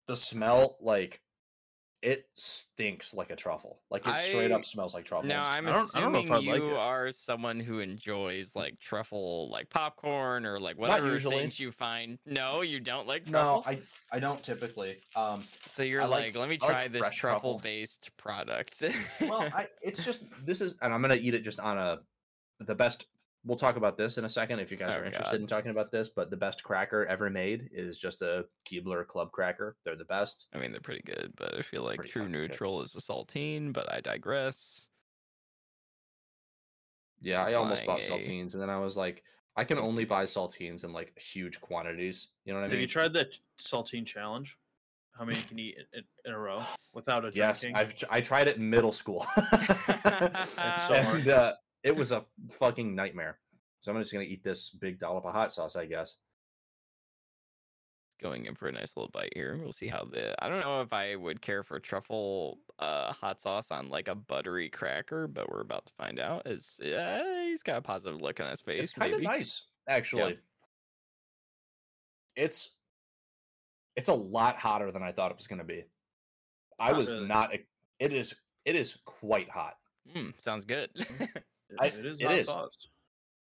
The 0.08 0.15
smell, 0.15 0.77
like, 0.81 1.22
it 2.01 2.25
stinks 2.36 3.13
like 3.13 3.29
a 3.29 3.36
truffle. 3.36 3.79
Like 3.91 4.08
it 4.08 4.15
straight 4.25 4.51
I- 4.51 4.55
up 4.55 4.65
smells 4.65 4.96
like 4.96 5.05
truffles. 5.05 5.29
Now 5.29 5.48
I'm 5.48 5.67
I 5.67 5.72
don't- 5.72 5.96
I 5.96 6.00
don't 6.00 6.12
know 6.12 6.17
if 6.17 6.25
assuming 6.25 6.50
I'd 6.50 6.53
like 6.60 6.63
you 6.63 6.72
it. 6.72 6.77
are 6.77 7.12
someone 7.12 7.60
who 7.60 7.79
enjoys 7.79 8.55
like 8.55 8.79
truffle, 8.79 9.50
like 9.51 9.70
popcorn 9.70 10.43
or 10.48 10.60
like 10.60 10.79
whatever 10.79 11.12
usually. 11.12 11.38
things 11.38 11.60
you 11.60 11.72
find. 11.72 12.17
No, 12.25 12.63
you 12.63 12.79
don't 12.79 13.08
like 13.08 13.27
no, 13.27 13.62
truffle. 13.62 13.63
I 13.67 13.79
I 14.12 14.20
don't 14.20 14.41
typically. 14.43 14.98
Um, 15.15 15.43
so 15.67 15.84
you're 15.84 16.01
like, 16.08 16.34
like- 16.34 16.36
let 16.38 16.50
me 16.50 16.58
I 16.60 16.65
like 16.65 16.72
try 16.74 16.88
this 16.88 17.01
truffle. 17.15 17.60
truffle-based 17.60 18.10
product. 18.17 18.81
well, 19.22 19.48
I, 19.53 19.67
it's 19.84 20.03
just 20.03 20.24
this 20.43 20.60
is, 20.62 20.77
and 20.81 20.91
I'm 20.91 21.01
gonna 21.03 21.13
eat 21.15 21.36
it 21.36 21.43
just 21.43 21.60
on 21.60 21.77
a 21.77 22.00
the 22.62 22.74
best. 22.75 23.05
We'll 23.43 23.57
talk 23.57 23.75
about 23.75 23.98
this 23.98 24.19
in 24.19 24.25
a 24.25 24.29
second 24.29 24.60
if 24.60 24.69
you 24.69 24.77
guys 24.77 24.93
Oh, 24.95 25.01
are 25.01 25.05
interested 25.05 25.31
God. 25.38 25.41
in 25.41 25.48
talking 25.48 25.71
about 25.71 25.91
this. 25.91 26.10
But 26.10 26.29
the 26.29 26.38
best 26.38 26.63
cracker 26.63 27.05
ever 27.07 27.27
made 27.29 27.69
is 27.74 27.98
just 27.98 28.21
a 28.21 28.45
Keebler 28.69 29.07
Club 29.07 29.31
cracker. 29.31 29.77
They're 29.83 29.95
the 29.95 30.05
best. 30.05 30.45
I 30.53 30.60
mean, 30.60 30.71
they're 30.71 30.79
pretty 30.79 31.01
good, 31.01 31.33
but 31.38 31.55
I 31.55 31.63
feel 31.63 31.81
like 31.83 31.95
Pretty 31.98 32.12
True 32.12 32.21
fucking 32.24 32.33
good. 32.33 32.50
Neutral 32.51 32.81
is 32.83 32.95
a 32.95 33.00
saltine. 33.00 33.74
But 33.74 33.91
I 33.91 34.00
digress. 34.01 34.88
Yeah, 37.19 37.43
I 37.43 37.53
almost 37.53 37.86
bought 37.86 38.03
a- 38.03 38.10
saltines, 38.12 38.53
and 38.53 38.62
then 38.62 38.69
I 38.69 38.79
was 38.79 38.95
like, 38.98 39.24
I 39.55 39.63
can 39.63 39.77
only 39.77 40.05
buy 40.05 40.24
saltines 40.25 40.83
in 40.83 40.93
like 40.93 41.17
huge 41.19 41.60
quantities. 41.62 42.29
You 42.45 42.53
know 42.53 42.60
what 42.60 42.65
I 42.65 42.67
mean? 42.67 42.71
Have 42.75 42.81
you 42.81 42.88
tried 42.88 43.13
the 43.13 43.27
saltine 43.60 44.05
challenge? 44.05 44.57
How 45.17 45.25
many 45.25 45.38
you 45.39 45.43
can 45.45 45.60
eat 45.60 45.77
in, 45.93 46.03
in 46.25 46.31
a 46.33 46.39
row 46.39 46.63
without 46.93 47.25
a 47.25 47.31
Yes, 47.33 47.62
drinking? 47.62 47.75
I've 47.75 47.93
I 48.10 48.21
tried 48.21 48.48
it 48.48 48.57
in 48.57 48.69
middle 48.69 48.91
school. 48.91 49.25
It's 49.38 50.87
so 50.87 50.94
hard. 51.01 51.16
and 51.20 51.27
uh, 51.27 51.53
it 51.83 51.96
was 51.96 52.11
a 52.11 52.25
fucking 52.51 52.96
nightmare. 52.96 53.39
So 53.81 53.91
I'm 53.91 54.00
just 54.00 54.13
gonna 54.13 54.25
eat 54.25 54.44
this 54.44 54.70
big 54.70 55.00
dollop 55.00 55.25
of 55.25 55.33
hot 55.33 55.51
sauce, 55.51 55.75
I 55.75 55.85
guess. 55.85 56.17
Going 58.22 58.46
in 58.46 58.53
for 58.53 58.67
a 58.67 58.72
nice 58.72 58.96
little 58.96 59.09
bite 59.11 59.33
here. 59.33 59.59
We'll 59.61 59.74
see 59.74 59.87
how 59.87 60.05
the. 60.05 60.35
I 60.44 60.48
don't 60.48 60.59
know 60.61 60.81
if 60.81 60.94
I 60.94 61.15
would 61.15 61.41
care 61.41 61.63
for 61.63 61.79
truffle 61.79 62.59
uh, 62.77 63.11
hot 63.13 63.41
sauce 63.41 63.72
on 63.72 63.89
like 63.89 64.07
a 64.07 64.13
buttery 64.15 64.70
cracker, 64.70 65.27
but 65.27 65.51
we're 65.51 65.61
about 65.61 65.87
to 65.87 65.94
find 65.94 66.20
out. 66.20 66.46
Is 66.46 66.79
uh, 66.81 67.24
he's 67.44 67.63
got 67.63 67.77
a 67.77 67.81
positive 67.81 68.22
look 68.22 68.39
on 68.39 68.50
his 68.51 68.61
face? 68.61 68.83
It's 68.83 68.94
kind 68.94 69.15
of 69.15 69.24
nice, 69.24 69.65
actually. 69.89 70.37
It's 72.35 72.75
it's 73.96 74.09
a 74.09 74.13
lot 74.13 74.57
hotter 74.57 74.91
than 74.91 75.01
I 75.01 75.11
thought 75.11 75.31
it 75.31 75.37
was 75.37 75.48
gonna 75.48 75.63
be. 75.63 75.83
I 76.79 76.91
Not 76.91 76.98
was 76.98 77.11
really. 77.11 77.27
not. 77.27 77.51
It 78.00 78.13
is. 78.13 78.35
It 78.65 78.75
is 78.75 79.00
quite 79.05 79.50
hot. 79.50 79.77
Mm, 80.15 80.39
sounds 80.39 80.65
good. 80.65 80.89
It- 81.72 81.77
I- 81.79 81.88
it 81.88 82.05
is 82.05 82.20
it 82.20 82.27
hot 82.27 82.36
is. 82.36 82.46
sauce. 82.46 82.88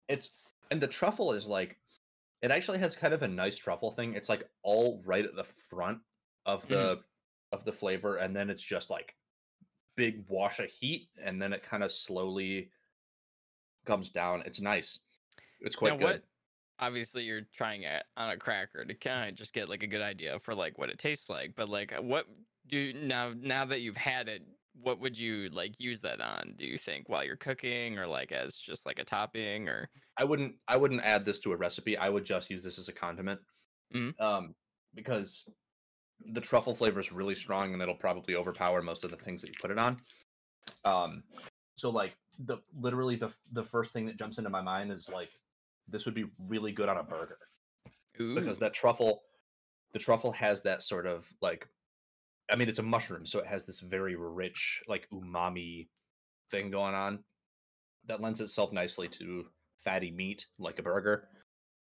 It's 0.09 0.31
and 0.70 0.81
the 0.81 0.88
truffle 0.88 1.33
is 1.33 1.46
like. 1.46 1.76
It 2.40 2.52
actually 2.52 2.78
has 2.78 2.94
kind 2.94 3.12
of 3.12 3.22
a 3.22 3.28
nice 3.28 3.57
truffle 3.57 3.90
thing. 3.90 4.14
It's 4.14 4.28
like 4.28 4.48
all 4.62 5.02
right 5.04 5.24
at 5.24 5.35
the 5.35 5.42
front 5.42 5.98
of 6.46 6.66
the 6.68 6.96
mm. 6.96 7.00
of 7.52 7.64
the 7.64 7.72
flavor, 7.72 8.16
and 8.16 8.35
then 8.35 8.48
it's 8.48 8.62
just 8.62 8.90
like 8.90 9.16
big 9.96 10.24
wash 10.28 10.61
of 10.61 10.70
heat, 10.70 11.09
and 11.22 11.42
then 11.42 11.52
it 11.52 11.64
kind 11.64 11.83
of 11.83 11.90
slowly 11.90 12.70
comes 13.85 14.11
down. 14.11 14.42
It's 14.46 14.61
nice. 14.61 15.00
It's 15.61 15.74
quite 15.74 15.94
now, 15.94 15.98
good. 15.98 16.04
what? 16.04 16.22
Obviously, 16.78 17.24
you're 17.24 17.42
trying 17.52 17.83
it 17.83 18.04
on 18.16 18.31
a 18.31 18.37
cracker 18.37 18.85
to 18.85 18.94
kind 18.94 19.28
of 19.28 19.35
just 19.35 19.52
get 19.52 19.68
like 19.68 19.83
a 19.83 19.88
good 19.88 20.00
idea 20.00 20.38
for 20.38 20.54
like 20.54 20.78
what 20.78 20.90
it 20.90 20.98
tastes 20.98 21.28
like. 21.28 21.54
But 21.57 21.68
like, 21.68 21.92
what 22.00 22.26
do 22.68 22.92
now? 22.92 23.33
Now 23.37 23.64
that 23.64 23.81
you've 23.81 23.96
had 23.96 24.28
it, 24.28 24.42
what 24.82 25.00
would 25.00 25.18
you 25.18 25.48
like 25.50 25.74
use 25.78 26.00
that 26.02 26.20
on? 26.20 26.54
Do 26.56 26.66
you 26.66 26.78
think 26.78 27.08
while 27.08 27.24
you're 27.24 27.36
cooking, 27.36 27.98
or 27.98 28.06
like 28.06 28.32
as 28.32 28.56
just 28.58 28.86
like 28.86 28.98
a 28.98 29.04
topping, 29.04 29.68
or 29.68 29.90
I 30.16 30.24
wouldn't 30.24 30.56
I 30.66 30.76
wouldn't 30.76 31.02
add 31.02 31.24
this 31.24 31.38
to 31.40 31.52
a 31.52 31.56
recipe. 31.56 31.96
I 31.96 32.08
would 32.08 32.24
just 32.24 32.50
use 32.50 32.62
this 32.62 32.78
as 32.78 32.88
a 32.88 32.92
condiment. 32.92 33.40
Mhm. 33.94 34.14
Um 34.18 34.54
because 34.94 35.44
the 36.20 36.40
truffle 36.40 36.74
flavor 36.74 37.00
is 37.00 37.12
really 37.12 37.34
strong 37.34 37.72
and 37.72 37.82
it'll 37.82 37.96
probably 37.96 38.34
overpower 38.36 38.82
most 38.82 39.04
of 39.04 39.10
the 39.10 39.16
things 39.16 39.42
that 39.42 39.48
you 39.48 39.54
put 39.60 39.70
it 39.70 39.78
on. 39.78 40.02
Um 40.84 41.24
so 41.76 41.90
like 41.90 42.16
the 42.38 42.58
literally 42.74 43.16
the 43.16 43.34
the 43.52 43.64
first 43.64 43.92
thing 43.92 44.06
that 44.06 44.18
jumps 44.18 44.38
into 44.38 44.50
my 44.50 44.62
mind 44.62 44.92
is 44.92 45.08
like 45.08 45.32
this 45.88 46.06
would 46.06 46.14
be 46.14 46.26
really 46.38 46.72
good 46.72 46.88
on 46.88 46.98
a 46.98 47.04
burger 47.04 47.38
because 48.34 48.58
that 48.60 48.74
truffle 48.74 49.24
the 49.92 49.98
truffle 49.98 50.32
has 50.32 50.62
that 50.62 50.82
sort 50.82 51.06
of 51.06 51.32
like 51.40 51.68
I 52.50 52.56
mean 52.56 52.68
it's 52.68 52.78
a 52.78 52.82
mushroom 52.82 53.26
so 53.26 53.40
it 53.40 53.46
has 53.46 53.66
this 53.66 53.80
very 53.80 54.16
rich 54.16 54.82
like 54.88 55.08
umami 55.12 55.88
thing 56.50 56.70
going 56.70 56.94
on 56.94 57.24
that 58.06 58.20
lends 58.20 58.40
itself 58.40 58.72
nicely 58.72 59.08
to 59.08 59.46
fatty 59.84 60.11
meat 60.11 60.46
like 60.58 60.78
a 60.78 60.82
burger. 60.82 61.28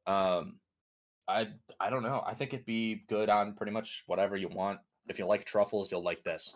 Um 0.05 0.59
I 1.27 1.47
I 1.79 1.89
don't 1.89 2.03
know. 2.03 2.23
I 2.25 2.33
think 2.33 2.53
it'd 2.53 2.65
be 2.65 3.03
good 3.07 3.29
on 3.29 3.53
pretty 3.53 3.71
much 3.71 4.03
whatever 4.07 4.35
you 4.35 4.49
want. 4.49 4.79
If 5.07 5.19
you 5.19 5.25
like 5.25 5.45
truffles, 5.45 5.89
you'll 5.91 6.03
like 6.03 6.23
this. 6.23 6.55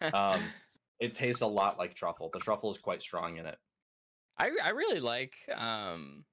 Um 0.00 0.42
it 1.00 1.14
tastes 1.14 1.42
a 1.42 1.46
lot 1.46 1.78
like 1.78 1.94
truffle. 1.94 2.30
The 2.32 2.40
truffle 2.40 2.70
is 2.70 2.78
quite 2.78 3.02
strong 3.02 3.38
in 3.38 3.46
it. 3.46 3.58
I 4.38 4.50
I 4.62 4.70
really 4.70 5.00
like 5.00 5.34
um 5.54 6.24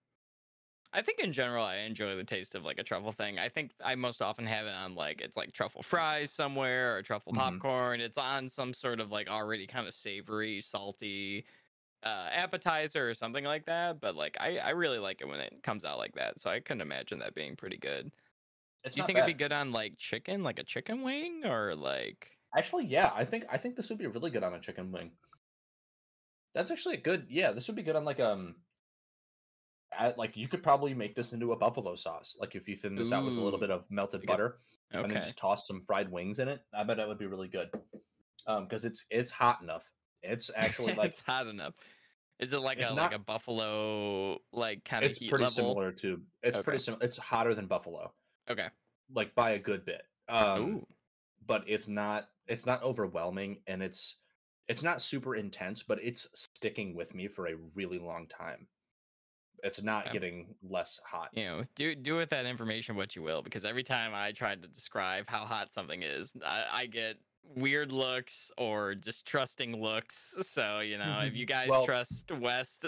I 0.91 1.03
think 1.03 1.19
in 1.19 1.31
general 1.31 1.63
I 1.63 1.77
enjoy 1.77 2.15
the 2.15 2.23
taste 2.23 2.55
of 2.55 2.63
like 2.63 2.79
a 2.79 2.83
truffle 2.83 3.11
thing. 3.11 3.37
I 3.37 3.47
think 3.49 3.73
I 3.81 3.93
most 3.95 4.21
often 4.21 4.45
have 4.47 4.65
it 4.65 4.73
on 4.73 4.95
like 4.95 5.21
it's 5.21 5.37
like 5.37 5.51
truffle 5.53 5.83
fries 5.83 6.31
somewhere 6.31 6.97
or 6.97 7.03
truffle 7.03 7.31
Mhm. 7.31 7.69
popcorn. 7.73 8.01
It's 8.01 8.17
on 8.17 8.49
some 8.49 8.73
sort 8.73 8.99
of 8.99 9.11
like 9.11 9.27
already 9.29 9.67
kind 9.67 9.87
of 9.87 9.93
savory, 9.93 10.61
salty 10.61 11.45
uh 12.03 12.29
appetizer 12.33 13.09
or 13.09 13.13
something 13.15 13.45
like 13.45 13.65
that. 13.67 13.99
But 14.01 14.15
like 14.15 14.37
I, 14.39 14.57
I 14.59 14.69
really 14.71 14.99
like 14.99 15.21
it 15.21 15.27
when 15.27 15.39
it 15.41 15.63
comes 15.63 15.85
out 15.85 15.99
like 15.99 16.15
that. 16.15 16.39
So 16.39 16.49
I 16.51 16.59
couldn't 16.61 16.81
imagine 16.81 17.19
that 17.19 17.35
being 17.35 17.55
pretty 17.55 17.77
good. 17.77 18.11
It's 18.83 18.95
Do 18.95 18.99
you 18.99 19.03
think 19.03 19.15
bad. 19.15 19.19
it'd 19.19 19.25
be 19.27 19.33
good 19.35 19.53
on 19.53 19.71
like 19.73 19.97
chicken, 19.97 20.43
like 20.43 20.59
a 20.59 20.65
chicken 20.65 21.03
wing 21.03 21.45
or 21.45 21.75
like 21.75 22.39
Actually, 22.55 22.85
yeah, 22.85 23.11
I 23.13 23.25
think 23.25 23.45
I 23.49 23.57
think 23.57 23.75
this 23.75 23.89
would 23.89 23.97
be 23.97 24.05
really 24.07 24.29
good 24.29 24.43
on 24.43 24.53
a 24.53 24.59
chicken 24.59 24.91
wing. 24.91 25.17
That's 26.53 26.71
actually 26.71 26.95
a 26.95 27.01
good. 27.01 27.27
Yeah, 27.29 27.51
this 27.51 27.67
would 27.67 27.75
be 27.75 27.83
good 27.83 27.95
on 27.95 28.05
like 28.05 28.19
um, 28.19 28.63
at, 29.97 30.17
like 30.17 30.37
you 30.37 30.47
could 30.47 30.61
probably 30.63 30.93
make 30.93 31.15
this 31.15 31.33
into 31.33 31.51
a 31.51 31.55
buffalo 31.57 31.95
sauce. 31.95 32.37
Like 32.39 32.55
if 32.55 32.67
you 32.67 32.75
thin 32.75 32.95
this 32.95 33.11
out 33.11 33.25
with 33.25 33.37
a 33.37 33.41
little 33.41 33.59
bit 33.59 33.71
of 33.71 33.89
melted 33.89 34.25
butter 34.25 34.57
and 34.91 35.09
then 35.09 35.21
just 35.21 35.37
toss 35.37 35.67
some 35.67 35.81
fried 35.81 36.11
wings 36.11 36.39
in 36.39 36.47
it. 36.47 36.61
I 36.73 36.83
bet 36.83 36.97
that 36.97 37.07
would 37.07 37.17
be 37.19 37.25
really 37.27 37.47
good. 37.47 37.69
Um, 38.47 38.65
because 38.65 38.85
it's 38.85 39.05
it's 39.09 39.31
hot 39.31 39.61
enough. 39.61 39.83
It's 40.23 40.49
actually 40.55 40.93
like 40.95 41.11
it's 41.11 41.21
hot 41.21 41.47
enough. 41.47 41.73
Is 42.39 42.53
it 42.53 42.59
like 42.59 42.79
a 42.79 42.83
not- 42.83 42.95
like 42.95 43.15
a 43.15 43.19
buffalo 43.19 44.37
like 44.53 44.83
kind 44.85 45.03
of 45.03 45.09
it's 45.09 45.19
pretty 45.19 45.33
level? 45.43 45.49
similar 45.49 45.91
to. 45.93 46.21
It's 46.43 46.57
Okay. 46.59 46.63
pretty 46.63 46.79
similar. 46.79 47.03
It's 47.03 47.17
hotter 47.17 47.53
than 47.53 47.65
buffalo, 47.67 48.13
Okay. 48.49 48.67
like 49.13 49.35
by 49.35 49.51
a 49.51 49.59
good 49.59 49.85
bit. 49.85 50.03
Um, 50.29 50.61
Ooh. 50.61 50.87
but 51.47 51.63
it's 51.67 51.87
not 51.87 52.29
it's 52.47 52.65
not 52.65 52.81
overwhelming 52.83 53.57
and 53.67 53.81
it's 53.83 54.17
it's 54.67 54.83
not 54.83 55.01
super 55.01 55.35
intense 55.35 55.81
but 55.81 55.97
it's 56.03 56.27
sticking 56.35 56.93
with 56.95 57.15
me 57.15 57.27
for 57.27 57.47
a 57.47 57.55
really 57.73 57.97
long 57.97 58.27
time 58.27 58.67
it's 59.63 59.81
not 59.81 60.07
Yeah. 60.07 60.11
getting 60.13 60.55
less 60.63 60.99
hot. 61.05 61.29
you 61.33 61.45
know, 61.45 61.63
do 61.75 61.95
do 61.95 62.15
with 62.15 62.29
that 62.29 62.45
information 62.45 62.95
what 62.95 63.15
you 63.15 63.21
will, 63.21 63.41
because 63.41 63.65
every 63.65 63.83
time 63.83 64.11
I 64.13 64.31
try 64.31 64.55
to 64.55 64.67
describe 64.67 65.25
how 65.27 65.45
hot 65.45 65.73
something 65.73 66.01
is, 66.03 66.33
I, 66.45 66.65
I 66.71 66.85
get 66.85 67.17
weird 67.55 67.91
looks 67.91 68.51
or 68.57 68.95
distrusting 68.95 69.81
looks. 69.81 70.35
So 70.43 70.79
you 70.79 70.97
know, 70.97 71.19
if 71.23 71.35
you 71.35 71.45
guys 71.55 71.69
Well- 71.69 71.85
trust 71.85 72.31
Wes, 72.31 72.79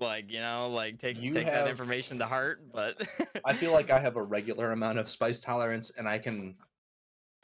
like 0.00 0.30
you 0.30 0.40
know, 0.40 0.68
like 0.70 0.98
take 1.00 1.20
take 1.20 1.34
have- 1.34 1.44
that 1.46 1.68
information 1.68 2.18
to 2.18 2.26
heart. 2.26 2.62
But 2.72 3.06
I 3.44 3.52
feel 3.52 3.72
like 3.72 3.90
I 3.90 3.98
have 3.98 4.16
a 4.16 4.22
regular 4.36 4.72
amount 4.72 4.98
of 4.98 5.10
spice 5.10 5.40
tolerance, 5.40 5.90
and 5.98 6.08
I 6.08 6.18
can. 6.18 6.56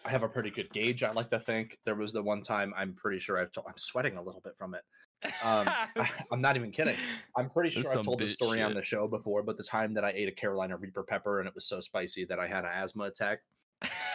I 0.04 0.10
have 0.10 0.22
a 0.22 0.28
pretty 0.28 0.50
good 0.50 0.72
gauge. 0.72 1.02
I 1.02 1.10
like 1.10 1.28
to 1.30 1.40
think 1.40 1.76
there 1.84 1.96
was 1.96 2.12
the 2.12 2.22
one 2.22 2.42
time 2.42 2.72
I'm 2.76 2.94
pretty 2.94 3.18
sure 3.18 3.36
I've. 3.38 3.50
To- 3.52 3.64
I'm 3.66 3.76
sweating 3.76 4.16
a 4.16 4.22
little 4.22 4.40
bit 4.40 4.56
from 4.56 4.74
it. 4.74 4.82
Um, 5.24 5.30
I, 5.42 6.08
am 6.32 6.40
not 6.40 6.56
even 6.56 6.70
kidding. 6.70 6.96
I'm 7.36 7.50
pretty 7.50 7.70
sure 7.70 7.90
I've 7.96 8.04
told 8.04 8.20
the 8.20 8.28
story 8.28 8.62
on 8.62 8.74
the 8.74 8.82
show 8.82 9.08
before, 9.08 9.42
but 9.42 9.56
the 9.56 9.64
time 9.64 9.94
that 9.94 10.04
I 10.04 10.10
ate 10.10 10.28
a 10.28 10.32
Carolina 10.32 10.76
Reaper 10.76 11.02
pepper 11.02 11.40
and 11.40 11.48
it 11.48 11.54
was 11.54 11.66
so 11.66 11.80
spicy 11.80 12.24
that 12.26 12.38
I 12.38 12.46
had 12.46 12.64
an 12.64 12.70
asthma 12.72 13.04
attack. 13.04 13.40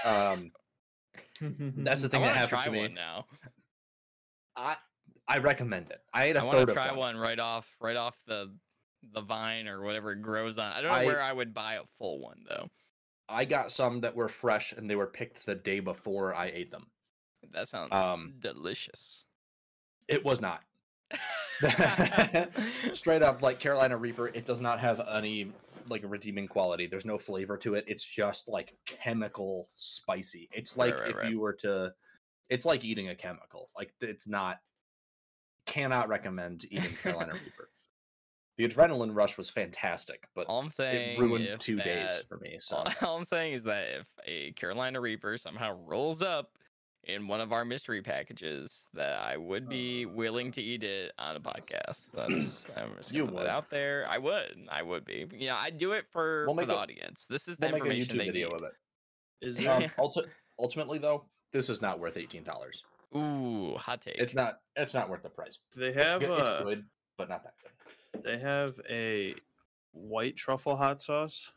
Um, 0.06 0.52
that's 1.40 2.02
the 2.02 2.10
thing 2.10 2.22
that 2.22 2.36
happened 2.36 2.62
to 2.64 2.72
me. 2.72 2.88
now. 2.90 3.26
I 4.56 4.78
I 5.28 5.38
recommend 5.40 5.90
it. 5.90 6.02
I 6.14 6.26
ate 6.26 6.36
a 6.36 6.40
I 6.40 6.42
third 6.42 6.48
want 6.54 6.68
to 6.68 6.72
of 6.72 6.78
try 6.78 6.88
one. 6.90 6.98
one 6.98 7.18
right 7.18 7.40
off 7.40 7.68
right 7.80 7.96
off 7.96 8.16
the 8.28 8.54
the 9.14 9.22
vine 9.22 9.68
or 9.68 9.82
whatever 9.84 10.12
it 10.12 10.22
grows 10.22 10.58
on. 10.58 10.72
I 10.72 10.82
don't 10.82 10.92
know 10.92 10.98
I- 10.98 11.06
where 11.06 11.22
I 11.22 11.34
would 11.34 11.54
buy 11.54 11.76
a 11.76 11.84
full 11.98 12.20
one 12.20 12.44
though. 12.48 12.70
I 13.30 13.46
got 13.46 13.72
some 13.72 14.02
that 14.02 14.16
were 14.16 14.28
fresh 14.28 14.74
and 14.74 14.90
they 14.90 14.96
were 14.96 15.08
picked 15.08 15.46
the 15.46 15.56
day 15.56 15.80
before 15.80 16.36
I 16.36 16.48
ate 16.48 16.72
them. 16.72 16.88
That 17.52 17.68
sounds 17.68 17.90
Um, 17.92 18.34
delicious. 18.40 19.26
It 20.08 20.24
was 20.26 20.42
not. 20.42 20.62
Straight 22.94 23.22
up, 23.22 23.42
like 23.42 23.60
Carolina 23.60 23.98
Reaper, 23.98 24.28
it 24.28 24.46
does 24.46 24.62
not 24.62 24.80
have 24.80 25.02
any 25.12 25.52
like 25.90 26.02
redeeming 26.06 26.48
quality. 26.48 26.88
There's 26.88 27.06
no 27.06 27.18
flavor 27.18 27.58
to 27.58 27.76
it. 27.76 27.86
It's 27.88 28.06
just 28.06 28.48
like 28.48 28.74
chemical 28.86 29.70
spicy. 29.76 30.50
It's 30.52 30.76
Right, 30.78 30.92
like 30.92 31.00
right, 31.02 31.10
if 31.12 31.18
right. 31.18 31.30
you 31.30 31.40
were 31.40 31.54
to, 31.62 31.92
it's 32.50 32.66
like 32.66 32.84
eating 32.84 33.10
a 33.10 33.16
chemical. 33.16 33.70
Like 33.78 33.94
it's 34.02 34.28
not. 34.28 34.60
Cannot 35.66 36.10
recommend 36.10 36.66
eating 36.70 36.92
Carolina 37.02 37.34
Reaper. 37.46 37.70
The 38.58 38.68
adrenaline 38.68 39.16
rush 39.16 39.38
was 39.38 39.50
fantastic, 39.50 40.28
but 40.36 40.46
All 40.48 40.60
I'm 40.60 40.70
saying 40.70 41.18
it 41.18 41.20
ruined 41.20 41.46
if 41.46 41.60
two 41.60 41.78
days 41.78 42.18
that- 42.18 42.28
for 42.28 42.38
me. 42.40 42.58
So 42.60 42.76
all, 42.78 42.88
all 43.02 43.18
I'm 43.18 43.24
saying 43.24 43.54
is 43.54 43.64
that 43.64 43.88
if 44.02 44.06
a 44.28 44.52
Carolina 44.52 45.00
Reaper 45.00 45.38
somehow 45.38 45.78
rolls 45.86 46.22
up 46.22 46.50
in 47.06 47.28
one 47.28 47.42
of 47.42 47.52
our 47.52 47.66
mystery 47.66 48.02
packages, 48.02 48.88
that 48.94 49.20
I 49.20 49.36
would 49.38 49.68
be 49.68 50.06
willing 50.06 50.52
to 50.52 50.62
eat 50.62 50.84
it 50.84 51.12
on 51.18 51.36
a 51.36 51.40
podcast. 51.40 52.02
That's 52.14 52.64
I'm 52.78 52.96
just 52.98 53.12
You 53.14 53.22
gonna 53.24 53.32
put 53.32 53.34
would. 53.36 53.44
that 53.46 53.50
out 53.50 53.70
there. 53.70 54.06
I 54.10 54.18
would. 54.18 54.68
I 54.70 54.82
would 54.82 55.04
be. 55.06 55.28
You 55.34 55.48
know, 55.48 55.56
I'd 55.58 55.78
do 55.78 55.92
it 55.94 56.06
for, 56.12 56.46
We'll 56.48 56.56
for 56.56 56.66
the 56.66 56.74
a- 56.74 56.78
audience. 56.78 57.26
This 57.30 57.48
is 57.48 57.58
the 57.58 57.68
we'll 57.68 57.74
make 57.74 57.82
a 57.84 57.86
information 57.88 58.16
YouTube 58.16 58.20
they 58.20 58.26
video 58.32 58.48
need. 58.50 58.56
of 58.56 58.64
it. 58.64 58.74
Is 59.48 59.62
Yeah. 59.62 59.76
Um, 59.76 59.84
ulti- 60.00 60.30
ultimately, 60.60 60.98
though, 61.00 61.26
this 61.52 61.70
is 61.70 61.82
not 61.82 62.00
worth 62.00 62.16
eighteen 62.18 62.44
dollars. 62.44 62.84
Ooh, 63.16 63.76
hot 63.76 64.02
take. 64.02 64.16
It's 64.18 64.34
not. 64.34 64.60
It's 64.76 64.94
not 64.94 65.10
worth 65.10 65.24
the 65.24 65.30
price. 65.30 65.60
Do 65.74 65.82
they 65.82 65.88
It's 65.88 65.98
have? 65.98 66.20
good, 66.22 66.32
uh, 66.32 66.36
it's 66.60 66.64
good, 66.64 66.86
but 67.18 67.30
not 67.30 67.44
that 67.44 67.54
good. 67.62 68.24
They 68.24 68.38
have 68.38 68.80
a 68.90 69.36
white 69.92 70.36
truffle 70.38 70.76
hot 70.78 71.02
sauce. 71.02 71.52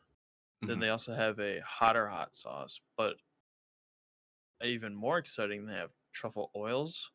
Then 0.63 0.79
Mhm. 0.79 0.81
they 0.81 0.89
also 0.89 1.15
have 1.15 1.39
a 1.39 1.61
hotter 1.61 2.09
hot 2.09 2.35
sauce. 2.35 2.81
But 2.97 3.17
even 4.65 4.95
more 4.95 5.19
exciting, 5.19 5.67
they 5.67 5.75
have 5.75 5.91
truffle 6.13 6.51
oils. 6.57 7.11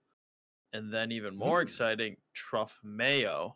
And 0.73 0.93
then 0.93 1.11
even 1.11 1.35
more 1.35 1.59
Ooh. 1.59 1.63
exciting, 1.63 2.15
truff 2.33 2.79
mayo. 2.83 3.55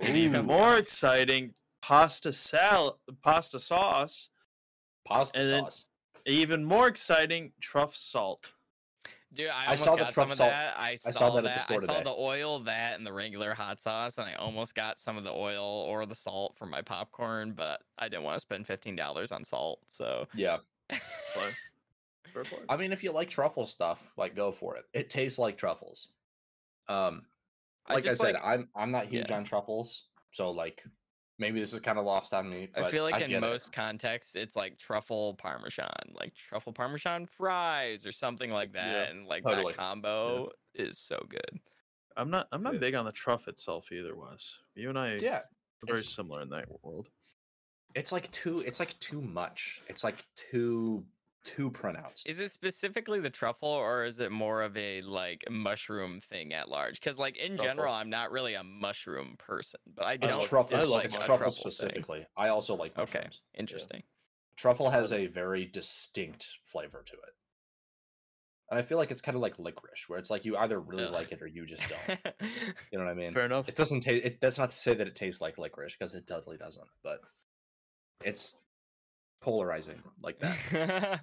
And 0.00 0.16
Ooh. 0.16 0.20
even 0.20 0.46
more 0.46 0.76
exciting, 0.78 1.54
pasta 1.82 2.32
sal 2.32 2.98
pasta 3.22 3.60
sauce. 3.60 4.30
Pasta 5.06 5.38
and 5.40 5.50
then- 5.50 5.64
sauce. 5.64 5.86
Even 6.26 6.64
more 6.64 6.88
exciting, 6.88 7.52
truff 7.60 7.94
salt. 7.94 8.50
Dude, 9.34 9.48
I 9.50 9.72
I 9.72 9.74
saw 9.74 9.94
the 9.94 10.04
got 10.04 10.12
truff 10.12 10.28
some 10.28 10.30
of 10.30 10.36
salt- 10.38 10.50
that. 10.52 10.78
I 10.78 10.94
saw, 10.96 11.10
saw 11.10 11.30
that 11.32 11.38
at 11.38 11.42
the 11.42 11.48
that. 11.50 11.62
store 11.64 11.76
I 11.82 11.84
saw 11.86 11.92
today. 11.98 12.04
the 12.04 12.16
oil, 12.16 12.60
that, 12.60 12.96
and 12.96 13.06
the 13.06 13.12
regular 13.12 13.52
hot 13.52 13.82
sauce, 13.82 14.16
and 14.16 14.26
I 14.26 14.34
almost 14.34 14.74
got 14.74 14.98
some 14.98 15.18
of 15.18 15.24
the 15.24 15.32
oil 15.32 15.62
or 15.62 16.06
the 16.06 16.14
salt 16.14 16.56
for 16.56 16.64
my 16.66 16.80
popcorn, 16.80 17.52
but 17.52 17.82
I 17.98 18.08
didn't 18.08 18.22
want 18.22 18.36
to 18.36 18.40
spend 18.40 18.66
fifteen 18.66 18.96
dollars 18.96 19.32
on 19.32 19.44
salt. 19.44 19.80
So 19.88 20.26
Yeah. 20.34 20.58
Play. 22.24 22.32
Fair 22.32 22.44
play. 22.44 22.58
I 22.68 22.76
mean, 22.76 22.92
if 22.92 23.04
you 23.04 23.12
like 23.12 23.28
truffle 23.28 23.66
stuff, 23.66 24.12
like 24.16 24.34
go 24.34 24.52
for 24.52 24.76
it. 24.76 24.84
It 24.92 25.10
tastes 25.10 25.38
like 25.38 25.56
truffles. 25.56 26.08
Um, 26.88 27.22
like 27.88 27.98
I, 27.98 28.00
just 28.00 28.20
said, 28.20 28.34
like- 28.34 28.44
I'm 28.44 28.68
I'm 28.74 28.90
not 28.90 29.06
huge 29.06 29.30
yeah. 29.30 29.36
on 29.36 29.44
truffles, 29.44 30.04
so 30.32 30.50
like 30.50 30.82
maybe 31.38 31.60
this 31.60 31.72
is 31.72 31.80
kind 31.80 31.98
of 31.98 32.04
lost 32.04 32.32
on 32.32 32.48
me. 32.48 32.68
I 32.74 32.90
feel 32.90 33.04
like 33.04 33.18
get 33.18 33.30
in 33.30 33.36
it. 33.36 33.40
most 33.40 33.72
contexts, 33.72 34.34
it's 34.34 34.56
like 34.56 34.78
truffle 34.78 35.34
parmesan, 35.34 35.88
like 36.12 36.32
truffle 36.34 36.72
parmesan 36.72 37.26
fries 37.26 38.06
or 38.06 38.12
something 38.12 38.50
like 38.50 38.72
that, 38.72 38.86
Yeah, 39.08 39.10
and 39.10 39.26
like 39.26 39.44
totally. 39.44 39.72
that 39.72 39.78
combo 39.78 40.50
is 40.74 40.98
so 40.98 41.24
good. 41.28 41.60
I'm 42.16 42.30
not 42.30 42.48
I'm 42.52 42.62
not 42.62 42.78
big 42.80 42.94
on 42.94 43.04
the 43.04 43.12
truff 43.12 43.48
itself 43.48 43.90
either, 43.92 44.14
Wes. 44.16 44.58
You 44.74 44.88
and 44.88 44.98
I 44.98 45.16
yeah, 45.20 45.38
are 45.38 45.86
very 45.86 46.02
similar 46.02 46.42
in 46.42 46.48
that 46.50 46.66
world. 46.82 47.08
it's 47.94 48.12
like 48.12 48.30
too 48.30 48.60
it's 48.60 48.78
like 48.80 48.98
too 49.00 49.20
much. 49.20 49.82
It's 49.88 50.04
like 50.04 50.24
too 50.36 51.04
too 51.44 51.70
pronounced. 51.70 52.26
Is 52.26 52.40
it 52.40 52.50
specifically 52.50 53.20
the 53.20 53.30
truffle, 53.30 53.68
or 53.68 54.04
is 54.04 54.18
it 54.20 54.32
more 54.32 54.62
of 54.62 54.76
a 54.76 55.02
like 55.02 55.44
mushroom 55.50 56.20
thing 56.20 56.52
at 56.54 56.68
large? 56.68 57.00
Because 57.00 57.18
like 57.18 57.36
in 57.36 57.56
Truffle. 57.56 57.62
general, 57.64 57.92
I'm 57.94 58.10
not 58.10 58.30
really 58.30 58.54
a 58.54 58.64
mushroom 58.64 59.36
person, 59.38 59.80
but 59.86 60.06
I 60.06 60.16
It's 60.20 60.36
don't 60.36 60.48
truffle. 60.48 60.76
I 60.76 60.80
It's, 60.80 60.90
like 60.90 61.04
it's 61.06 61.18
my 61.18 61.26
truffle 61.26 61.50
thing. 61.50 61.60
specifically. 61.70 62.26
I 62.36 62.48
also 62.48 62.74
like 62.76 62.96
Okay, 62.96 63.20
mushrooms. 63.20 63.42
interesting. 63.54 64.02
Truffle 64.56 64.90
has 64.90 65.12
a 65.12 65.26
very 65.26 65.64
distinct 65.66 66.58
flavor 66.64 67.02
to 67.04 67.12
it. 67.14 67.34
And 68.70 68.78
I 68.78 68.82
feel 68.82 68.98
like 68.98 69.10
it's 69.10 69.20
kind 69.20 69.36
of 69.36 69.42
like 69.42 69.58
licorice, 69.58 70.08
where 70.08 70.18
it's 70.18 70.30
like 70.30 70.44
you 70.44 70.56
either 70.56 70.80
really 70.80 71.04
Ugh. 71.04 71.12
like 71.12 71.32
it 71.32 71.42
or 71.42 71.46
you 71.46 71.66
just 71.66 71.88
don't. 71.88 72.18
You 72.90 72.98
know 72.98 73.04
what 73.04 73.10
I 73.10 73.14
mean? 73.14 73.32
Fair 73.32 73.44
enough. 73.46 73.68
It 73.68 73.76
doesn't 73.76 74.00
taste. 74.00 74.24
It, 74.24 74.40
that's 74.40 74.58
not 74.58 74.70
to 74.70 74.76
say 74.76 74.94
that 74.94 75.06
it 75.06 75.16
tastes 75.16 75.40
like 75.40 75.58
licorice 75.58 75.96
because 75.98 76.14
it 76.14 76.26
totally 76.26 76.56
doesn't. 76.56 76.88
But 77.02 77.20
it's 78.24 78.56
polarizing 79.44 80.02
like 80.22 80.38
that. 80.40 80.56
yeah, 80.72 81.18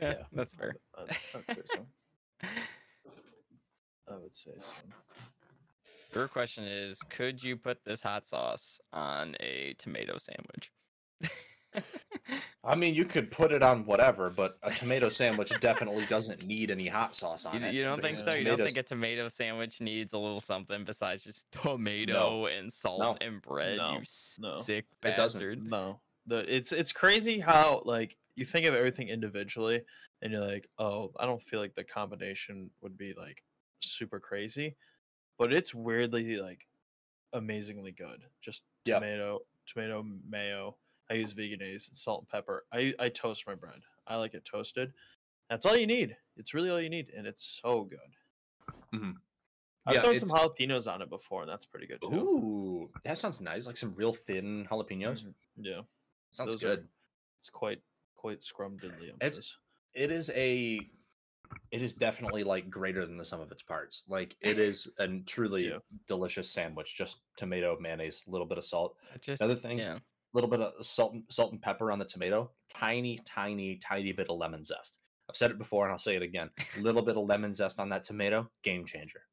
Yeah. 0.00 0.14
that's 0.32 0.54
fair. 0.54 0.76
I, 0.96 1.02
I'd 1.02 1.46
say 1.56 1.62
so. 1.66 1.86
I 4.10 4.16
would 4.16 4.34
say 4.34 4.52
so. 4.58 4.72
Your 6.14 6.28
question 6.28 6.64
is, 6.64 7.00
could 7.10 7.42
you 7.42 7.56
put 7.56 7.84
this 7.84 8.02
hot 8.02 8.26
sauce 8.26 8.80
on 8.92 9.34
a 9.40 9.74
tomato 9.78 10.16
sandwich? 10.18 10.70
I 12.64 12.76
mean, 12.76 12.94
you 12.94 13.04
could 13.06 13.30
put 13.30 13.50
it 13.50 13.62
on 13.62 13.86
whatever, 13.86 14.28
but 14.30 14.58
a 14.62 14.70
tomato 14.70 15.08
sandwich 15.08 15.52
definitely 15.60 16.04
doesn't 16.06 16.46
need 16.46 16.70
any 16.70 16.86
hot 16.86 17.16
sauce 17.16 17.44
on 17.46 17.60
You, 17.60 17.66
it. 17.66 17.74
you 17.74 17.82
don't 17.82 18.00
think 18.02 18.14
because 18.16 18.32
so? 18.34 18.38
You 18.38 18.44
don't 18.44 18.58
think 18.58 18.76
a 18.76 18.82
tomato 18.82 19.28
sandwich 19.28 19.80
needs 19.80 20.12
a 20.12 20.18
little 20.18 20.40
something 20.42 20.84
besides 20.84 21.24
just 21.24 21.46
tomato 21.50 22.46
and 22.46 22.70
salt 22.72 23.00
No. 23.00 23.16
and 23.26 23.40
bread? 23.42 23.78
No. 23.78 23.92
You 23.94 24.02
No. 24.38 24.58
sick 24.58 24.84
It 25.02 25.16
doesn't. 25.16 25.40
bastard. 25.40 25.64
No, 25.66 25.98
the 26.26 26.38
it's 26.54 26.72
it's 26.72 26.92
crazy 26.92 27.40
how 27.40 27.82
like 27.84 28.16
you 28.36 28.44
think 28.44 28.66
of 28.66 28.74
everything 28.74 29.08
individually, 29.08 29.82
and 30.22 30.32
you're 30.32 30.46
like, 30.46 30.68
oh, 30.78 31.12
I 31.18 31.26
don't 31.26 31.42
feel 31.42 31.60
like 31.60 31.74
the 31.74 31.84
combination 31.84 32.70
would 32.80 32.96
be 32.96 33.14
like 33.14 33.42
super 33.80 34.20
crazy, 34.20 34.76
but 35.38 35.52
it's 35.52 35.74
weirdly 35.74 36.36
like 36.36 36.66
amazingly 37.32 37.92
good. 37.92 38.24
Just 38.40 38.62
Yep. 38.84 39.00
tomato, 39.00 39.40
tomato 39.66 40.02
mayo. 40.28 40.76
I 41.10 41.14
use 41.14 41.32
Vegenaise 41.32 41.88
and 41.88 41.96
salt 41.96 42.22
and 42.22 42.28
pepper. 42.28 42.64
I 42.72 42.94
I 42.98 43.08
toast 43.10 43.46
my 43.46 43.54
bread. 43.54 43.80
I 44.06 44.16
like 44.16 44.34
it 44.34 44.44
toasted. 44.44 44.92
That's 45.50 45.66
all 45.66 45.76
you 45.76 45.86
need. 45.86 46.16
It's 46.36 46.54
really 46.54 46.70
all 46.70 46.80
you 46.80 46.90
need, 46.90 47.10
and 47.16 47.26
it's 47.26 47.60
so 47.62 47.84
good. 47.84 47.98
Mhm. 48.92 49.14
I've 49.86 49.94
Yeah, 49.96 50.02
thrown 50.02 50.18
some 50.18 50.28
jalapenos 50.30 50.92
on 50.92 51.02
it 51.02 51.10
before, 51.10 51.42
and 51.42 51.50
that's 51.50 51.66
pretty 51.66 51.86
good 51.86 52.00
too. 52.02 52.14
Ooh, 52.14 52.90
that 53.04 53.18
sounds 53.18 53.40
nice. 53.40 53.66
Like 53.66 53.76
some 53.76 53.94
real 53.94 54.12
thin 54.12 54.66
jalapenos. 54.70 55.24
Mhm. 55.24 55.34
Yeah, 55.56 55.82
Sounds 56.32 56.52
those 56.52 56.64
are- 56.64 56.76
good. 56.76 56.88
it's 57.38 57.50
quite 57.50 57.80
quite 58.16 58.40
scrumdiddly. 58.40 59.10
It's- 59.20 59.56
It 59.94 60.10
is 60.10 60.30
a. 60.30 60.80
It 61.70 61.82
is 61.82 61.94
definitely 61.94 62.44
like 62.44 62.70
greater 62.70 63.04
than 63.04 63.18
the 63.18 63.24
sum 63.26 63.40
of 63.40 63.52
its 63.52 63.62
parts. 63.62 64.04
Like 64.08 64.34
it 64.40 64.58
is 64.58 64.88
a 64.98 65.18
truly 65.26 65.68
Yeah. 65.68 65.78
delicious 66.06 66.48
sandwich. 66.50 66.94
Just 66.94 67.20
tomato, 67.36 67.78
mayonnaise, 67.78 68.24
a 68.26 68.30
little 68.30 68.46
bit 68.46 68.56
of 68.58 68.64
salt, 68.64 68.96
Just, 69.20 69.42
Another 69.42 69.58
thing- 69.60 69.78
yeah. 69.78 69.96
a 69.96 70.00
little 70.32 70.48
bit 70.48 70.60
of 70.60 70.86
salt, 70.86 71.12
and- 71.12 71.30
salt 71.30 71.52
and 71.52 71.60
pepper 71.60 71.92
on 71.92 71.98
the 71.98 72.06
tomato. 72.06 72.50
Tiny, 72.70 73.18
tiny, 73.26 73.76
tiny 73.76 74.12
bit 74.12 74.30
of 74.30 74.38
lemon 74.38 74.64
zest. 74.64 74.98
I've 75.28 75.36
said 75.36 75.50
it 75.50 75.58
before 75.58 75.84
and 75.84 75.92
I'll 75.92 75.98
say 75.98 76.16
it 76.16 76.22
again. 76.22 76.50
A 76.76 76.80
little 76.80 77.02
bit 77.02 77.18
of 77.18 77.26
lemon 77.26 77.52
zest 77.52 77.78
on 77.78 77.90
that 77.90 78.04
tomato, 78.04 78.50
game 78.62 78.86
changer. 78.86 79.28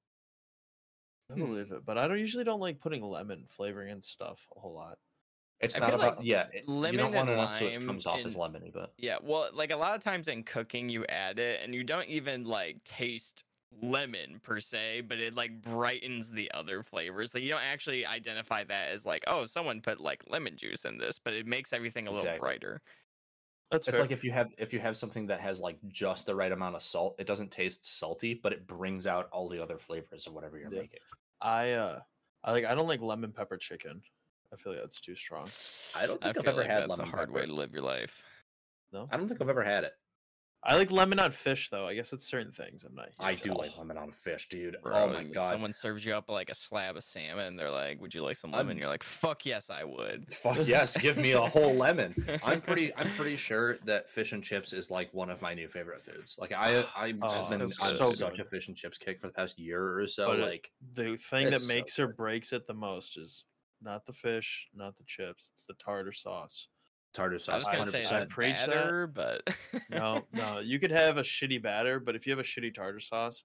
I 1.31 1.35
believe 1.35 1.71
it, 1.71 1.85
but 1.85 1.97
I 1.97 2.07
don't 2.07 2.19
usually 2.19 2.43
don't 2.43 2.59
like 2.59 2.79
putting 2.81 3.01
lemon 3.03 3.45
flavoring 3.47 3.91
in 3.91 4.01
stuff 4.01 4.45
a 4.57 4.59
whole 4.59 4.73
lot. 4.73 4.99
It's 5.61 5.75
I 5.75 5.79
not 5.79 5.89
feel 5.89 5.99
like 5.99 6.13
about 6.13 6.25
yeah. 6.25 6.47
it- 6.53 6.65
you 6.67 6.97
don't 6.97 7.13
want 7.13 7.29
and 7.29 7.39
enough 7.39 7.57
so 7.57 7.67
it 7.67 7.81
comes 7.81 8.05
off 8.05 8.25
as 8.25 8.35
lemony, 8.35 8.71
but 8.71 8.93
Yeah, 8.97 9.17
well, 9.21 9.49
like 9.53 9.71
a 9.71 9.75
lot 9.77 9.95
of 9.95 10.03
times 10.03 10.27
in 10.27 10.43
cooking, 10.43 10.89
you 10.89 11.05
add 11.07 11.39
it 11.39 11.61
and 11.61 11.73
you 11.73 11.83
don't 11.83 12.07
even 12.07 12.43
like 12.45 12.83
taste 12.83 13.43
lemon 13.71 14.39
per 14.39 14.59
se, 14.59 15.01
but 15.01 15.19
it 15.19 15.35
like 15.35 15.61
brightens 15.61 16.31
the 16.31 16.51
other 16.51 16.83
flavors. 16.83 17.33
Like 17.33 17.43
you 17.43 17.49
don't 17.49 17.61
actually 17.61 18.05
identify 18.05 18.63
that 18.65 18.89
as 18.89 19.05
like, 19.05 19.23
oh, 19.27 19.45
someone 19.45 19.81
put 19.81 19.99
like 19.99 20.23
lemon 20.27 20.57
juice 20.57 20.85
in 20.85 20.97
this, 20.97 21.19
but 21.19 21.33
it 21.33 21.45
makes 21.45 21.71
everything 21.73 22.07
a 22.07 22.11
little 22.11 22.25
Exactly. 22.25 22.39
brighter. 22.39 22.81
That's 23.71 23.87
It's 23.87 23.97
fair. 23.97 24.01
like 24.01 24.11
if 24.11 24.23
you 24.23 24.31
have 24.31 24.53
if 24.57 24.73
you 24.73 24.79
have 24.79 24.97
something 24.97 25.27
that 25.27 25.39
has 25.41 25.59
like 25.59 25.79
just 25.87 26.25
the 26.25 26.35
right 26.35 26.51
amount 26.51 26.75
of 26.75 26.83
salt, 26.83 27.15
it 27.19 27.25
doesn't 27.27 27.51
taste 27.51 27.85
salty, 27.85 28.33
but 28.33 28.51
it 28.53 28.65
brings 28.67 29.05
out 29.07 29.29
all 29.31 29.47
the 29.47 29.61
other 29.61 29.77
flavors 29.77 30.25
of 30.27 30.33
whatever 30.33 30.57
you're 30.57 30.71
Yeah. 30.71 30.81
making. 30.81 30.99
I 31.41 31.73
uh 31.73 32.01
I 32.43 32.51
like 32.51 32.65
I 32.65 32.75
don't 32.75 32.87
like 32.87 33.01
lemon 33.01 33.31
pepper 33.33 33.57
chicken. 33.57 34.03
I 34.53 34.57
feel 34.57 34.73
like 34.73 34.81
that's 34.81 34.99
too 35.01 35.15
strong. 35.15 35.47
I 35.95 36.07
don't 36.07 36.21
think 36.21 36.37
I've 36.37 36.47
ever 36.47 36.57
like 36.61 36.67
had 36.69 36.81
that's 36.81 36.97
lemon 36.99 37.13
a 37.13 37.15
hard 37.15 37.31
way 37.31 37.45
to 37.45 37.53
live 37.53 37.71
your 37.73 37.83
life. 37.83 38.21
No, 38.91 39.07
I 39.11 39.17
don't 39.17 39.27
think 39.27 39.41
I've 39.41 39.49
ever 39.49 39.63
had 39.63 39.83
it. 39.83 39.93
I 40.61 40.75
like 40.75 40.91
lemon 40.91 41.19
on 41.19 41.31
fish 41.31 41.69
though. 41.69 41.87
I 41.87 41.93
guess 41.93 42.11
it's 42.11 42.25
certain 42.25 42.51
things 42.51 42.83
I'm 42.83 42.93
not. 42.93 43.09
I 43.17 43.35
do 43.35 43.51
Oh, 43.53 43.55
like 43.55 43.71
lemon 43.77 43.97
on 43.97 44.11
fish, 44.11 44.49
dude. 44.49 44.75
Oh 44.79 44.81
Bro, 44.89 44.97
oh 45.03 45.07
my 45.13 45.23
god. 45.23 45.51
Someone 45.51 45.71
serves 45.71 46.03
you 46.03 46.13
up 46.13 46.27
like 46.27 46.49
a 46.49 46.55
slab 46.55 46.97
of 46.97 47.03
salmon, 47.05 47.45
and 47.45 47.57
they're 47.57 47.71
like, 47.71 48.01
"Would 48.01 48.13
you 48.13 48.21
like 48.21 48.35
some 48.35 48.53
I'm- 48.53 48.65
lemon?" 48.65 48.77
You're 48.77 48.89
like, 48.89 49.03
"Fuck 49.03 49.45
yes, 49.45 49.69
I 49.69 49.85
would." 49.85 50.33
Fuck 50.33 50.67
yes, 50.67 50.97
give 50.97 51.15
me 51.15 51.31
a 51.31 51.39
whole 51.39 51.75
lemon. 51.75 52.13
I'm 52.43 52.59
pretty 52.69 52.93
I'm 52.97 53.09
pretty 53.11 53.37
sure 53.37 53.77
that 53.85 54.09
fish 54.09 54.33
and 54.33 54.43
chips 54.43 54.73
is 54.73 54.91
like 54.91 55.13
one 55.13 55.29
of 55.29 55.41
my 55.41 55.53
new 55.53 55.69
favorite 55.69 56.03
foods. 56.03 56.35
Like 56.37 56.51
I 56.51 56.83
I've 56.97 57.19
Oh, 57.21 57.49
been 57.49 57.65
so 57.69 57.95
so 57.95 58.09
such 58.11 58.37
good. 58.37 58.45
a 58.47 58.49
fish 58.49 58.67
and 58.67 58.75
chips 58.75 58.97
kick 58.97 59.21
for 59.21 59.27
the 59.27 59.33
past 59.33 59.57
year 59.59 59.97
or 59.97 60.07
so. 60.07 60.27
But 60.27 60.39
it- 60.39 60.45
like 60.45 60.71
The 60.93 61.15
thing 61.15 61.45
that 61.45 61.53
It's 61.53 61.67
so 61.67 61.73
makes 61.73 61.99
or 61.99 62.07
breaks 62.09 62.51
it 62.51 62.67
the 62.67 62.73
most 62.73 63.17
is 63.17 63.45
not 63.81 64.05
the 64.05 64.13
fish, 64.13 64.67
not 64.73 64.95
the 64.97 65.03
chips. 65.05 65.51
It's 65.53 65.65
the 65.65 65.73
tartar 65.75 66.13
sauce. 66.13 66.67
tartar 67.13 67.39
sauce. 67.39 67.65
I 67.65 67.77
sauce, 67.77 67.85
was 67.85 67.91
gonna 67.91 68.03
say 68.03 68.15
100%. 68.15 68.19
the 68.21 68.25
Preach 68.27 68.65
that. 68.65 69.13
but 69.13 69.57
No, 69.89 70.25
no, 70.33 70.59
you 70.59 70.79
could 70.79 70.91
have 70.91 71.17
a 71.17 71.23
shitty 71.23 71.61
batter, 71.61 71.99
but 71.99 72.15
if 72.15 72.25
you 72.25 72.31
have 72.31 72.39
a 72.39 72.43
shitty 72.43 72.73
tartar 72.73 72.99
sauce, 72.99 73.43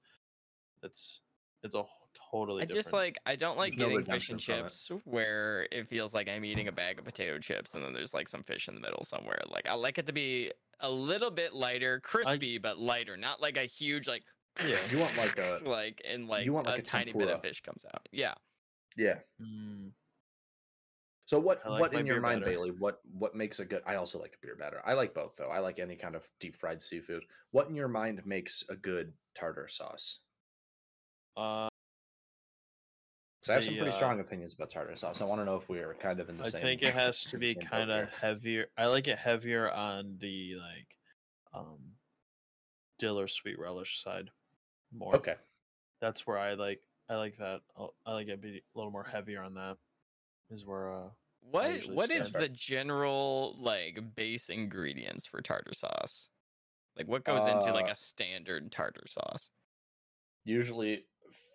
it's 0.82 1.20
it's 1.62 1.74
a 1.74 1.84
totally. 2.30 2.62
I 2.62 2.66
just 2.66 2.92
like 2.92 3.18
I 3.26 3.36
don't 3.36 3.56
like 3.56 3.74
There's 3.74 4.06
no 4.06 4.14
fish 4.14 4.30
and 4.30 4.42
from 4.42 4.54
it. 4.54 4.62
chips 4.62 4.90
where 5.04 5.66
it 5.72 5.88
feels 5.88 6.14
like 6.14 6.28
I'm 6.28 6.44
eating 6.44 6.68
a 6.68 6.72
bag 6.72 6.98
of 6.98 7.04
potato 7.04 7.38
chips 7.38 7.74
and 7.74 7.82
then 7.82 7.92
there's 7.92 8.12
like 8.14 8.28
some 8.28 8.42
fish 8.42 8.68
in 8.68 8.74
the 8.74 8.80
middle 8.80 9.04
somewhere. 9.04 9.40
Like 9.48 9.66
I 9.66 9.74
like 9.74 9.98
it 9.98 10.06
to 10.06 10.12
be 10.12 10.52
a 10.80 10.90
little 10.90 11.30
bit 11.30 11.54
lighter, 11.54 12.00
crispy 12.00 12.58
but 12.58 12.78
lighter, 12.78 13.16
not 13.16 13.40
like 13.40 13.56
a 13.56 13.64
huge 13.64 14.06
like 14.06 14.22
Yeah. 14.64 14.76
You 14.90 14.98
want 14.98 15.16
like 15.16 15.38
a 15.38 15.60
like 15.64 16.02
and 16.08 16.28
like, 16.28 16.44
you 16.44 16.52
want, 16.52 16.66
like, 16.66 16.78
a, 16.78 16.82
a 16.82 16.84
tiny 16.84 17.12
bit 17.12 17.28
of 17.28 17.40
fish 17.40 17.62
comes 17.62 17.84
out. 17.94 18.06
Yeah. 18.12 18.34
yeah. 18.96 19.20
Mm, 19.40 19.92
So 21.26 21.38
what 21.38 21.68
like 21.68 21.80
what 21.80 21.94
in 21.94 22.06
your 22.06 22.20
mind. 22.20 22.44
Bailey? 22.44 22.70
What 22.70 23.00
what 23.18 23.34
makes 23.34 23.60
a 23.60 23.64
good? 23.64 23.82
I 23.86 23.96
also 23.96 24.18
like 24.20 24.34
a 24.34 24.46
beer 24.46 24.56
batter. 24.56 24.82
I 24.84 24.92
like 24.92 25.14
both 25.14 25.36
though. 25.36 25.48
I 25.48 25.58
like 25.58 25.78
any 25.78 25.96
kind 25.96 26.14
of 26.14 26.28
deep 26.38 26.56
fried 26.56 26.82
seafood. 26.82 27.24
What 27.50 27.68
in 27.68 27.74
your 27.74 27.88
mind 27.88 28.24
makes 28.26 28.62
a 28.68 28.76
good 28.76 29.12
tartar 29.34 29.68
sauce? 29.68 30.20
uh, 31.36 31.68
Because 33.40 33.50
I 33.50 33.54
have 33.54 33.64
some 33.64 33.76
pretty 33.76 33.92
uh, 33.92 33.96
strong 33.96 34.20
opinions 34.20 34.54
about 34.54 34.70
tartar 34.70 34.96
sauce. 34.96 35.20
I 35.20 35.24
want 35.24 35.40
to 35.40 35.44
know 35.44 35.56
if 35.56 35.68
we 35.68 35.78
are 35.78 35.94
kind 35.94 36.18
of 36.18 36.30
in 36.30 36.38
the 36.38 36.44
I 36.44 36.50
same. 36.50 36.64
I 36.64 36.68
think 36.68 36.82
it 36.82 36.94
has 36.94 37.24
to 37.30 37.38
be 37.38 37.54
kind 37.54 37.90
of 37.90 38.08
heavier. 38.18 38.66
I 38.76 38.86
like 38.86 39.06
it 39.06 39.18
heavier 39.18 39.70
on 39.70 40.16
the 40.18 40.56
like, 40.56 40.96
um, 41.52 41.78
dill 42.98 43.20
or 43.20 43.28
sweet 43.28 43.58
relish 43.58 44.02
side. 44.02 44.30
More. 44.92 45.14
Okay. 45.14 45.34
That's 46.00 46.26
where 46.26 46.38
I 46.38 46.54
like. 46.54 46.80
I 47.08 47.16
like 47.16 47.36
that. 47.36 47.60
I 48.06 48.12
like 48.12 48.28
it 48.28 48.40
be 48.40 48.58
a 48.58 48.78
little 48.78 48.90
more 48.90 49.04
heavier 49.04 49.42
on 49.42 49.54
that. 49.54 49.76
Is 50.54 50.64
where 50.64 50.92
uh 50.94 51.08
What 51.40 51.80
what 51.86 52.10
is 52.10 52.28
stand. 52.28 52.42
the 52.42 52.48
general 52.48 53.56
like 53.58 53.98
base 54.14 54.48
ingredients 54.48 55.26
for 55.26 55.42
tartar 55.42 55.74
sauce? 55.74 56.28
Like 56.96 57.08
what 57.08 57.24
goes 57.24 57.44
into 57.46 57.72
like 57.72 57.86
Uh, 57.86 57.92
a 57.92 57.96
standard 57.96 58.70
tartar 58.70 59.06
sauce? 59.08 59.50
Usually, 60.44 61.06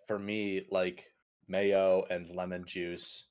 for 0.06 0.18
me, 0.18 0.66
like 0.70 1.04
mayo 1.48 2.04
and 2.10 2.28
lemon 2.30 2.64
juice, 2.66 3.28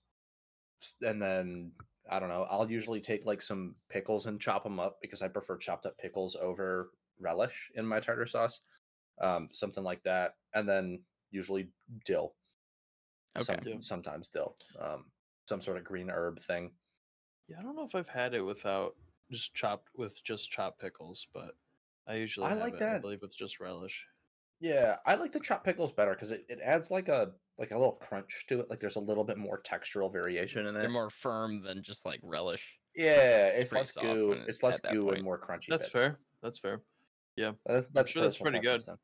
and 1.01 1.21
then 1.21 1.71
I 2.10 2.19
don't 2.19 2.29
know. 2.29 2.47
I'll 2.49 2.71
usually 2.71 3.01
take 3.01 3.25
like 3.25 3.41
some 3.41 3.75
pickles 3.89 4.25
and 4.25 4.41
chop 4.41 4.63
them 4.63 4.79
up 4.79 4.97
because 5.01 5.21
I 5.21 5.27
prefer 5.27 5.58
chopped 5.58 5.86
up 5.86 5.97
pickles 5.99 6.36
over 6.36 6.91
relish 7.19 7.71
in 7.75 7.86
my 7.86 7.99
tartar 7.99 8.25
sauce. 8.25 8.62
Um, 9.21 9.49
something 9.51 9.84
like 9.84 10.01
that, 10.03 10.36
and 10.55 10.67
then 10.67 11.03
usually 11.29 11.69
dill. 12.05 12.34
Okay. 13.38 13.58
Some, 13.63 13.82
sometimes 13.82 14.29
dill. 14.29 14.55
Um, 14.79 15.12
some 15.49 15.62
sort 15.62 15.77
of 15.77 15.83
green 15.83 16.09
herb 16.09 16.41
thing. 16.41 16.71
yeah, 17.47 17.57
I 17.59 17.63
don't 17.63 17.75
know 17.75 17.85
if 17.85 17.95
I've 17.95 18.07
had 18.07 18.33
it 18.33 18.41
without 18.41 18.95
just 19.31 19.53
chopped 19.53 19.89
with 19.97 20.23
just 20.23 20.49
chopped 20.49 20.79
pickles, 20.79 21.27
but 21.33 21.55
I 22.07 22.15
usually 22.15 22.47
I 22.47 22.49
have 22.51 22.59
like 22.59 22.75
it, 22.75 22.81
I 22.81 22.99
believe 22.99 23.21
with 23.21 23.35
just 23.35 23.59
relish. 23.59 24.05
Yeah, 24.62 24.97
I 25.05 25.15
like 25.15 25.31
the 25.31 25.39
chopped 25.39 25.65
pickles 25.65 25.91
better 25.91 26.12
because 26.13 26.31
it, 26.31 26.45
it 26.49 26.59
adds 26.63 26.91
like 26.91 27.07
a 27.09 27.31
like 27.57 27.71
a 27.71 27.77
little 27.77 27.93
crunch 27.93 28.45
to 28.47 28.62
it. 28.62 28.69
Like 28.69 28.79
there's 28.79 28.95
a 28.95 29.01
little 29.01 29.23
bit 29.23 29.38
more 29.38 29.62
textural 29.62 30.12
variation 30.12 30.65
in 30.65 30.75
it. 30.75 30.79
They're 30.79 30.89
more 30.89 31.09
firm 31.09 31.63
than 31.63 31.83
just 31.83 32.05
like 32.05 32.19
relish. 32.23 32.79
yeah, 32.95 33.47
it's 33.47 33.69
pretty 33.69 33.81
less 33.81 33.91
goo. 33.91 34.38
It's 34.47 34.63
less 34.63 34.79
goo 34.79 35.03
point. 35.03 35.17
and 35.17 35.23
more 35.25 35.39
crunchy. 35.39 35.67
That's 35.69 35.85
bits. 35.85 35.91
fair. 35.91 36.19
That's 36.41 36.59
fair. 36.59 36.81
That's 37.65 37.89
that's 37.89 38.09
sure 38.12 38.21
that's 38.21 38.38
pretty 38.38 38.59
good. 38.59 38.81
then. 38.85 38.95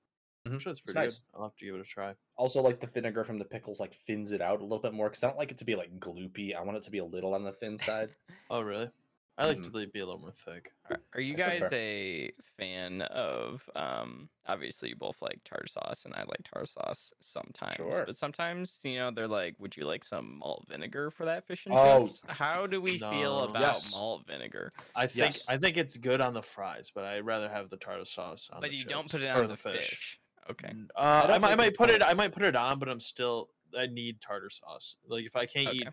I'm 0.53 0.58
Mhm. 0.58 0.60
sure 0.60 0.71
it's 0.71 0.81
It's 0.86 0.93
pretty 0.93 0.95
nice. 0.95 1.19
good. 1.19 1.21
I'll 1.34 1.43
have 1.43 1.55
to 1.58 1.65
give 1.65 1.75
it 1.75 1.81
a 1.81 1.84
try. 1.84 2.15
Also, 2.38 2.62
like 2.62 2.79
the 2.79 2.88
vinegar 2.88 3.23
from 3.23 3.39
the 3.39 3.45
pickles, 3.45 3.79
like 3.79 3.93
thins 3.93 4.31
it 4.31 4.41
out 4.41 4.60
a 4.62 4.63
little 4.63 4.79
bit 4.81 4.93
more 4.93 5.10
because 5.10 5.23
I 5.23 5.27
don't 5.27 5.38
like 5.38 5.51
it 5.51 5.58
to 5.60 5.65
be 5.65 5.75
like 5.75 5.99
gloopy. 5.99 6.53
I 6.55 6.62
want 6.62 6.77
it 6.77 6.84
to 6.84 6.91
be 6.91 6.97
a 6.99 7.05
little 7.05 7.34
on 7.34 7.43
the 7.43 7.53
thin 7.53 7.77
side. 7.79 8.15
Oh, 8.49 8.62
really? 8.62 8.91
I 9.38 9.45
like 9.47 9.62
Mhm. 9.62 9.63
to 9.63 9.88
be 9.88 9.99
a 9.99 10.05
little 10.05 10.19
more 10.21 10.31
thick. 10.31 10.71
Are, 10.89 10.97
are 11.13 11.21
you 11.21 11.36
That's 11.43 11.45
guys 11.45 11.58
fair. 11.58 11.73
a 11.73 12.31
fan 12.58 13.01
of 13.03 13.67
um 13.75 14.29
obviously 14.45 14.89
you 14.89 14.95
both 14.95 15.21
like 15.21 15.43
tartar 15.43 15.67
sauce 15.67 16.05
and 16.05 16.13
I 16.13 16.23
like 16.23 16.43
tartar 16.43 16.67
sauce 16.67 17.12
sometimes. 17.21 17.99
Sure. 17.99 18.05
But 18.05 18.15
sometimes, 18.17 18.79
you 18.84 18.97
know, 18.97 19.12
they're 19.12 19.27
like, 19.27 19.55
would 19.60 19.75
you 19.75 19.86
like 19.86 20.03
some 20.03 20.38
malt 20.39 20.65
vinegar 20.69 21.10
for 21.12 21.25
that 21.25 21.45
fish 21.47 21.65
and 21.65 21.77
Oh, 21.77 21.79
chips? 21.79 22.23
How 22.27 22.67
do 22.67 22.79
we 22.81 22.97
feel 22.99 23.41
about 23.41 23.84
Yes. 23.84 23.86
malt 23.86 24.25
vinegar? 24.27 24.71
I 24.95 25.08
think 25.08 25.41
Yes. 25.41 25.47
I 25.47 25.58
think 25.58 25.77
it's 25.77 25.97
good 25.97 26.21
on 26.21 26.34
the 26.34 26.43
fries, 26.43 26.91
but 26.93 27.03
I'd 27.05 27.25
rather 27.25 27.49
have 27.49 27.69
the 27.69 27.77
tartar 27.77 28.05
sauce 28.05 28.49
on 28.51 28.65
But 28.65 28.71
the 28.71 28.73
you 28.73 28.84
don't 28.86 29.10
put 29.10 29.23
it 29.23 29.29
on 29.29 29.47
the 29.47 29.55
fish. 29.55 30.19
Okay. 30.49 30.69
Uh, 30.95 31.21
I, 31.23 31.27
don't 31.27 31.41
might, 31.41 31.51
I 31.51 31.55
might 31.55 31.75
put 31.75 31.89
it. 31.89 32.01
I 32.03 32.13
might 32.13 32.31
put 32.31 32.43
it 32.43 32.55
on, 32.55 32.79
but 32.79 32.89
I'm 32.89 32.99
still. 32.99 33.49
I 33.77 33.88
need 33.88 34.21
tartar 34.21 34.49
sauce. 34.49 34.95
Like 35.08 35.25
if 35.25 35.36
I 35.36 35.45
can't 35.45 35.73
eat 35.73 35.88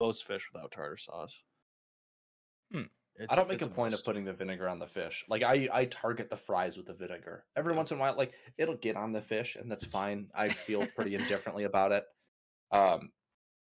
those 0.00 0.20
fish 0.20 0.48
without 0.52 0.72
tartar 0.72 0.96
sauce. 0.96 1.34
Hmm. 2.72 2.82
It's 3.16 3.32
I 3.32 3.36
don't 3.36 3.48
make 3.48 3.60
it's 3.60 3.66
a 3.66 3.70
point 3.70 3.94
of 3.94 4.04
putting 4.04 4.24
the 4.24 4.32
vinegar 4.32 4.68
on 4.68 4.78
the 4.78 4.86
fish. 4.86 5.24
Like 5.28 5.42
I, 5.42 5.68
I 5.72 5.84
target 5.86 6.30
the 6.30 6.36
fries 6.36 6.76
with 6.76 6.86
the 6.86 6.94
vinegar. 6.94 7.44
Every 7.56 7.72
Yeah. 7.72 7.78
once 7.78 7.90
in 7.90 7.98
a 7.98 8.00
while, 8.00 8.16
like 8.16 8.32
it'll 8.56 8.76
get 8.76 8.96
on 8.96 9.12
the 9.12 9.20
fish, 9.20 9.56
and 9.56 9.70
that's 9.70 9.84
fine. 9.84 10.28
I 10.34 10.48
feel 10.48 10.86
pretty 10.96 11.14
indifferently 11.16 11.64
about 11.64 11.92
it. 11.92 12.04
Um, 12.70 13.10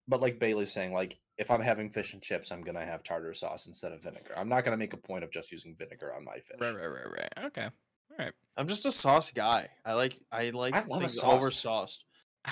but 0.08 0.20
like 0.20 0.38
Bailey's 0.40 0.72
saying, 0.72 0.92
like 0.92 1.18
if 1.36 1.50
I'm 1.50 1.60
having 1.60 1.88
fish 1.90 2.14
and 2.14 2.22
chips, 2.22 2.50
I'm 2.50 2.62
gonna 2.62 2.84
have 2.84 3.04
tartar 3.04 3.32
sauce 3.32 3.66
instead 3.66 3.92
of 3.92 4.02
vinegar. 4.02 4.34
I'm 4.36 4.48
not 4.48 4.64
gonna 4.64 4.76
make 4.76 4.92
a 4.92 4.96
point 4.98 5.22
of 5.22 5.30
just 5.30 5.52
using 5.52 5.74
vinegar 5.76 6.12
on 6.14 6.24
my 6.24 6.38
fish. 6.38 6.56
Right, 6.60 6.74
right, 6.74 6.86
right, 6.86 7.10
right. 7.10 7.44
Okay. 7.46 7.68
All 8.10 8.24
right. 8.24 8.32
I'm 8.56 8.66
just 8.68 8.86
a 8.86 8.92
sauce 8.92 9.30
guy. 9.30 9.68
I 9.84 9.94
like. 9.94 10.20
I 10.32 10.50
like 10.50 10.74
I 10.74 10.84
love 10.84 11.00
things 11.00 11.20
sauce. 11.20 11.32
over 11.34 11.50
sauced. 11.50 12.04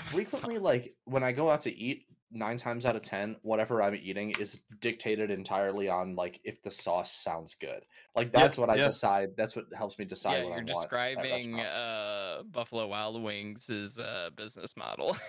Frequently, 0.04 0.58
like 0.58 0.94
when 1.04 1.22
I 1.22 1.32
go 1.32 1.50
out 1.50 1.62
to 1.62 1.74
eat, 1.76 2.06
nine 2.30 2.56
times 2.56 2.84
out 2.84 2.96
of 2.96 3.02
ten, 3.02 3.36
whatever 3.42 3.82
I'm 3.82 3.94
eating 3.94 4.32
is 4.38 4.60
dictated 4.80 5.30
entirely 5.30 5.88
on 5.88 6.14
like 6.16 6.40
if 6.44 6.60
the 6.62 6.70
sauce 6.70 7.10
sounds 7.12 7.54
good. 7.54 7.84
Like 8.14 8.30
Yeah, 8.32 8.40
that's 8.40 8.58
what 8.58 8.68
I 8.68 8.74
yeah. 8.76 8.86
decide. 8.88 9.30
That's 9.36 9.56
what 9.56 9.66
helps 9.76 9.98
me 9.98 10.04
decide. 10.04 10.38
yeah, 10.38 10.44
what 10.44 10.48
you're 10.48 10.52
I 10.52 10.56
want 10.58 10.70
at 10.70 10.80
describing 10.80 11.54
restaurants. 11.56 11.72
uh, 11.74 12.42
Buffalo 12.50 12.86
Wild 12.88 13.22
Wings' 13.22 13.98
uh, 13.98 14.30
business 14.36 14.76
model. 14.76 15.16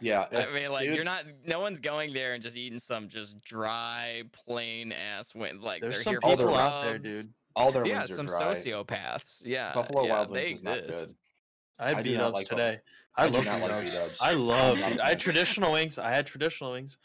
Yeah, 0.00 0.26
I 0.32 0.52
mean, 0.52 0.70
like 0.70 0.80
dude. 0.86 0.96
you're 0.96 1.04
not. 1.04 1.24
No 1.46 1.60
one's 1.60 1.80
going 1.80 2.12
there 2.12 2.34
and 2.34 2.42
just 2.42 2.56
eating 2.56 2.78
some 2.78 3.08
just 3.08 3.40
dry, 3.42 4.22
plain 4.32 4.92
ass 4.92 5.34
wing. 5.34 5.60
Like 5.60 5.80
There's 5.80 5.96
they're 5.96 6.02
some 6.02 6.12
here 6.14 6.20
for 6.20 6.30
people 6.36 6.46
the 6.52 6.58
out 6.60 6.84
there, 6.84 6.98
dude. 6.98 7.32
All 7.56 7.72
their 7.72 7.86
Yeah, 7.86 7.98
wings 7.98 8.10
are 8.10 8.14
some 8.14 8.26
dry. 8.26 8.40
sociopaths. 8.40 9.42
Yeah, 9.44 9.72
Buffalo 9.72 10.04
yeah, 10.04 10.12
Wild 10.12 10.28
they 10.28 10.42
Wings 10.42 10.58
is 10.58 10.64
not 10.64 10.78
exist. 10.78 11.06
good. 11.06 11.16
I 11.78 11.88
had 11.88 11.96
I 11.98 12.02
beat 12.02 12.16
not 12.16 12.26
ups 12.26 12.34
like 12.34 12.48
today. 12.48 12.80
I, 13.16 13.24
I 13.24 13.26
love 13.28 13.44
not 13.44 13.60
beat 13.60 13.70
ups. 13.70 13.92
B-dubs. 13.92 14.16
I 14.20 14.32
love. 14.32 14.78
not 14.78 15.00
I 15.00 15.08
had 15.10 15.20
traditional 15.20 15.72
wings. 15.72 15.98
I 15.98 16.10
had 16.10 16.26
traditional 16.26 16.72
wings. 16.72 16.98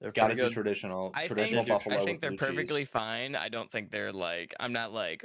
They're 0.00 0.12
Got 0.12 0.28
to 0.28 0.34
do 0.34 0.42
good. 0.42 0.52
traditional, 0.52 1.12
I 1.14 1.20
think, 1.20 1.28
traditional 1.28 1.64
do. 1.64 1.68
buffalo. 1.72 2.00
I 2.00 2.04
think 2.04 2.20
they're 2.20 2.30
blue 2.30 2.38
cheese. 2.38 2.48
perfectly 2.48 2.84
fine. 2.84 3.36
I 3.36 3.48
don't 3.48 3.70
think 3.70 3.90
they're 3.90 4.12
like. 4.12 4.52
I'm 4.58 4.72
not 4.72 4.92
like. 4.92 5.24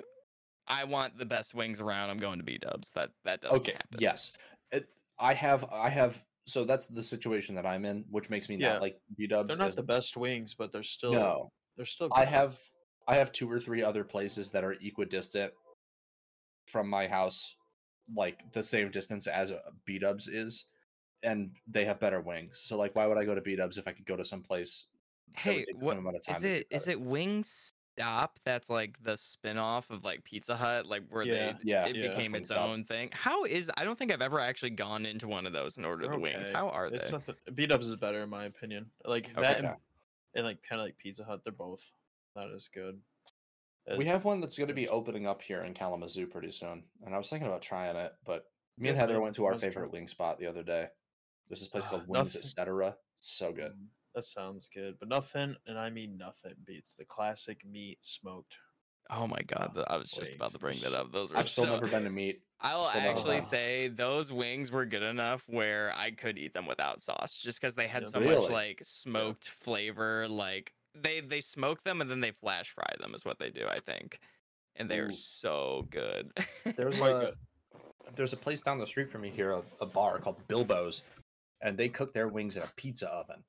I 0.68 0.84
want 0.84 1.18
the 1.18 1.26
best 1.26 1.56
wings 1.56 1.80
around. 1.80 2.10
I'm 2.10 2.18
going 2.18 2.38
to 2.40 2.44
B 2.46 2.58
Dubs. 2.58 2.92
That 2.92 3.10
that 3.26 3.42
doesn't 3.42 3.58
okay. 3.58 3.72
happen. 3.72 4.00
Yes, 4.00 4.34
it, 4.72 4.88
I 5.18 5.34
have. 5.34 5.66
I 5.72 5.90
have. 5.90 6.24
So 6.46 6.64
that's 6.64 6.86
the 6.86 7.04
situation 7.04 7.56
that 7.56 7.66
I'm 7.66 7.86
in, 7.86 8.06
which 8.10 8.30
makes 8.30 8.48
me 8.50 8.56
Yeah. 8.58 8.74
not 8.74 8.82
like 8.82 9.00
B 9.18 9.28
Dubs. 9.28 9.48
They're 9.48 9.58
not 9.58 9.76
the 9.76 9.84
best 9.84 10.16
wings, 10.16 10.54
but 10.54 10.72
they're 10.72 10.84
still. 10.84 11.14
No, 11.14 11.52
They're 11.76 11.86
still. 11.86 12.10
I 12.12 12.26
have. 12.26 12.60
I 13.08 13.16
have 13.16 13.32
two 13.32 13.52
or 13.52 13.60
three 13.60 13.82
other 13.84 14.04
places 14.04 14.52
that 14.52 14.64
are 14.64 14.74
equidistant 14.74 15.54
from 16.68 16.90
my 16.90 17.08
house, 17.08 17.56
like 18.14 18.52
the 18.52 18.64
same 18.64 18.92
distance 18.92 19.28
as 19.28 19.52
uh, 19.52 19.72
B 19.86 20.00
Dubs 20.00 20.28
is, 20.28 20.66
and 21.24 21.56
they 21.68 21.86
have 21.86 22.00
better 22.00 22.22
wings. 22.22 22.62
So 22.64 22.78
like, 22.78 22.96
why 22.96 23.08
would 23.08 23.18
I 23.18 23.26
go 23.26 23.36
to 23.36 23.42
B 23.42 23.56
Dubs 23.56 23.78
if 23.78 23.88
I 23.88 23.94
could 23.94 24.06
go 24.06 24.16
to 24.18 24.26
some 24.26 24.44
place? 24.44 24.88
Hey, 25.36 25.60
take 25.60 25.68
the 25.68 25.80
what 25.80 25.94
same 25.94 26.00
amount 26.00 26.18
of 26.18 26.26
time 26.26 26.36
is 26.36 26.42
to 26.42 26.48
do 26.50 26.56
it? 26.60 26.68
Is 26.72 26.88
it 26.88 27.02
wings 27.02 27.72
stop 27.98 28.40
that's 28.46 28.70
like 28.70 29.02
the 29.04 29.18
spin-off 29.18 29.90
of 29.90 30.04
like 30.04 30.24
Pizza 30.24 30.56
Hut, 30.56 30.86
like 30.86 31.08
where 31.10 31.26
Yeah, 31.26 31.34
they 31.34 31.56
yeah, 31.64 31.88
it 31.88 31.96
yeah, 31.96 32.10
became 32.10 32.36
its 32.36 32.52
Wingstop. 32.52 32.70
own 32.70 32.86
thing. 32.86 33.10
How 33.12 33.44
is 33.46 33.72
I 33.78 33.84
don't 33.84 33.98
think 33.98 34.12
I've 34.12 34.22
ever 34.22 34.40
actually 34.40 34.72
gone 34.72 35.06
into 35.06 35.28
one 35.28 35.48
of 35.48 35.54
those 35.54 35.78
and 35.78 35.86
ordered 35.86 36.06
They're 36.06 36.16
the 36.16 36.20
wings. 36.20 36.50
How 36.54 36.70
are 36.70 36.90
It's 36.90 37.06
they? 37.06 37.12
not 37.12 37.26
the 37.26 37.52
B 37.54 37.66
Dubs 37.66 37.88
is 37.88 37.96
better 37.96 38.22
in 38.22 38.30
my 38.30 38.46
opinion. 38.46 38.92
Like 39.06 39.30
Okay. 39.30 39.42
that 39.42 39.60
and, 39.60 39.76
and 40.36 40.46
like 40.46 40.62
kind 40.64 40.80
of 40.82 40.86
like 40.86 40.98
Pizza 40.98 41.24
Hut, 41.24 41.42
they're 41.44 41.54
both 41.54 41.92
not 42.38 42.54
as 42.54 42.68
good. 42.70 43.02
as- 43.88 43.98
We 43.98 44.06
have 44.06 44.24
one 44.26 44.40
that's 44.40 44.58
going 44.58 44.68
to 44.70 44.74
be 44.74 44.88
opening 44.88 45.28
up 45.28 45.42
here 45.42 45.64
in 45.64 45.74
Kalamazoo 45.74 46.28
pretty 46.28 46.52
soon, 46.52 46.84
and 47.06 47.14
I 47.14 47.18
was 47.18 47.30
thinking 47.30 47.48
about 47.48 47.62
trying 47.62 47.96
it, 47.96 48.14
but 48.26 48.46
me 48.78 48.90
and 48.90 48.98
Heather 48.98 49.20
went 49.20 49.36
to 49.36 49.46
our 49.46 49.54
Let's 49.54 49.64
favorite 49.64 49.92
wing 49.92 50.08
spot 50.08 50.40
the 50.40 50.46
other 50.48 50.64
day. 50.64 50.88
There's 51.50 51.60
this 51.60 51.68
place 51.70 51.86
Ah, 51.88 51.90
called 51.92 52.04
Wings 52.08 52.36
Etc. 52.36 52.96
So 53.20 53.52
good. 53.52 53.72
Mm, 53.72 53.88
That 54.14 54.24
sounds 54.24 54.70
good, 54.74 54.98
but 55.00 55.10
nothing, 55.10 55.56
and 55.66 55.80
I 55.80 55.90
mean 55.90 56.18
nothing, 56.18 56.54
beats 56.66 56.94
the 56.96 57.06
classic 57.06 57.66
meat 57.66 57.98
smoked. 58.04 58.56
Oh 59.10 59.26
my 59.26 59.40
god, 59.48 59.72
Oh, 59.78 59.86
I 59.88 59.96
was 59.96 60.12
just 60.12 60.36
about 60.36 60.52
to 60.52 60.60
bring 60.60 60.78
that 60.82 60.94
up. 60.94 61.14
Those 61.14 61.32
were 61.32 61.38
I've 61.38 61.48
still 61.48 61.64
so 61.64 61.74
never 61.76 61.88
been 61.88 62.04
to 62.04 62.10
meet. 62.10 62.42
I'll 62.60 62.88
actually 62.90 63.38
been. 63.38 63.46
say 63.46 63.88
those 63.88 64.34
wings 64.34 64.70
were 64.70 64.86
good 64.86 65.02
enough 65.04 65.44
where 65.48 65.94
I 65.96 66.12
could 66.12 66.38
eat 66.38 66.54
them 66.54 66.66
without 66.66 67.02
sauce, 67.02 67.40
just 67.40 67.62
because 67.62 67.74
they 67.74 67.88
had 67.88 68.04
Yeah. 68.04 68.10
so 68.10 68.20
much 68.20 68.50
like 68.50 68.82
smoked 68.84 69.48
flavor. 69.48 70.28
Like 70.28 70.74
they 71.04 71.22
they 71.22 71.42
smoke 71.42 71.84
them 71.84 72.02
and 72.02 72.10
then 72.10 72.22
they 72.22 72.32
flash 72.32 72.72
fry 72.74 72.94
them 73.00 73.14
is 73.14 73.26
what 73.26 73.40
they 73.40 73.50
do, 73.50 73.66
I 73.70 73.80
think, 73.80 74.20
and 74.76 74.90
they 74.90 75.00
are 75.00 75.08
Ooh. 75.08 75.16
so 75.16 75.88
good. 75.90 76.32
There's 76.76 76.98
Quite 76.98 77.12
a 77.24 77.34
there's 78.16 78.34
a 78.34 78.38
place 78.38 78.62
down 78.62 78.80
the 78.80 78.88
street 78.88 79.10
from 79.10 79.22
me 79.22 79.30
here, 79.30 79.52
a, 79.52 79.62
a 79.82 79.86
bar 79.86 80.20
called 80.20 80.38
Bilbo's, 80.48 81.02
and 81.62 81.78
they 81.78 81.90
cook 81.90 82.14
their 82.14 82.28
wings 82.28 82.58
in 82.58 82.64
a 82.64 82.70
pizza 82.76 83.08
oven, 83.10 83.44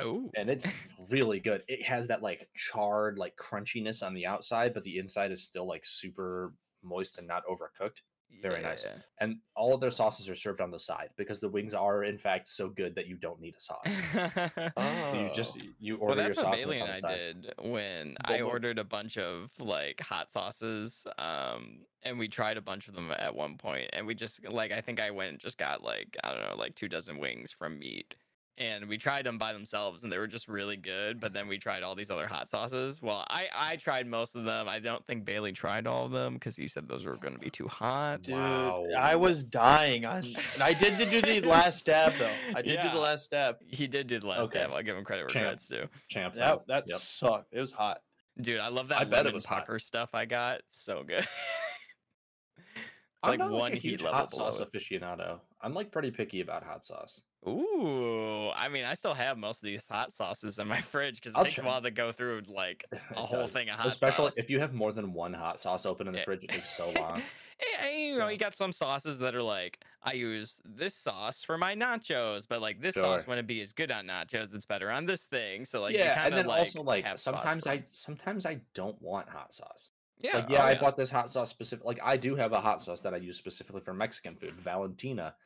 oh, 0.00 0.30
and 0.36 0.48
it's 0.48 0.66
really 1.10 1.40
good. 1.40 1.62
It 1.68 1.82
has 1.82 2.08
that 2.08 2.22
like 2.22 2.48
charred 2.54 3.18
like 3.18 3.36
crunchiness 3.36 4.04
on 4.04 4.14
the 4.14 4.26
outside, 4.26 4.74
but 4.74 4.84
the 4.84 4.98
inside 4.98 5.32
is 5.32 5.42
still 5.42 5.66
like 5.66 5.84
super 5.84 6.54
moist 6.82 7.18
and 7.18 7.26
not 7.26 7.44
overcooked. 7.46 8.00
Very 8.40 8.62
nice. 8.62 8.84
And 9.20 9.36
all 9.54 9.74
of 9.74 9.80
their 9.80 9.90
sauces 9.90 10.28
are 10.28 10.34
served 10.34 10.60
on 10.60 10.70
the 10.70 10.78
side 10.78 11.10
because 11.16 11.40
the 11.40 11.48
wings 11.48 11.74
are 11.74 12.04
in 12.04 12.16
fact 12.18 12.48
so 12.48 12.68
good 12.68 12.94
that 12.94 13.06
you 13.06 13.16
don't 13.16 13.40
need 13.40 13.54
a 13.56 13.60
sauce. 13.68 13.80
yeah. 14.14 15.14
You 15.28 15.30
just 15.34 15.58
Oh. 15.62 15.66
you 15.78 15.98
Well, 16.00 16.16
that's 16.16 16.36
your 16.36 16.46
what 16.46 16.58
sauce 16.58 16.62
and 16.62 16.70
Bailey 16.70 16.80
and 16.80 16.90
I 16.90 16.98
side. 17.00 17.42
did 17.42 17.54
when 17.60 18.16
I 18.24 18.38
But 18.38 18.44
what- 18.44 18.52
ordered 18.52 18.78
a 18.78 18.84
bunch 18.84 19.18
of 19.18 19.50
like 19.58 20.00
hot 20.00 20.30
sauces, 20.30 21.06
um, 21.18 21.80
and 22.02 22.18
we 22.18 22.28
tried 22.28 22.56
a 22.56 22.62
bunch 22.62 22.88
of 22.88 22.94
them 22.94 23.10
at 23.12 23.34
one 23.34 23.56
point, 23.58 23.90
and 23.92 24.06
we 24.06 24.14
just 24.14 24.44
like 24.48 24.72
I 24.72 24.80
think 24.80 24.98
I 25.00 25.10
went 25.10 25.30
and 25.30 25.38
just 25.38 25.58
got 25.58 25.82
like 25.82 26.16
I 26.24 26.32
don't 26.34 26.42
know 26.48 26.56
like 26.56 26.74
two 26.74 26.88
dozen 26.88 27.18
wings 27.18 27.52
from 27.52 27.78
Meat, 27.78 28.14
and 28.62 28.86
we 28.88 28.96
tried 28.96 29.26
them 29.26 29.38
by 29.38 29.52
themselves, 29.52 30.04
and 30.04 30.12
they 30.12 30.18
were 30.18 30.26
just 30.28 30.46
really 30.46 30.76
good. 30.76 31.20
But 31.20 31.32
then 31.32 31.48
we 31.48 31.58
tried 31.58 31.82
all 31.82 31.94
these 31.94 32.10
other 32.10 32.26
hot 32.26 32.48
sauces. 32.48 33.02
Well, 33.02 33.24
I 33.28 33.46
I 33.54 33.76
tried 33.76 34.06
most 34.06 34.36
of 34.36 34.44
them. 34.44 34.68
I 34.68 34.78
don't 34.78 35.04
think 35.06 35.24
Bailey 35.24 35.52
tried 35.52 35.86
all 35.86 36.06
of 36.06 36.12
them 36.12 36.34
because 36.34 36.56
he 36.56 36.68
said 36.68 36.88
those 36.88 37.04
were 37.04 37.16
going 37.16 37.34
to 37.34 37.40
be 37.40 37.50
too 37.50 37.66
hot. 37.68 38.22
Dude, 38.22 38.34
Wow. 38.36 38.84
I 38.96 39.16
was 39.16 39.42
dying 39.42 40.04
on. 40.04 40.24
and 40.54 40.62
I 40.62 40.72
did 40.72 40.96
do 40.98 41.20
the 41.20 41.40
last 41.46 41.84
dab 41.86 42.14
though. 42.18 42.34
I 42.54 42.62
did 42.62 42.80
do 42.80 42.90
the 42.90 42.98
last 42.98 43.30
dab. 43.30 43.56
He 43.66 43.86
did 43.86 44.06
do 44.06 44.20
the 44.20 44.26
last 44.28 44.46
Okay. 44.50 44.60
dab. 44.60 44.70
I'll 44.72 44.82
give 44.82 44.96
him 44.96 45.04
credit 45.04 45.22
where 45.22 45.28
Champ. 45.30 45.44
credit's 45.44 45.66
due. 45.68 45.88
Champ. 46.08 46.34
That 46.34 46.40
though. 46.58 46.62
that 46.68 46.84
Yep. 46.88 46.98
sucked. 47.00 47.48
It 47.52 47.60
was 47.60 47.72
hot. 47.72 48.00
Dude, 48.40 48.60
I 48.60 48.68
love 48.68 48.88
that 48.88 49.00
I 49.00 49.04
bet 49.04 49.12
it 49.12 49.16
lemon 49.24 49.34
was 49.34 49.44
hot. 49.44 49.68
stuff 49.80 50.14
I 50.14 50.24
got. 50.24 50.60
So 50.68 51.02
good. 51.02 51.26
I'm 53.24 53.30
like 53.30 53.38
not 53.38 53.50
one 53.52 53.60
like 53.60 53.74
a 53.74 53.76
huge 53.76 54.02
level 54.02 54.18
hot 54.20 54.30
below 54.30 54.50
sauce 54.50 54.66
aficionado. 54.66 55.38
I'm 55.60 55.74
like 55.74 55.92
pretty 55.92 56.10
picky 56.10 56.40
about 56.40 56.64
hot 56.64 56.84
sauce. 56.84 57.20
Ooh, 57.46 58.50
I 58.50 58.68
mean, 58.68 58.84
I 58.84 58.94
still 58.94 59.14
have 59.14 59.36
most 59.36 59.58
of 59.62 59.66
these 59.66 59.86
hot 59.88 60.14
sauces 60.14 60.58
in 60.58 60.68
my 60.68 60.80
fridge 60.80 61.16
because 61.16 61.34
it 61.34 61.40
I'll 61.40 61.44
takes 61.44 61.60
a 61.60 61.64
while 61.64 61.82
to 61.82 61.90
go 61.90 62.12
through 62.12 62.42
like 62.46 62.88
a 63.16 63.26
whole 63.26 63.48
does. 63.48 63.48
thing 63.48 63.68
of 63.68 63.78
hot 63.78 64.00
Especially 64.00 64.02
sauce. 64.02 64.36
if 64.36 64.50
you 64.50 64.60
have 64.60 64.72
more 64.74 64.92
than 64.92 65.12
one 65.12 65.32
hot 65.32 65.58
sauce 65.58 65.86
open 65.86 66.06
in 66.06 66.14
the 66.14 66.18
Yeah. 66.18 66.24
fridge, 66.24 66.44
it 66.44 66.50
takes 66.50 66.70
so 66.70 66.90
long. 66.92 67.30
Eh, 67.60 67.76
eh, 67.80 67.90
you 68.08 68.18
know, 68.18 68.26
Yeah. 68.26 68.30
you 68.30 68.38
got 68.38 68.54
some 68.56 68.72
sauces 68.72 69.18
that 69.20 69.34
are 69.34 69.42
like, 69.42 69.84
I 70.02 70.14
use 70.14 70.60
this 70.64 70.96
sauce 70.96 71.44
for 71.44 71.56
my 71.58 71.74
nachos, 71.74 72.46
but 72.48 72.60
like 72.60 72.80
this 72.80 72.96
Sure. 72.96 72.98
sauce 72.98 73.26
wouldn't 73.26 73.46
be 73.48 73.60
as 73.60 73.72
good 73.72 73.90
on 73.92 74.06
nachos. 74.06 74.54
It's 74.54 74.66
better 74.66 74.90
on 74.90 75.06
this 75.06 75.26
thing. 75.26 75.64
So 75.64 75.80
like, 75.80 76.00
you 76.00 76.10
yeah, 76.10 76.10
kinda, 76.10 76.26
and 76.26 76.36
then 76.36 76.48
also 76.48 76.82
like 76.82 77.10
sometimes 77.16 77.66
I 77.66 77.84
sometimes 77.92 78.46
I 78.46 78.62
don't 78.74 79.00
want 79.02 79.28
hot 79.28 79.52
sauce. 79.52 79.90
yeah, 80.20 80.32
like 80.32 80.48
yeah, 80.48 80.64
oh, 80.64 80.64
I 80.64 80.74
bought 80.74 80.96
this 80.96 81.10
hot 81.10 81.28
sauce 81.30 81.50
specific. 81.50 81.84
Like 81.84 82.00
I 82.02 82.16
do 82.16 82.36
have 82.36 82.52
a 82.52 82.60
hot 82.60 82.80
sauce 82.80 83.00
that 83.02 83.14
I 83.14 83.18
use 83.18 83.36
specifically 83.36 83.80
for 83.80 83.92
Mexican 83.94 84.36
food, 84.36 84.60
Valentina. 84.60 85.36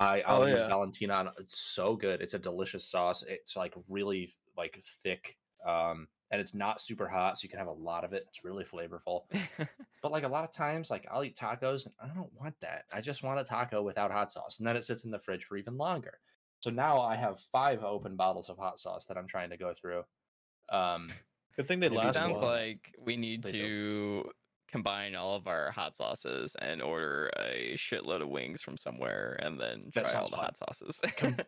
I 0.00 0.22
I'll 0.22 0.40
Oh, 0.40 0.44
use 0.44 0.62
yeah. 0.62 0.68
Valentina. 0.68 1.14
On, 1.14 1.30
it's 1.38 1.60
so 1.60 1.96
good. 1.96 2.22
It's 2.22 2.34
a 2.34 2.40
delicious 2.40 2.88
sauce. 2.90 3.22
It's 3.22 3.56
like 3.56 3.74
really 3.88 4.32
like 4.56 4.82
thick, 4.84 5.38
um, 5.66 6.08
and 6.30 6.40
it's 6.40 6.54
not 6.54 6.80
super 6.80 7.08
hot, 7.08 7.38
so 7.38 7.44
you 7.44 7.50
can 7.50 7.58
have 7.60 7.68
a 7.68 7.72
lot 7.72 8.04
of 8.04 8.12
it. 8.14 8.24
It's 8.28 8.44
really 8.44 8.64
flavorful. 8.64 9.24
But 10.02 10.12
like 10.12 10.24
a 10.24 10.28
lot 10.28 10.44
of 10.44 10.52
times, 10.52 10.90
like 10.90 11.06
I'll 11.10 11.24
eat 11.24 11.36
tacos 11.36 11.84
and 11.84 11.94
I 12.00 12.08
don't 12.14 12.32
want 12.32 12.58
that. 12.60 12.86
I 12.90 13.02
just 13.02 13.22
want 13.22 13.38
a 13.40 13.44
taco 13.44 13.82
without 13.82 14.10
hot 14.10 14.32
sauce, 14.32 14.58
and 14.58 14.66
then 14.66 14.76
it 14.76 14.84
sits 14.84 15.04
in 15.04 15.10
the 15.10 15.18
fridge 15.18 15.44
for 15.44 15.58
even 15.58 15.76
longer. 15.76 16.20
So 16.60 16.70
now 16.70 17.00
I 17.00 17.16
have 17.16 17.40
five 17.40 17.84
open 17.84 18.16
bottles 18.16 18.48
of 18.48 18.56
hot 18.58 18.78
sauce 18.80 19.04
that 19.06 19.18
I'm 19.18 19.26
trying 19.26 19.50
to 19.50 19.58
go 19.58 19.74
through. 19.74 20.04
Um, 20.70 21.20
Good 21.56 21.68
thing 21.68 21.80
they 21.80 21.88
Maybe 21.88 21.96
last. 21.96 22.20
sounds 22.20 22.40
a 22.40 22.40
like 22.40 22.94
we 22.98 23.16
need 23.16 23.44
They 23.44 23.54
to 23.54 24.30
combine 24.70 25.14
all 25.14 25.34
of 25.34 25.46
our 25.46 25.70
hot 25.70 25.96
sauces 25.96 26.54
and 26.60 26.80
order 26.82 27.30
a 27.38 27.74
shitload 27.76 28.22
of 28.22 28.28
wings 28.28 28.62
from 28.62 28.76
somewhere 28.76 29.38
and 29.42 29.60
then 29.60 29.90
That 29.94 30.06
try 30.06 30.20
all 30.20 30.24
the 30.28 30.36
fun. 30.36 30.44
hot 30.44 30.56
sauces. 30.56 31.00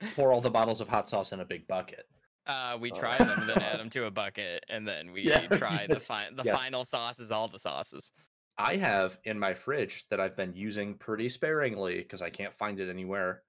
pour 0.16 0.32
all 0.32 0.40
the 0.40 0.50
bottles 0.50 0.80
of 0.80 0.88
hot 0.88 1.08
sauce 1.08 1.32
in 1.32 1.40
a 1.40 1.44
big 1.44 1.66
bucket. 1.68 2.04
uh, 2.46 2.76
we 2.80 2.90
Oh. 2.92 2.96
try 2.96 3.16
them 3.18 3.30
and 3.38 3.48
then 3.48 3.58
add 3.62 3.78
them 3.80 3.90
to 3.90 4.06
a 4.06 4.10
bucket 4.10 4.64
and 4.68 4.86
then 4.86 5.12
we 5.12 5.22
Yeah, 5.22 5.46
try 5.58 5.86
the, 5.88 5.96
fi- 5.96 6.28
the 6.34 6.42
yes. 6.44 6.60
final 6.62 6.84
sauce 6.84 7.18
is 7.20 7.30
all 7.30 7.48
the 7.48 7.58
sauces. 7.58 8.12
I 8.58 8.76
have 8.76 9.16
in 9.24 9.38
my 9.38 9.54
fridge 9.54 10.04
that 10.10 10.20
I've 10.20 10.36
been 10.36 10.52
using 10.54 10.94
pretty 10.98 11.28
sparingly 11.28 11.98
because 11.98 12.20
I 12.20 12.30
can't 12.30 12.52
find 12.52 12.80
it 12.80 12.90
anywhere. 12.90 13.42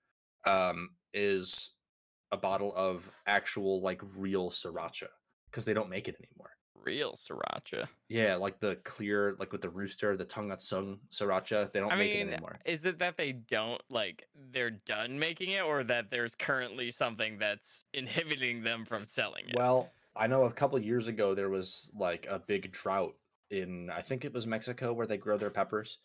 Um, 0.45 0.89
is 1.13 1.75
a 2.31 2.37
bottle 2.37 2.73
of 2.75 3.09
actual 3.27 3.81
like 3.81 4.01
real 4.17 4.49
sriracha 4.49 5.07
because 5.49 5.65
they 5.65 5.73
don't 5.73 5.89
make 5.89 6.07
it 6.07 6.15
anymore. 6.19 6.49
Real 6.83 7.13
sriracha. 7.13 7.87
Yeah, 8.09 8.35
like 8.35 8.59
the 8.59 8.75
clear, 8.83 9.35
like 9.39 9.51
with 9.51 9.61
the 9.61 9.69
rooster, 9.69 10.17
the 10.17 10.25
tongue 10.25 10.53
sung 10.59 10.99
sriracha. 11.11 11.71
They 11.71 11.79
don't 11.79 11.91
I 11.91 11.95
make 11.95 12.13
mean, 12.13 12.27
it 12.27 12.33
anymore. 12.33 12.57
is 12.65 12.83
it 12.83 12.99
that 12.99 13.15
they 13.17 13.31
don't 13.31 13.81
like 13.89 14.27
they're 14.51 14.71
done 14.71 15.17
making 15.17 15.51
it 15.51 15.63
or 15.63 15.83
that 15.85 16.11
there's 16.11 16.35
currently 16.35 16.91
something 16.91 17.37
that's 17.37 17.85
inhibiting 17.93 18.63
them 18.63 18.85
from 18.85 19.05
selling 19.05 19.45
it? 19.47 19.55
Well, 19.55 19.91
I 20.15 20.27
know 20.27 20.43
a 20.43 20.51
couple 20.51 20.77
years 20.79 21.07
ago 21.07 21.33
there 21.33 21.49
was 21.49 21.89
like 21.97 22.27
a 22.29 22.39
big 22.39 22.71
drought 22.71 23.15
in 23.49 23.89
I 23.89 24.01
think 24.01 24.25
it 24.25 24.33
was 24.33 24.45
Mexico 24.45 24.93
where 24.93 25.07
they 25.07 25.17
grow 25.17 25.37
their 25.37 25.49
peppers. 25.49 25.99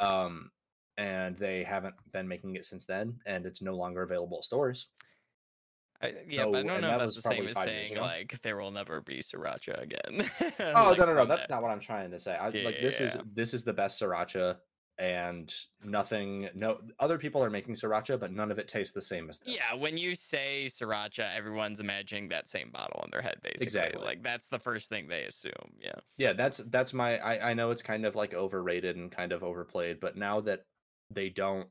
Um 0.00 0.50
and 0.96 1.36
they 1.36 1.64
haven't 1.64 1.94
been 2.12 2.28
making 2.28 2.56
it 2.56 2.64
since 2.64 2.86
then 2.86 3.18
and 3.26 3.46
it's 3.46 3.62
no 3.62 3.74
longer 3.74 4.02
available 4.02 4.38
at 4.38 4.44
stores. 4.44 4.88
I, 6.04 6.24
yeah, 6.28 6.46
but 6.46 6.58
I 6.58 6.62
No, 6.62 6.74
don't 6.74 6.80
know 6.80 6.88
that 6.88 6.96
if 6.96 7.02
was 7.02 7.14
that's 7.14 7.16
the 7.16 7.22
same 7.22 7.46
as 7.48 7.58
saying 7.58 7.96
like 7.96 8.40
there 8.42 8.56
will 8.56 8.70
never 8.70 9.00
be 9.00 9.18
sriracha 9.20 9.80
again. 9.82 10.30
Oh 10.76 10.90
Like, 10.90 10.98
no 10.98 11.04
no 11.06 11.14
no 11.14 11.26
that's 11.26 11.46
that. 11.48 11.50
not 11.50 11.62
what 11.62 11.70
I'm 11.70 11.80
trying 11.80 12.10
to 12.10 12.20
say. 12.20 12.36
I, 12.36 12.48
Yeah, 12.48 12.64
like 12.64 12.76
yeah, 12.76 12.80
this 12.80 13.00
is 13.00 13.16
this 13.32 13.54
is 13.54 13.64
the 13.64 13.72
best 13.72 14.00
sriracha 14.00 14.60
and 14.98 15.52
nothing 15.82 16.48
no 16.54 16.80
other 17.00 17.18
people 17.18 17.42
are 17.42 17.50
making 17.50 17.74
sriracha 17.74 18.18
but 18.18 18.30
none 18.32 18.50
of 18.52 18.58
it 18.60 18.68
tastes 18.68 18.94
the 18.94 19.02
same 19.02 19.28
as 19.28 19.38
this. 19.40 19.56
Yeah, 19.56 19.74
when 19.74 19.96
you 19.96 20.14
say 20.14 20.66
sriracha, 20.68 21.34
everyone's 21.34 21.80
imagining 21.80 22.28
that 22.28 22.48
same 22.48 22.70
bottle 22.70 23.02
in 23.04 23.10
their 23.10 23.22
head, 23.22 23.38
basically. 23.42 23.64
Exactly. 23.64 24.04
Like 24.04 24.22
that's 24.22 24.48
the 24.48 24.58
first 24.58 24.88
thing 24.88 25.08
they 25.08 25.24
assume. 25.24 25.52
Yeah. 25.80 25.98
yeah 26.16 26.32
that's 26.32 26.58
that's 26.58 26.92
my 26.92 27.18
I, 27.18 27.50
I 27.50 27.54
know 27.54 27.70
it's 27.70 27.82
kind 27.82 28.04
of 28.06 28.14
like 28.14 28.34
overrated 28.34 28.96
and 28.96 29.10
kind 29.10 29.32
of 29.32 29.42
overplayed 29.42 30.00
but 30.00 30.16
now 30.16 30.40
that 30.42 30.64
they 31.10 31.28
don't 31.28 31.68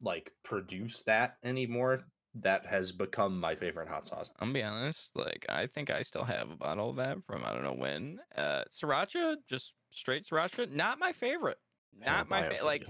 like 0.00 0.32
produce 0.44 1.02
that 1.04 1.38
anymore 1.42 2.04
that 2.34 2.66
has 2.66 2.92
become 2.92 3.38
my 3.38 3.54
favorite 3.54 3.88
hot 3.88 4.06
sauce 4.06 4.30
I'm 4.40 4.48
gonna 4.48 4.54
be 4.54 4.62
honest, 4.62 5.16
like 5.16 5.46
I 5.48 5.66
think 5.66 5.90
I 5.90 6.02
still 6.02 6.24
have 6.24 6.50
a 6.50 6.56
bottle 6.56 6.90
of 6.90 6.96
that 6.96 7.24
from 7.24 7.44
I 7.44 7.52
don't 7.52 7.62
know 7.62 7.74
when. 7.74 8.20
Uh 8.34 8.64
sriracha, 8.70 9.36
just 9.48 9.74
straight 9.90 10.24
sriracha, 10.24 10.70
not 10.70 10.98
my 10.98 11.12
favorite. 11.12 11.58
Not 12.04 12.28
my 12.28 12.42
fa- 12.48 12.64
like 12.64 12.84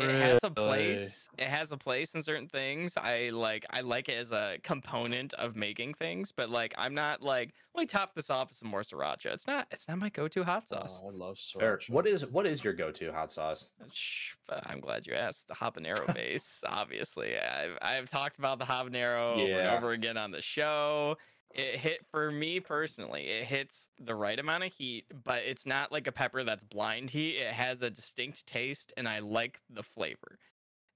it 0.00 0.10
has 0.16 0.40
a 0.42 0.50
place 0.50 1.28
it 1.38 1.46
has 1.46 1.70
a 1.70 1.76
place 1.76 2.16
in 2.16 2.22
certain 2.22 2.48
things 2.48 2.94
i 2.96 3.30
like 3.32 3.64
i 3.70 3.80
like 3.80 4.08
it 4.08 4.14
as 4.18 4.32
a 4.32 4.58
component 4.64 5.34
of 5.34 5.54
making 5.54 5.94
things 5.94 6.32
but 6.32 6.50
like 6.50 6.74
i'm 6.76 6.92
not 6.94 7.22
like 7.22 7.54
let 7.76 7.82
me 7.82 7.86
top 7.86 8.12
this 8.12 8.28
off 8.28 8.48
with 8.48 8.58
some 8.58 8.68
more 8.68 8.80
sriracha 8.80 9.26
it's 9.26 9.46
not 9.46 9.68
it's 9.70 9.86
not 9.86 9.96
my 9.98 10.08
go-to 10.08 10.42
hot 10.42 10.64
oh, 10.72 10.76
sauce 10.76 11.00
Oh, 11.04 11.08
I 11.08 11.12
love 11.12 11.38
Fair. 11.38 11.76
sriracha. 11.76 11.90
what 11.90 12.08
is 12.08 12.26
what 12.26 12.44
is 12.44 12.64
your 12.64 12.72
go-to 12.72 13.12
hot 13.12 13.30
sauce 13.30 13.68
uh, 13.80 14.52
uh, 14.52 14.60
i'm 14.66 14.80
glad 14.80 15.06
you 15.06 15.14
asked 15.14 15.46
the 15.46 15.54
habanero 15.54 16.12
base 16.14 16.64
obviously 16.66 17.38
i've 17.38 17.78
i've 17.80 18.08
talked 18.08 18.38
about 18.40 18.58
the 18.58 18.64
habanero 18.64 19.34
over 19.34 19.40
and 19.42 19.48
Yeah. 19.48 19.76
over 19.76 19.92
again 19.92 20.16
on 20.16 20.32
the 20.32 20.42
show 20.42 21.16
it 21.54 21.78
hit 21.78 22.04
for 22.10 22.30
me 22.30 22.60
personally 22.60 23.22
it 23.22 23.44
hits 23.44 23.88
the 24.00 24.14
right 24.14 24.38
amount 24.38 24.64
of 24.64 24.72
heat 24.72 25.04
but 25.24 25.42
it's 25.44 25.66
not 25.66 25.90
like 25.90 26.06
a 26.06 26.12
pepper 26.12 26.44
that's 26.44 26.64
blind 26.64 27.08
heat 27.08 27.36
it 27.36 27.52
has 27.52 27.82
a 27.82 27.90
distinct 27.90 28.46
taste 28.46 28.92
and 28.96 29.08
i 29.08 29.18
like 29.18 29.60
the 29.70 29.82
flavor 29.82 30.38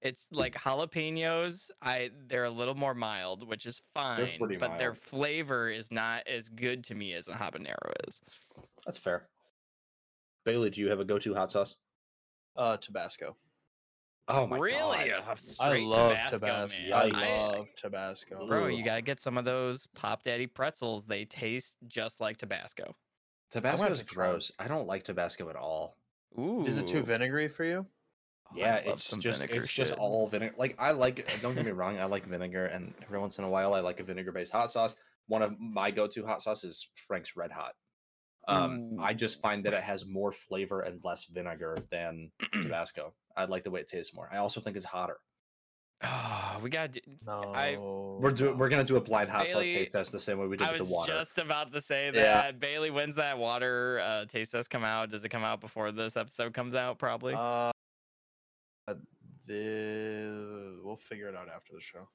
it's 0.01 0.27
like 0.31 0.53
jalapenos 0.53 1.71
i 1.81 2.09
they're 2.27 2.43
a 2.43 2.49
little 2.49 2.75
more 2.75 2.93
mild 2.93 3.47
which 3.47 3.65
is 3.65 3.81
fine 3.93 4.37
pretty 4.37 4.57
but 4.57 4.77
their 4.77 4.93
flavor 4.93 5.69
is 5.69 5.91
not 5.91 6.25
as 6.27 6.49
good 6.49 6.83
to 6.83 6.93
me 6.93 7.13
as 7.13 7.27
a 7.27 7.33
habanero 7.33 7.91
is 8.07 8.21
that's 8.85 8.97
fair 8.97 9.27
Bailey, 10.45 10.69
do 10.69 10.81
you 10.81 10.89
have 10.89 10.99
a 10.99 11.05
go-to 11.05 11.33
hot 11.33 11.51
sauce? 11.51 11.75
Uh, 12.55 12.77
Tabasco. 12.77 13.35
Oh 14.27 14.47
my 14.47 14.57
really? 14.57 15.09
god. 15.09 15.27
A 15.27 15.31
I 15.31 15.35
straight 15.35 15.83
love 15.83 16.23
Tabasco, 16.23 16.37
Tabasco. 16.37 16.81
man. 16.81 16.93
I 16.93 17.07
love 17.07 17.67
Tabasco. 17.75 18.47
Bro, 18.47 18.65
Ugh. 18.65 18.73
you 18.73 18.83
gotta 18.83 19.01
get 19.01 19.19
some 19.19 19.37
of 19.37 19.45
those 19.45 19.85
Pop 19.87 20.23
Daddy 20.23 20.47
pretzels. 20.47 21.05
They 21.05 21.25
taste 21.25 21.75
just 21.87 22.21
like 22.21 22.37
Tabasco. 22.37 22.95
Tabasco's 23.51 23.99
to 23.99 24.05
try 24.05 24.29
'em. 24.29 24.31
gross. 24.33 24.51
I 24.59 24.67
don't 24.67 24.87
like 24.87 25.03
Tabasco 25.03 25.49
at 25.49 25.55
all. 25.55 25.99
Ooh. 26.39 26.65
Is 26.65 26.77
it 26.77 26.87
too 26.87 27.03
vinegary 27.03 27.47
for 27.47 27.63
you? 27.65 27.91
Oh, 28.51 28.55
Yeah, 28.55 28.77
it's 28.77 29.15
just 29.17 29.41
vinegar 29.41 29.61
it's 29.61 29.71
just 29.73 29.93
all 29.93 30.27
vinegar. 30.27 30.55
Like 30.57 30.75
I 30.79 30.91
like 30.91 31.41
don't 31.41 31.55
get 31.55 31.65
me 31.65 31.71
wrong, 31.71 31.99
I 31.99 32.05
like 32.05 32.25
vinegar 32.25 32.65
and 32.65 32.93
every 33.03 33.19
once 33.19 33.37
in 33.39 33.43
a 33.45 33.49
while 33.49 33.73
I 33.73 33.79
like 33.81 33.99
a 33.99 34.03
vinegar 34.03 34.31
based 34.31 34.51
hot 34.51 34.69
sauce. 34.69 34.95
One 35.27 35.41
of 35.41 35.59
my 35.59 35.91
go-to 35.91 36.25
hot 36.25 36.41
sauces 36.41 36.75
is 36.77 36.89
Frank's 36.95 37.35
Red 37.35 37.51
Hot. 37.51 37.75
Um 38.47 38.97
I 38.99 39.13
just 39.13 39.41
find 39.41 39.63
that 39.65 39.73
it 39.73 39.83
has 39.83 40.05
more 40.05 40.31
flavor 40.31 40.81
and 40.81 40.99
less 41.03 41.25
vinegar 41.25 41.77
than 41.91 42.31
Tabasco. 42.53 43.13
I 43.35 43.45
like 43.45 43.63
the 43.63 43.71
way 43.71 43.81
it 43.81 43.87
tastes 43.87 44.13
more. 44.13 44.29
I 44.31 44.37
also 44.37 44.61
think 44.61 44.77
it's 44.77 44.85
hotter. 44.85 45.17
Oh, 46.05 46.59
we 46.61 46.69
got. 46.69 46.97
No. 47.25 48.19
We're 48.19 48.31
doing 48.31 48.57
we're 48.57 48.67
gonna 48.67 48.83
do 48.83 48.97
a 48.97 49.01
blind 49.01 49.29
hot 49.29 49.47
sauce 49.47 49.63
taste 49.63 49.93
test 49.93 50.11
the 50.11 50.19
same 50.19 50.37
way 50.37 50.47
we 50.47 50.57
did 50.57 50.67
I 50.67 50.71
with 50.71 50.79
the 50.79 50.93
water. 50.93 51.13
just 51.13 51.37
about 51.37 51.71
to 51.71 51.79
say 51.79 52.11
that. 52.11 52.19
Yeah. 52.19 52.51
Bailey, 52.51 52.91
when's 52.91 53.15
that 53.15 53.37
water 53.37 54.01
uh, 54.03 54.25
taste 54.25 54.51
test 54.51 54.69
come 54.69 54.83
out? 54.83 55.09
Does 55.09 55.23
it 55.23 55.29
come 55.29 55.43
out 55.43 55.61
before 55.61 55.91
this 55.91 56.17
episode 56.17 56.53
comes 56.53 56.75
out? 56.75 56.97
Probably. 56.99 57.33
Uh, 57.35 57.71
the 59.45 60.79
we'll 60.83 60.95
figure 60.95 61.27
it 61.27 61.35
out 61.35 61.47
after 61.53 61.73
the 61.73 61.81
show. 61.81 62.07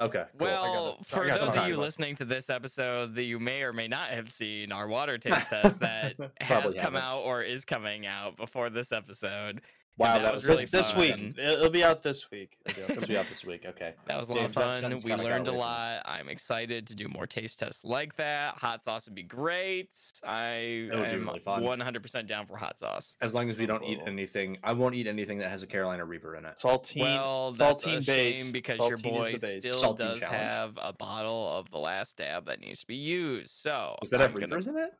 Okay. 0.00 0.24
Cool. 0.38 0.46
well, 0.46 0.98
for 1.06 1.26
those 1.28 1.56
of 1.56 1.66
you 1.66 1.76
listening 1.76 2.14
to 2.16 2.24
this 2.24 2.50
episode 2.50 3.14
that 3.16 3.24
you 3.24 3.40
may 3.40 3.62
or 3.62 3.72
may 3.72 3.88
not 3.88 4.10
have 4.10 4.30
seen 4.30 4.70
our 4.70 4.86
water 4.86 5.18
taste 5.18 5.48
test 5.48 5.80
that 5.80 6.14
has 6.40 6.72
come 6.74 6.82
haven't. 6.82 7.02
out 7.02 7.20
or 7.22 7.42
is 7.42 7.64
coming 7.64 8.06
out 8.06 8.36
before 8.36 8.70
this 8.70 8.92
episode. 8.92 9.60
Wow, 9.98 10.14
that 10.14 10.22
that, 10.22 10.32
was 10.32 10.40
was 10.42 10.48
really 10.48 10.64
this 10.66 10.92
fun. 10.92 11.00
week. 11.00 11.34
It'll 11.38 11.54
it'll 11.56 11.70
be 11.70 11.84
out 11.84 12.02
this 12.02 12.30
week. 12.30 12.56
It'll 12.66 13.06
be 13.06 13.16
out 13.16 13.28
this 13.28 13.44
week. 13.44 13.64
Okay. 13.66 13.94
That 14.06 14.18
was 14.18 14.28
a 14.28 14.32
lot 14.32 14.40
James, 14.52 14.56
of 14.56 14.80
fun. 14.80 14.96
We 15.04 15.14
learned 15.24 15.46
a 15.48 15.50
away 15.50 15.58
me. 15.58 15.62
lot. 15.62 16.02
I'm 16.06 16.28
excited 16.28 16.86
to 16.86 16.94
do 16.94 17.08
more 17.08 17.26
taste 17.26 17.58
tests 17.58 17.84
like 17.84 18.16
that. 18.16 18.54
Hot 18.56 18.82
sauce 18.82 19.06
would 19.06 19.14
be 19.14 19.22
great. 19.22 19.90
I 20.24 20.88
That 20.90 20.98
would 20.98 21.04
be 21.04 21.10
am 21.14 21.26
really 21.28 21.40
100% 21.40 22.26
down 22.26 22.46
for 22.46 22.56
hot 22.56 22.78
sauce. 22.78 23.16
As 23.20 23.34
long 23.34 23.50
as 23.50 23.58
we 23.58 23.66
don't 23.66 23.84
eat 23.84 24.00
anything, 24.06 24.56
I 24.62 24.72
won't 24.72 24.94
eat 24.94 25.06
anything 25.06 25.38
that 25.38 25.50
has 25.50 25.62
a 25.62 25.66
Carolina 25.66 26.04
Reaper 26.04 26.36
in 26.36 26.44
it. 26.46 26.56
Saltine. 26.62 27.00
Well, 27.00 27.50
that's 27.52 27.84
saltine 27.84 27.98
a 27.98 28.00
base. 28.00 28.36
shame 28.38 28.52
because 28.52 28.78
your 28.78 28.96
Saltine 28.96 29.02
boy 29.02 29.30
is 29.34 29.40
the 29.40 29.46
base. 29.46 29.74
still 29.76 29.94
Saltine 29.94 29.98
does 29.98 30.20
challenge. 30.20 30.38
have 30.42 30.78
a 30.80 30.92
bottle 30.92 31.50
of 31.50 31.70
the 31.70 31.78
last 31.78 32.16
dab 32.16 32.46
that 32.46 32.60
needs 32.60 32.80
to 32.80 32.86
be 32.86 32.96
used. 32.96 33.50
So 33.50 33.96
Does 34.00 34.10
that 34.10 34.16
I'm 34.20 34.30
have 34.30 34.34
gonna- 34.34 34.46
Reapers 34.46 34.66
in 34.68 34.76
it? 34.78 34.90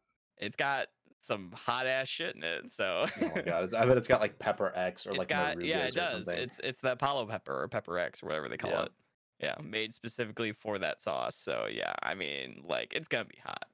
It's 0.41 0.57
got 0.57 0.87
some 1.21 1.51
hot 1.55 1.87
ass 1.87 2.09
shit 2.09 2.35
in 2.37 2.43
it. 2.45 2.73
So 2.73 3.07
Oh 3.21 3.31
my 3.35 3.43
god! 3.43 3.64
It's, 3.64 3.75
I 3.75 3.85
bet 3.87 3.97
it's 3.97 4.09
got 4.09 4.21
like 4.21 4.39
Pepper 4.39 4.73
X 4.75 5.07
or 5.07 5.11
it's 5.11 5.19
like 5.19 5.29
got 5.29 5.62
yeah, 5.62 5.85
it 5.87 5.95
does. 5.95 6.25
something. 6.27 6.35
It's 6.43 6.61
it's 6.62 6.81
the 6.81 6.93
Apollo 6.93 7.27
pepper 7.27 7.62
or 7.62 7.69
Pepper 7.69 7.99
X 7.99 8.23
or 8.23 8.27
whatever 8.27 8.49
they 8.49 8.57
call 8.57 8.71
Yeah. 8.71 8.83
it. 8.85 8.93
Yeah, 9.41 9.55
made 9.62 9.95
specifically 9.95 10.51
for 10.51 10.78
that 10.78 11.01
sauce. 11.01 11.36
So 11.36 11.68
yeah, 11.70 11.93
I 12.03 12.14
mean, 12.14 12.64
like 12.66 12.93
it's 12.93 13.07
gonna 13.07 13.24
be 13.24 13.39
hot. 13.45 13.66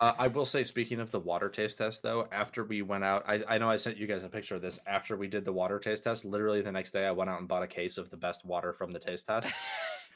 Uh, 0.00 0.12
I 0.18 0.26
will 0.28 0.44
say, 0.44 0.64
speaking 0.64 0.98
of 0.98 1.12
the 1.12 1.20
water 1.20 1.48
taste 1.48 1.78
test, 1.78 2.02
though, 2.02 2.26
after 2.32 2.64
we 2.64 2.82
went 2.82 3.04
out, 3.04 3.22
I, 3.28 3.40
I 3.48 3.58
know 3.58 3.70
I 3.70 3.76
sent 3.76 3.96
you 3.96 4.08
guys 4.08 4.24
a 4.24 4.28
picture 4.28 4.56
of 4.56 4.62
this. 4.62 4.80
After 4.88 5.16
we 5.16 5.28
did 5.28 5.44
the 5.44 5.52
water 5.52 5.78
taste 5.78 6.02
test, 6.02 6.24
literally 6.24 6.62
the 6.62 6.72
next 6.72 6.90
day, 6.90 7.06
I 7.06 7.12
went 7.12 7.30
out 7.30 7.38
and 7.38 7.46
bought 7.46 7.62
a 7.62 7.68
case 7.68 7.96
of 7.96 8.10
the 8.10 8.16
best 8.16 8.44
water 8.44 8.72
from 8.72 8.92
the 8.92 8.98
taste 8.98 9.26
test. 9.28 9.52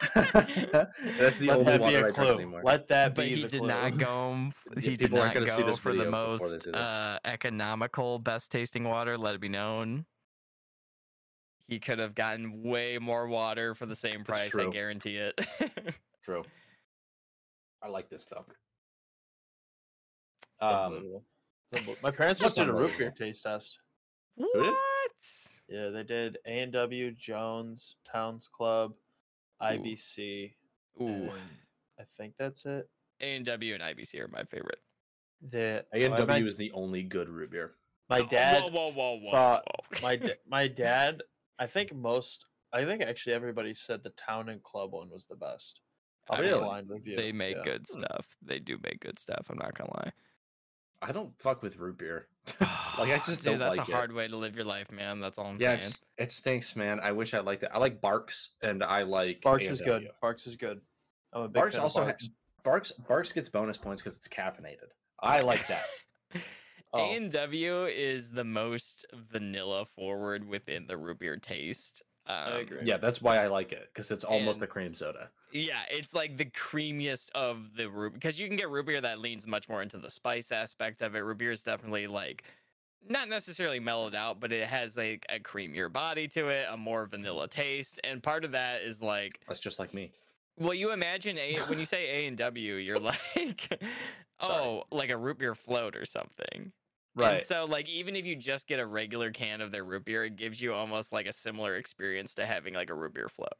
That's 0.15 1.39
the 1.39 1.47
Let 1.49 1.59
only 1.59 1.65
that 1.65 1.81
water 1.81 1.97
I 1.97 2.01
drink 2.01 2.15
clue. 2.15 2.35
anymore. 2.35 2.63
Let 2.65 2.89
that 2.89 3.15
but 3.15 3.23
be 3.25 3.37
he 3.37 3.43
the 3.43 3.49
did 3.49 3.59
clue. 3.61 3.69
not 3.69 3.99
go. 3.99 4.51
He 4.81 4.91
did 4.91 4.99
people 4.99 5.19
aren't 5.19 5.35
not 5.35 5.41
gonna 5.47 5.51
see 5.53 5.63
go 5.63 5.67
this 5.67 5.79
for 5.79 5.93
the 5.93 6.05
video 6.05 6.11
before 6.33 6.49
they 6.49 6.55
most 6.57 6.67
uh, 6.69 7.19
economical, 7.25 8.19
best 8.19 8.51
tasting 8.51 8.85
water. 8.85 9.19
Let 9.19 9.35
it 9.35 9.41
be 9.41 9.49
known. 9.49 10.07
He 11.69 11.79
could 11.79 11.99
have 11.99 12.15
gotten 12.15 12.63
way 12.63 12.99
more 12.99 13.29
water 13.29 13.75
for 13.75 13.85
the 13.85 13.95
same 13.95 14.25
price. 14.25 14.55
I 14.55 14.71
guarantee 14.71 15.17
it. 15.17 15.39
True. 16.23 16.43
I 17.83 17.89
like 17.89 18.09
this 18.09 18.27
though. 18.27 18.45
Um, 20.61 20.75
unbelievable. 20.75 21.25
It's 21.71 21.83
unbel- 21.83 22.03
My 22.03 22.11
parents 22.17 22.41
just 22.41 22.57
did 22.57 22.69
a 22.69 22.73
root 22.73 22.97
beer 22.97 23.11
taste 23.17 23.43
test. 23.45 23.79
what? 24.35 24.73
Yeah, 25.69 25.91
they 25.91 26.03
did 26.03 26.39
A 26.47 26.61
and 26.61 26.73
W, 26.73 27.11
Jones, 27.13 27.97
Towne 28.11 28.41
Club, 28.51 28.95
IBC. 29.63 30.55
Ooh, 31.01 31.05
and 31.05 31.31
I 32.01 32.05
think 32.17 32.35
that's 32.39 32.65
it. 32.65 32.89
A 33.21 33.37
and 33.37 33.45
W 33.45 33.75
and 33.75 33.83
IBC 33.83 34.19
are 34.21 34.29
my 34.29 34.45
favorite. 34.45 34.81
The 35.51 35.85
A 35.93 36.05
and 36.05 36.17
W 36.17 36.47
is 36.47 36.57
the 36.57 36.73
only 36.73 37.03
good 37.03 37.29
root 37.29 37.51
beer. 37.51 37.75
My 38.09 38.23
dad 38.23 38.63
Whoa, 38.63 38.71
whoa, 38.71 38.93
whoa, 38.93 39.21
whoa, 39.23 39.31
thought 39.31 39.65
whoa. 39.67 40.01
my 40.03 40.17
da- 40.17 40.39
my 40.49 40.67
dad. 40.85 41.23
I 41.59 41.67
think 41.67 41.95
most. 41.95 42.45
I 42.73 42.85
think 42.85 43.03
actually 43.03 43.33
everybody 43.33 43.75
said 43.75 44.03
the 44.03 44.11
Town 44.11 44.49
and 44.51 44.63
Club 44.63 44.93
one 44.93 45.11
was 45.11 45.27
the 45.27 45.37
best. 45.37 45.81
off 46.29 46.39
of 46.39 46.45
Really? 46.45 46.61
blind 46.61 46.91
review. 46.91 47.17
They 47.17 47.33
make 47.33 47.57
yeah. 47.57 47.65
good 47.65 47.87
hmm. 47.91 48.01
stuff. 48.01 48.27
They 48.43 48.59
do 48.59 48.79
make 48.83 49.01
good 49.01 49.19
stuff. 49.19 49.47
I'm 49.49 49.59
not 49.59 49.77
gonna 49.77 49.91
lie. 49.95 50.13
I 51.01 51.13
don't 51.13 51.37
fuck 51.39 51.63
with 51.63 51.77
root 51.77 51.99
beer. 51.99 52.27
like 52.61 53.11
I 53.11 53.21
just 53.25 53.43
Dude, 53.43 53.45
don't 53.53 53.59
that's 53.61 53.79
like 53.79 53.89
a 53.89 53.91
it. 53.91 53.95
hard 53.95 54.13
way 54.13 54.27
to 54.29 54.37
live 54.37 54.57
your 54.57 54.65
life, 54.65 54.91
man. 54.91 55.21
That's 55.21 55.39
all 55.39 55.47
I'm 55.47 55.61
Yeah, 55.61 55.69
saying. 55.69 55.79
it's, 55.79 56.07
it 56.19 56.31
stinks, 56.33 56.75
man. 56.77 56.99
I 57.01 57.13
wish 57.13 57.35
I 57.35 57.39
liked 57.41 57.63
it. 57.63 57.71
I 57.73 57.79
like 57.79 58.01
Barq's 58.01 58.51
and 58.63 58.83
I 58.83 59.03
like 59.03 59.41
Barq's 59.43 59.71
is 59.71 59.81
good. 59.81 60.03
A&W. 60.03 60.09
Barq's 60.23 60.47
is 60.47 60.57
good. 60.57 60.81
I'm 61.33 61.43
a 61.43 61.49
big 61.49 61.63
Barq's 61.63 61.75
fan 61.75 61.83
also 61.83 62.01
of 62.03 62.09
ha- 62.09 62.13
Barq's. 62.13 62.29
Barq's 62.65 62.93
Barq's 63.09 63.33
gets 63.33 63.49
bonus 63.49 63.79
points 63.79 64.03
because 64.03 64.17
it's 64.17 64.29
caffeinated. 64.29 64.91
I 65.21 65.41
like 65.41 65.67
that. 65.69 65.85
Oh. 66.93 67.01
A 67.01 67.17
and 67.17 67.31
W 67.33 67.87
is 67.87 68.31
the 68.31 68.45
most 68.45 69.05
vanilla 69.31 69.85
forward 69.85 70.49
within 70.49 70.87
the 70.87 70.97
root 70.97 71.19
beer 71.19 71.37
taste. 71.37 72.03
Um, 72.27 72.37
I 72.37 72.59
agree. 72.59 72.81
yeah, 72.85 72.99
that's 72.99 73.23
why 73.23 73.39
I 73.43 73.47
like 73.47 73.73
it 73.73 73.89
because 73.93 74.11
it's 74.11 74.25
almost 74.25 74.61
a 74.61 74.67
cream 74.67 74.93
soda. 74.93 75.31
Yeah, 75.51 75.81
it's 75.91 76.13
like 76.13 76.37
the 76.37 76.45
creamiest 76.45 77.31
of 77.35 77.75
the 77.75 77.89
root 77.89 78.13
because 78.13 78.39
you 78.39 78.47
can 78.47 78.57
get 78.57 78.69
root 78.69 78.85
beer 78.87 79.01
that 79.01 79.19
leans 79.19 79.47
much 79.47 79.67
more 79.69 79.81
into 79.81 79.97
the 79.97 80.11
spice 80.11 80.53
aspect 80.53 81.01
of 81.01 81.15
it. 81.15 81.21
Root 81.21 81.39
beer 81.39 81.53
is 81.53 81.63
definitely 81.63 82.07
like 82.07 82.45
not 83.09 83.31
necessarily 83.31 83.81
mellowed 83.81 84.15
out, 84.15 84.41
but 84.41 84.53
it 84.53 84.67
has 84.67 84.97
like 84.97 85.25
a 85.31 85.39
creamier 85.39 85.91
body 85.91 86.29
to 86.29 86.49
it, 86.49 86.67
a 86.71 86.77
more 86.77 87.07
vanilla 87.07 87.49
taste, 87.49 87.99
and 88.05 88.23
part 88.23 88.45
of 88.45 88.53
that 88.53 88.83
is 88.83 89.01
like 89.03 89.41
That's 89.49 89.61
just 89.61 89.79
like 89.79 89.95
me. 89.95 90.11
Well, 90.59 90.75
you 90.75 90.93
imagine 90.93 91.39
a 91.39 91.57
when 91.67 91.79
you 91.79 91.87
say 91.87 92.23
A 92.23 92.27
and 92.27 92.37
W, 92.37 92.75
you're 92.75 92.99
like, 93.01 93.83
oh, 94.41 94.85
like 94.91 95.11
a 95.11 95.17
root 95.17 95.39
beer 95.39 95.55
float 95.55 95.97
or 95.97 96.05
something. 96.05 96.73
Right. 97.15 97.39
And 97.39 97.47
so, 97.47 97.65
like, 97.65 97.89
even 97.89 98.15
if 98.15 98.25
you 98.25 98.37
just 98.37 98.69
get 98.69 98.79
a 98.79 98.87
regular 98.87 99.31
can 99.31 99.61
of 99.61 99.73
their 99.73 99.85
root 99.85 100.05
beer, 100.05 100.25
it 100.25 100.37
gives 100.37 100.61
you 100.61 100.73
almost 100.73 101.13
like 101.13 101.27
a 101.27 101.33
similar 101.33 101.77
experience 101.77 102.35
to 102.35 102.47
having 102.47 102.75
like 102.75 102.91
a 102.91 102.95
root 102.95 103.15
beer 103.15 103.29
float. 103.29 103.55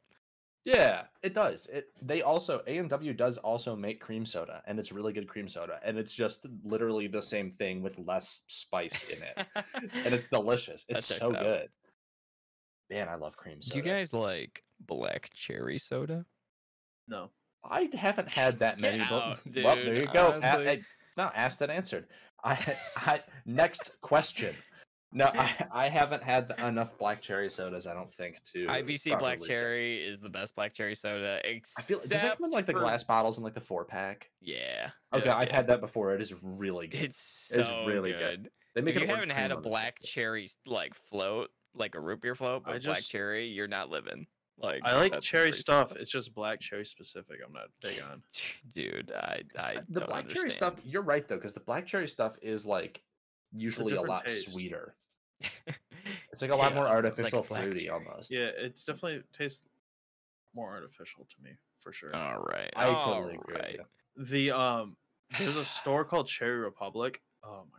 Yeah, 0.65 1.03
it 1.23 1.33
does. 1.33 1.67
It 1.67 1.87
they 2.01 2.21
also 2.21 2.61
A 2.67 2.77
and 2.77 2.89
W 2.89 3.13
does 3.13 3.37
also 3.37 3.75
make 3.75 3.99
cream 3.99 4.25
soda, 4.25 4.61
and 4.67 4.77
it's 4.77 4.91
really 4.91 5.13
good 5.13 5.27
cream 5.27 5.47
soda, 5.47 5.79
and 5.83 5.97
it's 5.97 6.13
just 6.13 6.45
literally 6.63 7.07
the 7.07 7.21
same 7.21 7.49
thing 7.49 7.81
with 7.81 7.97
less 7.97 8.43
spice 8.47 9.05
in 9.09 9.19
it, 9.23 9.47
and 10.05 10.13
it's 10.13 10.27
delicious. 10.31 10.85
It's 10.89 11.05
so 11.05 11.35
out. 11.35 11.41
good. 11.41 11.69
Man, 12.89 13.07
I 13.07 13.15
love 13.15 13.37
cream 13.37 13.61
soda. 13.61 13.81
Do 13.81 13.87
you 13.87 13.95
guys 13.95 14.13
like 14.13 14.63
black 14.85 15.29
cherry 15.33 15.79
soda? 15.79 16.25
No. 17.09 17.29
I 17.69 17.89
haven't 17.93 18.29
had 18.29 18.59
that 18.59 18.77
Get 18.77 18.81
many. 18.97 19.03
but- 19.09 19.39
well, 19.63 19.75
there 19.75 19.95
you 19.95 20.07
go. 20.07 20.27
A- 20.27 20.31
honestly. 20.35 20.67
a- 20.67 20.81
no, 21.17 21.29
asked 21.35 21.61
and 21.61 21.71
answered. 21.71 22.07
I, 22.43 22.75
I 22.95 23.21
next 23.45 23.99
question. 24.01 24.55
No, 25.11 25.25
I, 25.33 25.65
I 25.73 25.89
haven't 25.89 26.21
had 26.21 26.53
enough 26.59 26.95
black 26.99 27.19
cherry 27.19 27.49
sodas. 27.49 27.87
I 27.87 27.95
don't 27.95 28.13
think 28.13 28.41
to 28.53 28.67
IBC 28.67 29.05
black 29.17 29.39
properly 29.39 29.47
cherry 29.47 30.03
is 30.05 30.19
the 30.19 30.29
best 30.29 30.55
black 30.55 30.73
cherry 30.75 30.93
soda. 30.93 31.41
I 31.45 31.81
feel 31.81 31.99
does 31.99 32.09
that 32.09 32.37
come 32.37 32.45
in 32.45 32.51
like 32.51 32.67
the 32.67 32.73
for- 32.73 32.79
glass 32.79 33.03
bottles 33.03 33.37
and 33.37 33.43
like 33.43 33.55
the 33.55 33.61
four 33.61 33.83
pack? 33.85 34.29
Yeah. 34.39 34.91
Okay, 35.13 35.25
yeah, 35.25 35.35
I've 35.35 35.47
yeah. 35.49 35.55
had 35.55 35.67
that 35.67 35.81
before. 35.81 36.13
It 36.13 36.21
is 36.21 36.33
really 36.43 36.87
good. 36.87 37.01
It's 37.01 37.49
so 37.51 37.59
It's 37.59 37.69
really 37.87 38.11
good. 38.11 38.43
good. 38.43 38.51
they 38.75 38.81
make 38.81 38.95
if 38.95 39.01
an 39.01 39.09
you 39.09 39.15
haven't 39.15 39.31
had 39.31 39.51
a 39.51 39.57
black 39.57 39.99
cherry 40.03 40.47
like 40.67 40.93
float, 41.09 41.49
like 41.73 41.95
a 41.95 41.99
root 41.99 42.21
beer 42.21 42.35
float, 42.35 42.61
I 42.67 42.73
but 42.73 42.83
black 42.83 43.01
cherry, 43.01 43.47
you're 43.47 43.67
not 43.67 43.89
living. 43.89 44.27
Like 44.61 44.81
I 44.83 44.95
like 44.97 45.19
cherry 45.21 45.49
pretty 45.51 45.57
stuff. 45.61 45.95
It's 45.95 46.11
just 46.11 46.33
black 46.35 46.59
cherry 46.59 46.85
specific. 46.85 47.39
I'm 47.45 47.53
not 47.53 47.67
big 47.81 48.01
on. 48.01 48.21
dude. 48.73 49.11
I 49.15 49.41
I 49.57 49.75
Uh, 49.75 49.81
the 49.89 49.99
don't 50.01 50.09
black 50.09 50.27
cherry 50.29 50.51
stuff. 50.51 50.79
You're 50.83 51.01
right 51.01 51.27
though, 51.27 51.35
because 51.37 51.53
the 51.53 51.59
black 51.61 51.85
cherry 51.85 52.07
stuff 52.07 52.35
is 52.41 52.65
like 52.65 53.01
usually 53.53 53.87
a, 53.93 53.95
different 53.95 54.09
lot 54.09 54.25
taste. 54.25 54.51
sweeter. 54.51 54.95
It's 56.31 56.41
like 56.41 56.51
a 56.51 56.55
lot 56.55 56.73
more 56.75 56.85
Tastes 56.85 56.95
like 56.95 57.05
artificial, 57.05 57.43
fruity 57.43 57.85
cherry. 57.85 57.89
almost. 57.89 58.31
Yeah, 58.31 58.51
it's 58.55 58.83
definitely 58.83 59.21
tastes 59.33 59.63
more 60.55 60.69
artificial 60.69 61.25
to 61.29 61.43
me 61.43 61.51
for 61.79 61.91
sure. 61.91 62.15
All 62.15 62.39
right. 62.39 62.69
I 62.75 62.85
totally 62.85 63.33
agree. 63.35 63.55
alright. 63.55 63.79
With 64.15 64.31
you. 64.31 64.47
The 64.47 64.57
um, 64.57 64.95
there's 65.37 65.57
a 65.57 65.65
store 65.65 66.05
called 66.05 66.27
Cherry 66.27 66.57
Republic. 66.59 67.21
Oh 67.43 67.63
my 67.71 67.78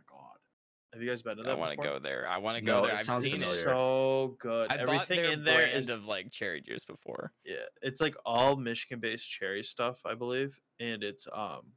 have 0.93 1.01
you 1.01 1.07
guys 1.09 1.21
been 1.21 1.37
to 1.37 1.43
that? 1.43 1.51
I 1.51 1.55
want 1.55 1.79
to 1.79 1.87
go 1.87 1.99
there. 1.99 2.27
I 2.27 2.37
want 2.37 2.57
to 2.57 2.63
No, 2.63 2.81
go 2.81 2.87
there. 2.87 2.95
it 2.95 2.99
I've 2.99 3.05
sounds 3.05 3.23
seen 3.23 3.33
It's 3.33 3.41
it. 3.41 3.61
so 3.61 4.35
good. 4.39 4.71
I 4.71 4.77
bought 4.85 4.93
Everything 4.95 5.23
their 5.23 5.31
in 5.31 5.43
there 5.43 5.57
brand 5.63 5.77
is 5.77 5.89
of 5.89 6.05
like 6.05 6.31
cherry 6.31 6.61
juice 6.61 6.83
before. 6.85 7.31
yeah, 7.45 7.55
it's 7.81 8.01
like 8.01 8.15
all 8.25 8.55
Michigan-based 8.55 9.29
cherry 9.29 9.63
stuff, 9.63 10.01
I 10.05 10.15
believe, 10.15 10.59
and 10.79 11.03
it's 11.03 11.27
um 11.33 11.71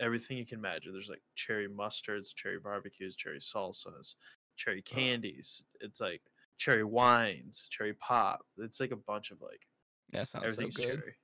everything 0.00 0.36
you 0.38 0.46
can 0.46 0.58
imagine. 0.58 0.92
There's 0.92 1.08
like 1.08 1.22
cherry 1.34 1.68
mustards, 1.68 2.34
cherry 2.34 2.58
barbecues, 2.58 3.16
cherry 3.16 3.38
salsas, 3.40 4.14
cherry 4.56 4.82
candies. 4.82 5.64
It's 5.80 6.00
like 6.00 6.22
cherry 6.56 6.84
wines, 6.84 7.68
cherry 7.70 7.94
pop. 7.94 8.40
It's 8.58 8.80
like 8.80 8.90
a 8.92 8.96
bunch 8.96 9.30
of 9.30 9.40
like 9.40 9.66
That 10.12 10.26
sounds 10.28 10.56
so 10.56 10.62
good. 10.62 10.72
cherry. 10.72 11.14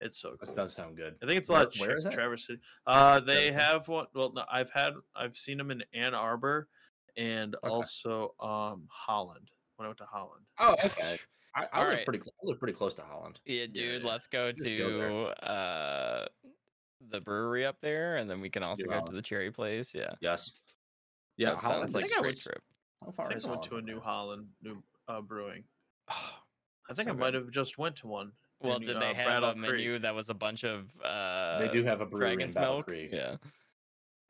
It's 0.00 0.18
so 0.18 0.32
That 0.40 0.46
cool. 0.46 0.54
does 0.56 0.74
sound 0.74 0.96
good. 0.96 1.14
I 1.22 1.26
think 1.26 1.38
it's 1.38 1.48
a 1.48 1.52
Where- 1.52 1.60
lot. 1.64 1.74
Of 1.74 1.80
where 1.80 1.88
cher- 1.90 1.96
is 1.98 2.04
that? 2.04 2.12
Traverse 2.12 2.46
City. 2.46 2.60
Uh, 2.86 3.20
they 3.20 3.50
Jefferson? 3.50 3.54
have 3.54 3.88
one. 3.88 4.06
Well, 4.14 4.32
no, 4.32 4.44
I've 4.50 4.70
had, 4.70 4.94
I've 5.14 5.36
seen 5.36 5.58
them 5.58 5.70
in 5.70 5.84
Ann 5.94 6.12
Arbor, 6.12 6.68
and 7.16 7.54
Okay. 7.56 7.68
also 7.68 8.34
um 8.40 8.86
Holland. 8.90 9.50
When 9.76 9.86
I 9.86 9.88
went 9.88 9.98
to 9.98 10.04
Holland. 10.06 10.44
Oh, 10.58 10.76
okay. 10.84 11.18
I, 11.54 11.66
I 11.72 11.78
live 11.80 11.88
Alright. 11.88 12.04
pretty. 12.06 12.20
I 12.24 12.30
live 12.44 12.58
pretty 12.58 12.74
close 12.74 12.94
to 12.94 13.02
Holland. 13.02 13.40
Yeah, 13.44 13.66
dude, 13.66 14.02
yeah. 14.02 14.08
let's 14.08 14.26
go 14.26 14.52
Just 14.52 14.68
go 14.78 15.24
to 15.34 15.44
uh 15.48 16.28
the 17.10 17.20
brewery 17.20 17.66
up 17.66 17.80
there, 17.80 18.16
and 18.16 18.30
then 18.30 18.40
we 18.40 18.48
can 18.48 18.62
also 18.62 18.84
Do 18.84 18.90
go 18.90 19.04
to 19.04 19.12
the 19.12 19.22
cherry 19.22 19.50
place. 19.50 19.92
Yeah, 19.94 20.12
Yes. 20.20 20.60
Yeah, 21.36 21.50
that 21.50 21.58
Holland. 21.62 21.90
sounds 21.90 21.94
like 21.94 22.04
think 22.04 22.16
a 22.16 22.20
I 22.20 22.22
great 22.22 22.40
trip. 22.40 22.62
How 23.02 23.12
I 23.18 23.22
think 23.26 23.38
is 23.38 23.44
I 23.46 23.50
went 23.50 23.64
Holland 23.64 23.64
to 23.64 23.74
a 23.76 23.78
from 23.78 23.86
New? 23.86 24.00
Holland 24.00 24.48
new 24.62 24.82
uh, 25.08 25.20
brewing. 25.20 25.64
Oh, 26.08 26.34
I 26.88 26.94
think 26.94 27.08
so 27.08 27.14
I 27.14 27.16
might 27.16 27.32
good. 27.32 27.42
have 27.42 27.50
just 27.50 27.76
went 27.78 27.96
to 27.96 28.06
one. 28.06 28.32
Well, 28.60 28.76
in, 28.76 28.82
did 28.82 28.96
uh, 28.96 29.00
they 29.00 29.14
have 29.14 29.42
Battle 29.42 29.48
a 29.50 29.54
Creek. 29.54 29.72
menu 29.72 29.98
that 29.98 30.14
was 30.14 30.30
a 30.30 30.34
bunch 30.34 30.64
of 30.64 30.88
uh 31.02 31.58
They 31.58 31.68
do 31.68 31.82
have 31.84 32.00
a 32.00 32.06
brewery 32.06 32.32
in 32.32 32.36
dragon's 32.38 32.54
Battle 32.54 32.74
milk? 32.76 32.86
Creek. 32.86 33.10
Yeah. 33.12 33.36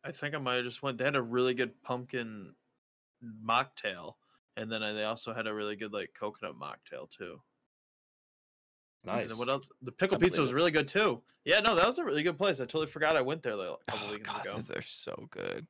I 0.05 0.13
think 0.13 0.35
I 0.35 0.39
might 0.39 0.55
have 0.55 0.65
just 0.65 0.83
went. 0.83 0.97
They 0.99 1.05
had 1.05 1.15
a 1.17 1.23
really 1.23 1.55
good 1.55 1.81
pumpkin 1.83 2.55
mocktail, 3.45 4.15
and 4.57 4.71
then 4.71 4.83
I, 4.83 4.93
they 4.93 5.05
also 5.05 5.33
had 5.35 5.47
a 5.47 5.55
really 5.55 5.77
good 5.77 5.93
like 5.93 6.11
coconut 6.19 6.55
mocktail 6.61 7.11
too. 7.11 7.41
Nice. 9.05 9.29
then 9.29 9.39
what 9.39 9.49
else? 9.49 9.69
The 9.83 9.93
pickle 9.93 10.19
pizza 10.19 10.41
was 10.41 10.53
really 10.53 10.71
good 10.71 10.87
too. 10.87 11.23
Yeah, 11.45 11.59
no, 11.61 11.75
that 11.75 11.87
was 11.87 11.99
a 11.99 12.05
really 12.05 12.23
good 12.23 12.39
place. 12.39 12.61
I 12.61 12.65
totally 12.65 12.87
forgot 12.87 13.17
I 13.17 13.21
went 13.21 13.43
there 13.43 13.57
like, 13.57 13.69
a 13.69 13.91
couple 13.91 14.09
Oh, 14.09 14.13
weeks 14.13 14.29
God, 14.29 14.47
ago. 14.47 14.59
they're 14.69 14.81
so 14.83 15.27
good. 15.31 15.67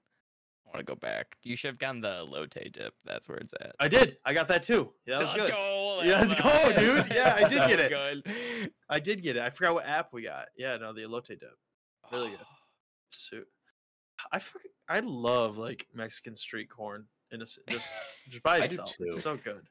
I 0.67 0.69
want 0.69 0.79
to 0.81 0.85
go 0.85 0.95
back. 0.97 1.37
You 1.43 1.57
should 1.57 1.69
have 1.69 1.79
gotten 1.79 2.03
the 2.03 2.27
elote 2.27 2.73
dip. 2.73 2.95
That's 3.07 3.29
where 3.29 3.39
it's 3.39 3.55
at. 3.61 3.75
I 3.81 3.89
did. 3.89 4.19
I 4.27 4.35
got 4.35 4.49
that 4.49 4.63
too. 4.63 4.93
Yeah, 5.07 5.19
that 5.19 5.23
was 5.25 5.33
Let's 5.35 5.45
good. 5.47 5.53
go. 5.53 6.01
Yeah, 6.05 6.21
let's 6.21 6.35
go, 6.35 6.73
dude. 6.75 7.15
Yeah, 7.15 7.35
I 7.39 7.49
did 7.49 7.69
get 7.69 7.81
it. 7.81 7.91
Good. 7.91 8.73
I 8.91 9.01
did 9.01 9.23
get 9.23 9.37
it. 9.37 9.43
I 9.43 9.49
forgot 9.51 9.75
what 9.75 9.87
app 9.87 10.13
we 10.13 10.23
got. 10.25 10.49
Yeah, 10.57 10.77
no, 10.77 10.93
the 10.93 11.03
elote 11.03 11.29
dip. 11.29 11.57
Really 12.13 12.31
good. 12.31 12.39
So, 13.15 13.43
I 14.33 14.39
fucking, 14.39 14.71
I 14.89 15.01
love 15.01 15.59
like 15.59 15.87
Mexican 15.95 16.35
street 16.35 16.71
corn 16.71 17.05
in 17.33 17.41
a 17.41 17.45
s 17.45 17.59
just 17.69 17.93
just 18.29 18.43
by 18.43 18.59
itself. 18.59 18.95
It's 19.01 19.23
so 19.23 19.37
good. 19.37 19.63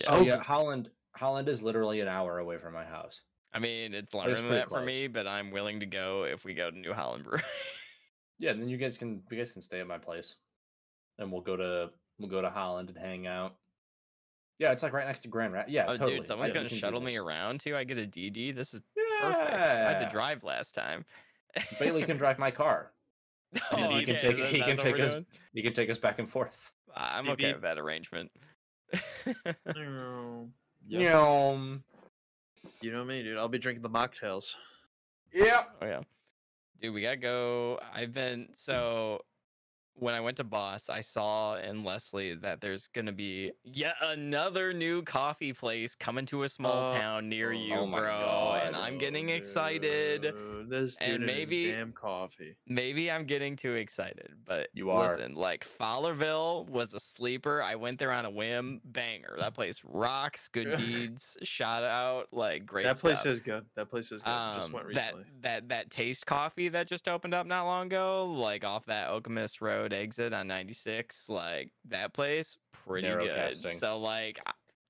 Yeah. 0.00 0.06
So 0.06 0.12
oh 0.12 0.20
yeah, 0.22 0.36
good. 0.36 0.46
Holland. 0.46 0.90
Holland 1.16 1.48
is 1.48 1.62
literally 1.62 2.00
an 2.00 2.08
hour 2.08 2.38
away 2.38 2.58
from 2.58 2.72
my 2.72 2.84
house. 2.84 3.20
I 3.52 3.58
mean, 3.58 3.94
it's 3.94 4.14
longer 4.14 4.34
than 4.34 4.44
pretty 4.44 4.58
that 4.58 4.68
for 4.68 4.82
me, 4.82 5.08
but 5.08 5.26
I'm 5.26 5.50
willing 5.50 5.80
to 5.80 5.86
go 5.86 6.24
if 6.24 6.44
we 6.44 6.54
go 6.54 6.70
to 6.70 6.78
New 6.78 6.92
Holland 6.92 7.24
Brewery. 7.24 7.42
Yeah, 8.40 8.54
then 8.54 8.70
you 8.70 8.78
guys 8.78 8.96
can 8.96 9.22
you 9.30 9.36
guys 9.36 9.52
can 9.52 9.60
stay 9.60 9.80
at 9.80 9.86
my 9.86 9.98
place, 9.98 10.36
and 11.18 11.30
we'll 11.30 11.42
go 11.42 11.56
to 11.56 11.90
we'll 12.18 12.30
go 12.30 12.40
to 12.40 12.48
Holland 12.48 12.88
and 12.88 12.96
hang 12.96 13.26
out. 13.26 13.56
Yeah, 14.58 14.72
it's 14.72 14.82
like 14.82 14.94
right 14.94 15.06
next 15.06 15.20
to 15.20 15.28
Grand 15.28 15.52
Rapids. 15.52 15.74
Yeah, 15.74 15.84
oh, 15.86 15.94
totally. 15.94 16.16
dude, 16.16 16.26
someone's 16.26 16.50
Yeah, 16.50 16.62
gonna 16.62 16.70
shuttle 16.70 17.02
me 17.02 17.18
around 17.18 17.60
too. 17.60 17.76
I 17.76 17.84
get 17.84 17.98
a 17.98 18.06
DD. 18.06 18.54
This 18.56 18.72
is 18.72 18.80
perfect. 19.20 19.52
I 19.52 19.92
had 19.92 19.98
to 19.98 20.08
drive 20.10 20.42
last 20.42 20.74
time. 20.74 21.04
Bailey 21.78 22.02
can 22.02 22.16
drive 22.16 22.38
my 22.38 22.50
car. 22.50 22.92
oh, 23.72 23.76
and 23.76 23.92
he 23.92 23.98
oh, 23.98 24.04
can 24.06 24.18
take 24.18 24.36
that- 24.38 24.52
he 24.52 24.62
can 24.62 24.76
take 24.78 24.98
us 24.98 25.12
doing? 25.12 25.26
he 25.52 25.62
can 25.62 25.74
take 25.74 25.90
us 25.90 25.98
back 25.98 26.18
and 26.18 26.28
forth. 26.28 26.72
I'm 26.94 27.24
Beep, 27.24 27.32
okay 27.34 27.44
beep. 27.46 27.54
with 27.56 27.62
that 27.62 27.78
arrangement. 27.78 28.30
Yeah. 30.88 31.00
yeah. 31.00 31.56
You 32.80 32.92
know 32.92 33.04
me, 33.04 33.22
dude. 33.22 33.36
I'll 33.38 33.48
be 33.48 33.58
drinking 33.58 33.82
the 33.82 33.90
mocktails. 33.90 34.54
Yep. 35.32 35.76
Oh 35.82 35.86
yeah, 35.86 36.00
dude, 36.80 36.92
we 36.94 37.02
gotta 37.02 37.16
go. 37.16 37.78
I've 37.94 38.12
been 38.12 38.48
so 38.54 39.20
when 40.00 40.14
I 40.14 40.20
went 40.20 40.36
to 40.38 40.44
Boss, 40.44 40.88
I 40.88 41.00
saw 41.02 41.56
in 41.56 41.84
Leslie 41.84 42.34
that 42.36 42.60
there's 42.60 42.88
gonna 42.88 43.12
be 43.12 43.52
yet 43.64 43.94
another 44.02 44.72
new 44.72 45.02
coffee 45.02 45.52
place 45.52 45.94
coming 45.94 46.26
to 46.26 46.42
a 46.44 46.48
small 46.48 46.88
Uh, 46.88 46.98
town 46.98 47.28
near 47.28 47.52
you, 47.52 47.74
oh 47.74 47.86
bro. 47.86 48.60
and 48.64 48.74
I'm 48.74 48.98
getting 48.98 49.28
excited. 49.28 50.34
This 50.68 50.96
dude 50.96 51.16
And 51.16 51.26
maybe- 51.26 51.70
damn 51.70 51.92
coffee. 51.92 52.56
Maybe 52.66 53.10
I'm 53.10 53.24
getting 53.26 53.56
too 53.56 53.74
excited, 53.74 54.32
but 54.44 54.68
You 54.74 54.90
are. 54.90 55.08
Listen, 55.08 55.34
like 55.34 55.66
Fowlerville 55.78 56.68
was 56.68 56.94
a 56.94 57.00
sleeper. 57.00 57.62
I 57.62 57.74
went 57.74 57.98
there 57.98 58.12
on 58.12 58.24
a 58.24 58.30
whim. 58.30 58.80
Banger. 58.84 59.36
That 59.38 59.54
place 59.54 59.80
rocks. 59.84 60.48
Good 60.52 60.76
deeds. 60.78 61.36
Shout 61.42 61.82
out. 61.84 62.28
Like 62.32 62.64
great. 62.66 62.84
that 62.84 62.98
place 62.98 63.20
stuff. 63.20 63.32
is 63.32 63.40
good. 63.40 63.66
That 63.76 63.90
place 63.90 64.12
is 64.12 64.22
good. 64.22 64.30
just 64.30 64.66
Um, 64.68 64.72
went 64.72 64.94
that 64.94 65.14
recently. 65.14 65.24
that 65.42 65.68
that 65.68 65.90
taste 65.90 66.26
coffee 66.26 66.68
that 66.68 66.86
just 66.86 67.08
opened 67.08 67.34
up 67.34 67.46
not 67.46 67.64
long 67.64 67.86
ago, 67.86 68.26
like 68.26 68.64
off 68.64 68.86
that 68.86 69.08
Okemos 69.10 69.60
Road 69.60 69.89
exit 69.92 70.32
on 70.32 70.46
96, 70.46 71.28
like 71.28 71.70
that 71.88 72.12
place, 72.12 72.56
pretty 72.72 73.08
good. 73.08 73.34
casting. 73.34 73.74
So 73.74 73.98
like 73.98 74.40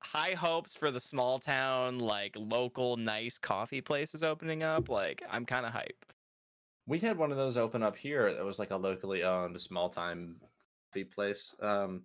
high 0.03 0.33
hopes 0.33 0.75
for 0.75 0.91
the 0.91 1.01
small 1.01 1.39
town, 1.39 1.99
like 1.99 2.35
local 2.37 2.97
nice 2.97 3.39
coffee 3.39 3.81
places 3.81 4.23
opening 4.23 4.63
up. 4.63 4.89
Like 4.89 5.23
I'm 5.31 5.45
kind 5.45 5.67
of 5.67 5.73
hype. 5.73 6.05
We 6.87 6.99
had 6.99 7.17
one 7.17 7.31
of 7.31 7.37
those 7.37 7.57
open 7.57 7.83
up 7.83 7.97
here 7.97 8.33
that 8.33 8.45
was 8.45 8.59
like 8.59 8.71
a 8.71 8.77
locally 8.77 9.23
owned 9.23 9.61
small 9.61 9.89
time 9.89 10.37
coffee 10.93 11.05
place. 11.05 11.55
Um 11.61 12.03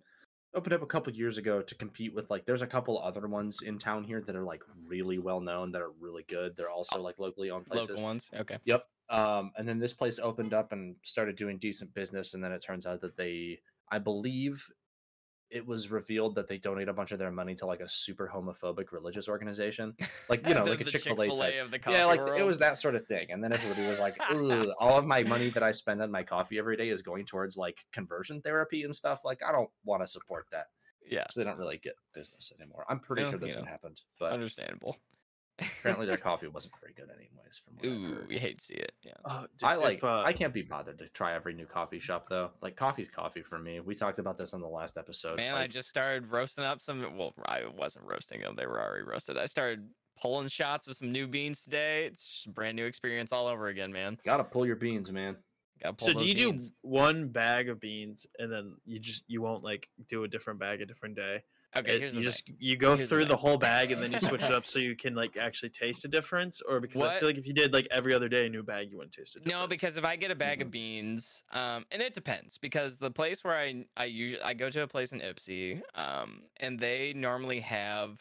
opened 0.54 0.72
up 0.72 0.82
a 0.82 0.86
couple 0.86 1.12
years 1.12 1.36
ago 1.36 1.60
to 1.60 1.74
compete 1.74 2.14
with 2.14 2.30
like 2.30 2.46
there's 2.46 2.62
a 2.62 2.66
couple 2.66 2.98
other 3.02 3.26
ones 3.26 3.62
in 3.62 3.78
town 3.78 4.02
here 4.02 4.22
that 4.22 4.34
are 4.34 4.44
like 4.44 4.62
really 4.88 5.18
well 5.18 5.40
known 5.40 5.70
that 5.72 5.82
are 5.82 5.92
really 6.00 6.24
good. 6.28 6.56
They're 6.56 6.70
also 6.70 7.00
like 7.00 7.18
locally 7.18 7.50
owned 7.50 7.66
places. 7.66 7.90
Local 7.90 8.02
ones. 8.02 8.30
Okay. 8.34 8.58
Yep. 8.64 8.84
Um, 9.08 9.52
and 9.56 9.68
then 9.68 9.78
this 9.78 9.92
place 9.92 10.18
opened 10.18 10.52
up 10.54 10.72
and 10.72 10.96
started 11.04 11.36
doing 11.36 11.58
decent 11.58 11.94
business, 11.94 12.34
and 12.34 12.42
then 12.42 12.52
it 12.52 12.62
turns 12.62 12.86
out 12.86 13.00
that 13.02 13.16
they, 13.16 13.60
I 13.90 13.98
believe, 13.98 14.64
it 15.48 15.64
was 15.64 15.92
revealed 15.92 16.34
that 16.34 16.48
they 16.48 16.58
donate 16.58 16.88
a 16.88 16.92
bunch 16.92 17.12
of 17.12 17.20
their 17.20 17.30
money 17.30 17.54
to 17.54 17.66
like 17.66 17.78
a 17.78 17.88
super 17.88 18.28
homophobic 18.34 18.90
religious 18.90 19.28
organization, 19.28 19.94
like 20.28 20.44
you 20.44 20.54
know, 20.54 20.64
The- 20.64 20.70
like 20.72 20.80
a 20.80 20.84
Chick 20.84 21.02
Fil 21.02 21.20
A 21.22 21.26
Chick-fil-A 21.28 21.52
type. 21.52 21.64
of 21.64 21.70
the 21.70 21.78
coffee 21.78 21.96
Yeah, 21.96 22.06
like 22.06 22.20
it 22.36 22.42
was 22.42 22.58
that 22.58 22.78
sort 22.78 22.96
of 22.96 23.06
thing. 23.06 23.28
And 23.30 23.44
then 23.44 23.52
everybody 23.52 23.86
was 23.86 24.00
like, 24.00 24.16
all 24.80 24.98
of 24.98 25.04
my 25.06 25.22
money 25.22 25.50
that 25.50 25.62
I 25.62 25.70
spend 25.70 26.02
on 26.02 26.10
my 26.10 26.24
coffee 26.24 26.58
every 26.58 26.76
day 26.76 26.88
is 26.88 27.02
going 27.02 27.26
towards 27.26 27.56
like 27.56 27.78
conversion 27.92 28.40
therapy 28.42 28.82
and 28.82 28.92
stuff. 28.94 29.20
Like, 29.24 29.40
I 29.48 29.52
don't 29.52 29.70
want 29.84 30.02
to 30.02 30.08
support 30.08 30.46
that. 30.50 30.66
Yeah. 31.08 31.22
So 31.30 31.38
they 31.38 31.44
don't 31.44 31.58
really 31.58 31.78
get 31.78 31.94
business 32.12 32.52
anymore. 32.60 32.84
I'm 32.88 32.98
pretty 32.98 33.22
Well, 33.22 33.30
sure 33.30 33.38
that's 33.38 33.54
you 33.54 33.60
what 33.60 33.68
happened. 33.68 34.00
But 34.18 34.32
Understandable. 34.32 34.96
Apparently 35.58 36.06
their 36.06 36.16
coffee 36.28 36.48
wasn't 36.48 36.74
very 36.80 36.92
good 36.92 37.08
anyways, 37.10 37.60
from 37.64 37.76
what 37.76 37.86
Ooh, 37.86 38.14
heard. 38.14 38.28
we 38.28 38.38
hate 38.38 38.58
to 38.58 38.64
see 38.64 38.74
it. 38.74 38.92
Yeah. 39.02 39.12
Oh, 39.24 39.46
dude, 39.58 39.68
I 39.68 39.74
if, 39.74 39.82
like. 39.82 40.04
uh, 40.04 40.22
I 40.22 40.32
can't 40.32 40.52
be 40.52 40.62
bothered 40.62 40.98
to 40.98 41.08
try 41.08 41.34
every 41.34 41.54
new 41.54 41.66
coffee 41.66 41.98
shop 41.98 42.28
though. 42.28 42.50
Like 42.60 42.76
coffee's 42.76 43.08
coffee 43.08 43.42
for 43.42 43.58
me. 43.58 43.80
We 43.80 43.94
talked 43.94 44.18
about 44.18 44.38
this 44.38 44.54
on 44.54 44.60
the 44.60 44.68
last 44.68 44.96
episode. 44.96 45.36
Man, 45.36 45.54
I 45.54 45.66
just 45.66 45.88
started 45.88 46.30
roasting 46.30 46.64
up 46.64 46.82
some. 46.82 47.16
Well, 47.16 47.34
I 47.46 47.62
wasn't 47.76 48.06
roasting 48.06 48.40
them; 48.40 48.54
they 48.56 48.66
were 48.66 48.80
already 48.80 49.04
roasted. 49.04 49.38
I 49.38 49.46
started 49.46 49.88
pulling 50.20 50.48
shots 50.48 50.88
of 50.88 50.96
some 50.96 51.12
new 51.12 51.26
beans 51.26 51.60
today. 51.60 52.06
It's 52.06 52.26
just 52.26 52.46
a 52.46 52.50
brand 52.50 52.76
new 52.76 52.86
experience 52.86 53.32
all 53.32 53.46
over 53.46 53.68
again, 53.68 53.92
man. 53.92 54.18
gotta 54.24 54.44
pull 54.44 54.66
your 54.66 54.76
beans, 54.76 55.12
man. 55.12 55.36
Got 55.82 56.00
So 56.00 56.14
do 56.14 56.26
you 56.26 56.34
do 56.34 56.58
one 56.82 57.28
bag 57.28 57.68
of 57.68 57.80
beans 57.80 58.26
and 58.38 58.50
then 58.50 58.76
you 58.86 58.98
just 58.98 59.24
you 59.28 59.42
won't 59.42 59.62
like 59.62 59.88
do 60.08 60.24
a 60.24 60.28
different 60.28 60.58
bag 60.58 60.80
a 60.80 60.86
different 60.86 61.16
day? 61.16 61.42
Okay, 61.76 61.96
It- 61.96 62.00
here's 62.00 62.14
you 62.14 62.20
the 62.20 62.24
just 62.24 62.46
thing. 62.46 62.56
you 62.58 62.76
go 62.76 62.96
Here's 62.96 63.08
through 63.08 63.24
the, 63.26 63.36
thing. 63.36 63.38
whole 63.38 63.58
bag 63.58 63.90
and 63.92 64.00
then 64.02 64.12
you 64.12 64.18
switch 64.20 64.44
it 64.44 64.52
up 64.52 64.64
so 64.72 64.78
you 64.78 64.96
can 64.96 65.14
like 65.14 65.36
actually 65.36 65.68
taste 65.70 66.04
a 66.04 66.08
difference, 66.08 66.60
or 66.62 66.80
because 66.80 67.02
I 67.02 67.18
feel 67.18 67.28
like 67.28 67.38
if 67.38 67.46
you 67.46 67.52
did 67.52 67.72
like 67.72 67.86
every 67.90 68.14
other 68.14 68.28
day 68.28 68.46
a 68.46 68.48
new 68.48 68.62
bag, 68.62 68.90
you 68.90 68.96
wouldn't 68.98 69.14
taste 69.14 69.36
a 69.36 69.40
difference. 69.40 69.52
No, 69.62 69.66
because 69.66 69.96
if 69.96 70.04
I 70.04 70.16
get 70.16 70.30
a 70.30 70.34
bag 70.34 70.58
Mhm. 70.58 70.62
of 70.62 70.70
beans, 70.70 71.44
um, 71.50 71.84
and 71.90 72.00
it 72.00 72.14
depends 72.14 72.58
because 72.58 72.96
the 72.98 73.10
place 73.10 73.44
where 73.44 73.56
I 73.56 73.84
I 73.96 74.04
usually 74.06 74.42
I 74.42 74.54
go 74.54 74.70
to 74.70 74.82
a 74.82 74.88
place 74.88 75.12
in 75.12 75.20
Ypsi, 75.20 75.82
um, 75.94 76.44
and 76.56 76.78
they 76.80 77.12
normally 77.14 77.60
have, 77.60 78.20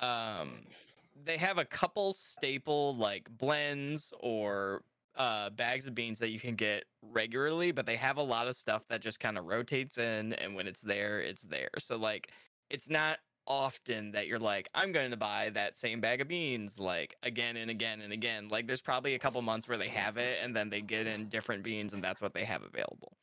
um, 0.00 0.66
they 1.14 1.36
have 1.38 1.58
a 1.58 1.64
couple 1.64 2.12
staple 2.12 2.94
like 2.96 3.28
blends 3.30 4.12
or 4.20 4.82
uh 5.14 5.48
bags 5.48 5.86
of 5.86 5.94
beans 5.94 6.18
that 6.18 6.28
you 6.28 6.38
can 6.38 6.54
get 6.54 6.84
regularly, 7.00 7.72
but 7.72 7.86
they 7.86 7.96
have 7.96 8.18
a 8.18 8.22
lot 8.22 8.48
of 8.48 8.54
stuff 8.56 8.86
that 8.88 9.00
just 9.00 9.18
kind 9.18 9.38
of 9.38 9.46
rotates 9.46 9.96
in, 9.96 10.34
and 10.34 10.54
when 10.54 10.66
it's 10.66 10.82
there, 10.82 11.20
it's 11.22 11.42
there. 11.42 11.70
So 11.78 11.96
like, 11.96 12.30
it's 12.70 12.88
not 12.90 13.20
often 13.46 14.12
that 14.12 14.26
you're 14.26 14.38
like, 14.38 14.68
I'm 14.74 14.92
going 14.92 15.10
to 15.12 15.16
buy 15.16 15.50
that 15.50 15.76
same 15.76 16.00
bag 16.00 16.20
of 16.20 16.28
beans 16.28 16.78
like 16.78 17.14
again 17.22 17.56
and 17.56 17.70
again 17.70 18.00
and 18.00 18.12
again. 18.12 18.48
Like 18.48 18.66
there's 18.66 18.82
probably 18.82 19.14
a 19.14 19.18
couple 19.18 19.40
months 19.42 19.68
where 19.68 19.78
they 19.78 19.88
have 19.90 20.16
it 20.16 20.38
and 20.42 20.54
then 20.56 20.70
they 20.70 20.82
get 20.82 21.06
in 21.06 21.28
different 21.28 21.62
beans 21.62 21.92
and 21.92 22.02
that's 22.02 22.20
what 22.22 22.34
they 22.34 22.44
have 22.44 22.62
available. 22.62 23.18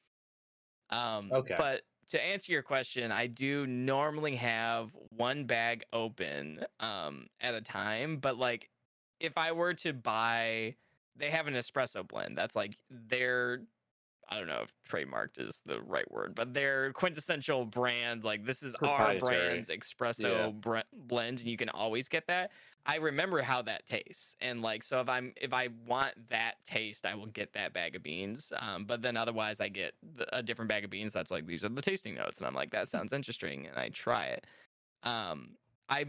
Um 0.89 1.33
Okay. 1.33 1.55
but 1.55 1.83
to 2.07 2.21
answer 2.21 2.51
your 2.51 2.63
question, 2.63 3.11
I 3.11 3.27
do 3.27 3.65
normally 3.67 4.35
have 4.37 4.95
one 5.09 5.45
bag 5.45 5.83
open 5.93 6.65
um 6.79 7.27
at 7.41 7.55
a 7.55 7.61
time, 7.61 8.19
but 8.19 8.37
like 8.37 8.71
if 9.19 9.37
I 9.37 9.51
were 9.53 9.73
to 9.75 9.93
buy 9.93 10.77
they 11.15 11.29
have 11.31 11.47
an 11.47 11.53
espresso 11.53 12.07
blend 12.07 12.37
that's 12.37 12.55
like 12.55 12.75
their 12.89 13.67
I 14.30 14.38
don't 14.38 14.47
know 14.47 14.63
if 14.63 14.74
trademarked 14.89 15.39
is 15.39 15.61
the 15.65 15.82
right 15.82 16.09
word, 16.11 16.36
but 16.36 16.53
their 16.53 16.91
quintessential 16.93 17.65
brand. 17.65 18.24
Like 18.24 18.45
this 18.45 18.63
is 18.63 18.76
our 18.84 19.15
brand's 19.19 19.69
espresso 19.69 20.59
bre- 20.61 20.80
blend, 21.07 21.39
and 21.39 21.47
you 21.47 21.57
can 21.57 21.69
always 21.69 22.07
get 22.07 22.26
that. 22.28 22.51
I 22.86 22.97
remember 22.97 23.41
how 23.41 23.61
that 23.63 23.86
tastes, 23.86 24.36
and 24.41 24.61
like 24.61 24.84
so, 24.84 24.99
if 24.99 25.07
I'm 25.07 25.34
if 25.39 25.53
I 25.53 25.69
want 25.88 26.13
that 26.30 26.55
taste, 26.65 27.05
I 27.05 27.15
will 27.15 27.28
get 27.28 27.53
that 27.53 27.74
bag 27.74 27.95
of 27.95 28.03
beans. 28.03 28.51
Um, 28.57 28.86
but 28.86 29.01
then 29.01 29.15
otherwise, 29.15 29.59
I 29.61 29.69
get 29.69 29.93
the, 30.15 30.38
a 30.38 30.43
different 30.43 30.69
bag 30.69 30.84
of 30.84 30.89
beans 30.89 31.13
that's 31.13 31.32
like 31.32 31.45
these 31.45 31.63
are 31.63 31.69
the 31.69 31.82
tasting 31.82 32.15
notes, 32.15 32.39
and 32.39 32.47
I'm 32.47 32.55
like 32.55 32.71
that 32.71 32.89
sounds 32.89 33.13
interesting, 33.13 33.67
and 33.67 33.78
I 33.78 33.89
try 33.89 34.26
it. 34.26 34.45
Um, 35.03 35.51
I 35.89 36.07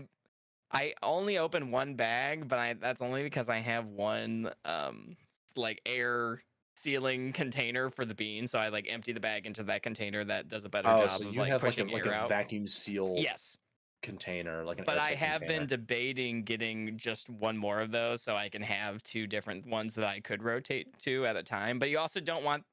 I 0.73 0.95
only 1.03 1.39
open 1.39 1.71
one 1.71 1.95
bag, 1.95 2.49
but 2.49 2.59
I 2.59 2.73
that's 2.75 3.01
only 3.01 3.23
because 3.23 3.49
I 3.49 3.59
have 3.59 3.87
one 3.87 4.51
um 4.65 5.17
like 5.57 5.81
air 5.87 6.43
sealing 6.77 7.33
container 7.33 7.91
for 7.91 8.05
the 8.05 8.15
bean, 8.15 8.47
so 8.47 8.59
I 8.59 8.69
like 8.69 8.87
empty 8.89 9.13
the 9.13 9.21
bag 9.21 9.47
into 9.47 9.63
that 9.65 9.83
container 9.83 10.25
that 10.25 10.49
does 10.49 10.65
a 10.65 10.69
better 10.69 10.93
Oh, 10.93 10.95
job 10.95 11.21
so 11.23 11.25
of 11.25 11.35
you 11.35 11.39
like 11.39 11.49
have 11.53 11.63
like 11.63 11.79
a 11.79 11.85
pushing 11.85 11.89
like 11.91 12.07
a 12.07 12.13
vacuum 12.13 12.67
seal 12.67 13.17
Yes, 13.17 13.57
container, 14.03 14.65
like 14.65 14.79
an. 14.79 14.87
but 14.87 14.99
I 14.99 15.15
have 15.15 15.47
been 15.47 15.67
debating 15.67 16.43
getting 16.45 16.99
just 16.99 17.29
one 17.31 17.57
more 17.57 17.81
of 17.81 17.91
those 17.91 18.23
so 18.23 18.37
I 18.37 18.49
can 18.49 18.63
have 18.63 19.03
two 19.03 19.27
different 19.27 19.67
ones 19.67 19.95
that 19.95 20.05
I 20.05 20.21
could 20.21 20.43
rotate 20.43 20.99
to 21.01 21.27
at 21.27 21.37
a 21.37 21.43
time. 21.43 21.79
But 21.79 21.91
you 21.91 21.99
also 21.99 22.21
don't 22.21 22.45
want 22.45 22.67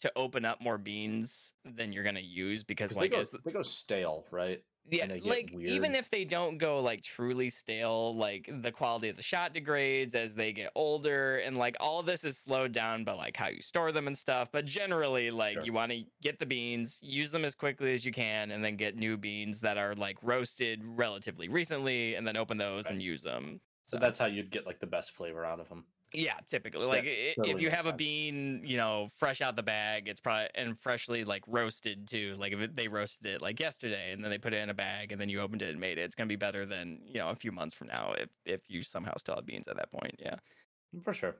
to 0.00 0.12
open 0.16 0.44
up 0.44 0.60
more 0.60 0.78
beans 0.78 1.54
than 1.64 1.92
you're 1.92 2.04
gonna 2.04 2.20
use 2.20 2.62
because 2.64 2.94
like 2.94 3.10
they 3.10 3.16
go 3.16 3.24
they 3.44 3.52
go 3.52 3.62
stale, 3.62 4.26
right? 4.30 4.64
Yeah, 4.90 5.06
like 5.24 5.52
even 5.52 5.94
if 5.94 6.10
they 6.10 6.24
don't 6.24 6.58
go 6.58 6.80
like 6.80 7.02
truly 7.02 7.48
stale, 7.48 8.14
like 8.16 8.48
the 8.62 8.72
quality 8.72 9.08
of 9.08 9.16
the 9.16 9.22
shot 9.22 9.52
degrades 9.52 10.14
as 10.14 10.34
they 10.34 10.52
get 10.52 10.70
older, 10.74 11.38
and 11.38 11.56
like 11.56 11.76
all 11.80 12.02
this 12.02 12.24
is 12.24 12.38
slowed 12.38 12.72
down 12.72 13.04
by 13.04 13.12
like 13.12 13.36
how 13.36 13.48
you 13.48 13.62
store 13.62 13.92
them 13.92 14.06
and 14.06 14.16
stuff. 14.16 14.48
But 14.52 14.64
generally, 14.64 15.30
like 15.30 15.54
Sure. 15.54 15.64
you 15.64 15.72
want 15.72 15.92
to 15.92 16.04
get 16.22 16.38
the 16.38 16.46
beans, 16.46 16.98
use 17.02 17.30
them 17.30 17.44
as 17.44 17.54
quickly 17.54 17.94
as 17.94 18.04
you 18.04 18.12
can, 18.12 18.50
and 18.50 18.64
then 18.64 18.76
get 18.76 18.96
new 18.96 19.16
beans 19.16 19.60
that 19.60 19.78
are 19.78 19.94
like 19.94 20.16
roasted 20.22 20.82
relatively 20.84 21.48
recently, 21.48 22.14
and 22.14 22.26
then 22.26 22.36
open 22.36 22.56
those 22.58 22.86
and 22.86 23.02
use 23.02 23.22
them. 23.22 23.60
So 23.82 23.98
that's 23.98 24.18
how 24.18 24.26
you'd 24.26 24.50
get 24.50 24.66
like 24.66 24.80
the 24.80 24.86
best 24.86 25.12
flavor 25.12 25.44
out 25.44 25.60
of 25.60 25.68
them. 25.68 25.84
Yeah, 26.12 26.38
typically. 26.46 26.86
Like 26.86 27.04
i- 27.04 27.34
if 27.36 27.60
you 27.60 27.68
makes 27.68 27.74
have 27.74 27.86
a 27.86 27.92
bean, 27.92 28.62
you 28.64 28.76
know, 28.78 29.10
fresh 29.18 29.42
out 29.42 29.56
the 29.56 29.62
bag, 29.62 30.08
it's 30.08 30.20
probably 30.20 30.48
and 30.54 30.78
freshly 30.78 31.24
like 31.24 31.44
roasted 31.46 32.08
too. 32.08 32.34
Like 32.38 32.52
if 32.54 32.60
it, 32.60 32.76
they 32.76 32.88
roasted 32.88 33.26
it 33.26 33.42
like 33.42 33.60
yesterday 33.60 34.12
and 34.12 34.22
then 34.24 34.30
they 34.30 34.38
put 34.38 34.54
it 34.54 34.62
in 34.62 34.70
a 34.70 34.74
bag 34.74 35.12
and 35.12 35.20
then 35.20 35.28
you 35.28 35.40
opened 35.40 35.60
it 35.62 35.68
and 35.70 35.78
made 35.78 35.98
it, 35.98 36.02
it's 36.02 36.14
gonna 36.14 36.26
be 36.28 36.36
better 36.36 36.64
than 36.64 37.02
you 37.06 37.18
know 37.18 37.28
a 37.28 37.34
few 37.36 37.52
months 37.52 37.74
from 37.74 37.88
now 37.88 38.12
if 38.12 38.30
if 38.46 38.62
you 38.70 38.82
somehow 38.82 39.12
still 39.18 39.34
have 39.34 39.44
beans 39.44 39.68
at 39.68 39.76
that 39.76 39.90
point. 39.92 40.14
Yeah. 40.18 40.36
Mm, 40.96 41.04
for 41.04 41.12
sure. 41.12 41.36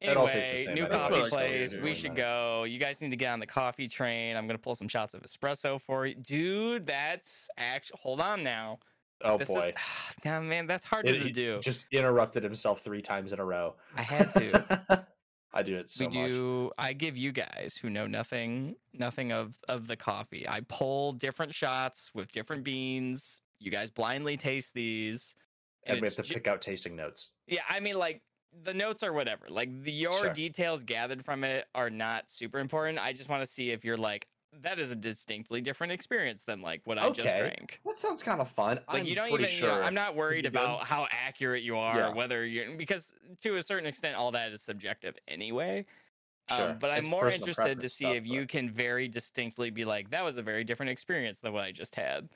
It 0.00 0.16
all 0.16 0.26
the 0.26 0.32
Anyway, 0.32 0.64
same, 0.64 0.74
new 0.74 0.86
coffee 0.88 1.14
That's 1.20 1.30
what 1.30 1.42
I 1.44 1.46
place. 1.48 1.72
do, 1.74 1.82
We 1.82 1.94
should 1.94 2.10
that. 2.12 2.16
go. 2.16 2.64
You 2.64 2.78
guys 2.80 3.00
need 3.00 3.10
to 3.10 3.16
get 3.16 3.32
on 3.32 3.38
the 3.38 3.46
coffee 3.46 3.86
train. 3.86 4.36
I'm 4.36 4.46
gonna 4.48 4.58
pull 4.58 4.74
some 4.74 4.88
shots 4.88 5.14
of 5.14 5.22
espresso 5.22 5.80
for 5.80 6.06
you, 6.06 6.14
dude. 6.16 6.86
That's 6.86 7.48
actually. 7.56 8.00
Hold 8.02 8.20
on 8.20 8.42
now. 8.42 8.80
Oh 9.24 9.38
this 9.38 9.48
boy. 9.48 9.72
is. 10.24 10.24
Man, 10.24 10.66
that's 10.66 10.84
hard 10.84 11.08
It- 11.08 11.18
to 11.18 11.24
he 11.24 11.32
do. 11.32 11.58
Just 11.62 11.86
interrupted 11.92 12.42
himself 12.42 12.82
three 12.82 13.02
times 13.02 13.32
in 13.32 13.40
a 13.40 13.44
row. 13.44 13.74
I 13.96 14.02
had 14.02 14.32
to. 14.34 15.06
I 15.54 15.62
do 15.62 15.76
it 15.76 15.90
so 15.90 16.06
we 16.08 16.18
much. 16.18 16.30
do 16.32 16.70
i 16.78 16.94
give 16.94 17.14
you 17.14 17.30
guys 17.30 17.76
who 17.80 17.90
know 17.90 18.06
nothing 18.06 18.74
nothing 18.94 19.32
of 19.32 19.52
of 19.68 19.86
the 19.86 19.94
coffee 19.94 20.46
i 20.48 20.60
pull 20.70 21.12
different 21.12 21.52
shots 21.54 22.10
with 22.14 22.32
different 22.32 22.64
beans 22.64 23.42
you 23.58 23.70
guys 23.70 23.90
blindly 23.90 24.38
taste 24.38 24.72
these 24.72 25.34
And 25.84 26.00
we 26.00 26.06
have 26.06 26.16
to 26.16 26.22
pick 26.22 26.46
out 26.46 26.62
tasting 26.62 26.96
notes. 26.96 27.32
yeah 27.46 27.60
i 27.68 27.80
mean 27.80 27.96
like 27.98 28.22
the 28.64 28.72
notes 28.72 29.02
are 29.02 29.12
whatever 29.12 29.44
like 29.50 29.68
the 29.82 29.92
your 29.92 30.12
Sure. 30.12 30.32
details 30.32 30.84
gathered 30.84 31.22
from 31.22 31.44
it 31.44 31.66
are 31.74 31.90
not 31.90 32.30
super 32.30 32.58
important 32.58 32.98
i 32.98 33.12
just 33.12 33.28
want 33.28 33.44
to 33.44 33.50
see 33.50 33.72
if 33.72 33.84
you're 33.84 33.98
like 33.98 34.26
that 34.60 34.78
is 34.78 34.90
a 34.90 34.96
distinctly 34.96 35.60
different 35.60 35.92
experience 35.92 36.42
than 36.42 36.60
like 36.60 36.82
what 36.84 36.98
i 36.98 37.08
just 37.10 37.20
drank 37.36 37.80
That 37.86 37.98
sounds 37.98 38.22
kind 38.22 38.40
of 38.40 38.50
fun. 38.50 38.80
like 38.88 39.00
I'm 39.00 39.06
you 39.06 39.14
don't 39.14 39.28
pretty 39.30 39.44
even 39.44 39.54
sure. 39.54 39.68
you 39.70 39.74
know, 39.76 39.80
i'm 39.82 39.94
not 39.94 40.14
worried 40.14 40.46
about 40.46 40.84
how 40.84 41.06
accurate 41.10 41.62
you 41.62 41.76
are 41.76 41.96
Yeah. 41.96 42.08
or 42.10 42.14
whether 42.14 42.44
you're 42.44 42.76
because 42.76 43.14
to 43.42 43.56
a 43.56 43.62
certain 43.62 43.86
extent 43.86 44.16
all 44.16 44.30
that 44.32 44.52
is 44.52 44.62
subjective 44.62 45.14
anyway 45.28 45.86
Sure. 46.50 46.70
um, 46.70 46.78
but 46.78 46.90
i'm 46.90 47.08
more 47.08 47.30
interested 47.30 47.80
to 47.80 47.88
see 47.88 48.04
stuff, 48.04 48.16
if 48.16 48.26
you 48.26 48.46
can 48.46 48.70
very 48.70 49.08
distinctly 49.08 49.70
be 49.70 49.84
like 49.84 50.10
that 50.10 50.24
was 50.24 50.36
a 50.36 50.42
very 50.42 50.64
different 50.64 50.90
experience 50.90 51.38
than 51.40 51.52
what 51.52 51.64
i 51.64 51.72
just 51.72 51.94
had 51.94 52.28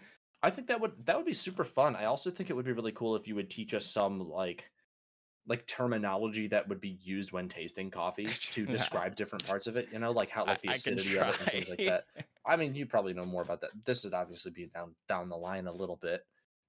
I 0.43 0.51
think 0.51 0.69
that 0.69 0.81
would 0.81 0.93
that 1.07 1.17
would 1.17 1.25
be 1.27 1.33
super 1.35 1.65
fun. 1.65 1.97
I 1.97 2.05
also 2.05 2.31
think 2.31 2.51
it 2.51 2.53
would 2.53 2.67
be 2.67 2.73
really 2.73 2.93
cool 2.93 3.17
if 3.17 3.27
you 3.27 3.35
would 3.35 3.51
teach 3.51 3.73
us 3.75 3.87
some 3.87 4.21
like 4.21 4.71
like 5.49 5.67
terminology 5.67 6.49
that 6.49 6.69
would 6.69 6.81
be 6.81 6.99
used 7.03 7.33
when 7.33 7.49
tasting 7.49 7.91
coffee 7.91 8.27
to 8.53 8.63
Yeah. 8.65 8.71
describe 8.71 9.15
different 9.17 9.47
parts 9.47 9.67
of 9.67 9.77
it. 9.77 9.89
You 9.93 9.99
know, 9.99 10.11
like 10.11 10.31
how 10.31 10.45
like 10.45 10.61
the 10.63 10.69
I, 10.71 10.73
I 10.73 10.75
acidity 10.75 11.19
of 11.19 11.29
it 11.29 11.41
and 11.41 11.51
things 11.51 11.69
like 11.69 11.79
that. 11.87 12.05
I 12.45 12.57
mean, 12.57 12.75
you 12.75 12.87
probably 12.87 13.13
know 13.15 13.25
more 13.25 13.43
about 13.43 13.61
that. 13.63 13.71
This 13.85 14.05
is 14.05 14.13
obviously 14.13 14.53
being 14.53 14.71
down 14.75 14.95
down 15.09 15.29
the 15.29 15.37
line 15.37 15.67
a 15.67 15.73
little 15.73 15.97
bit. 15.97 16.23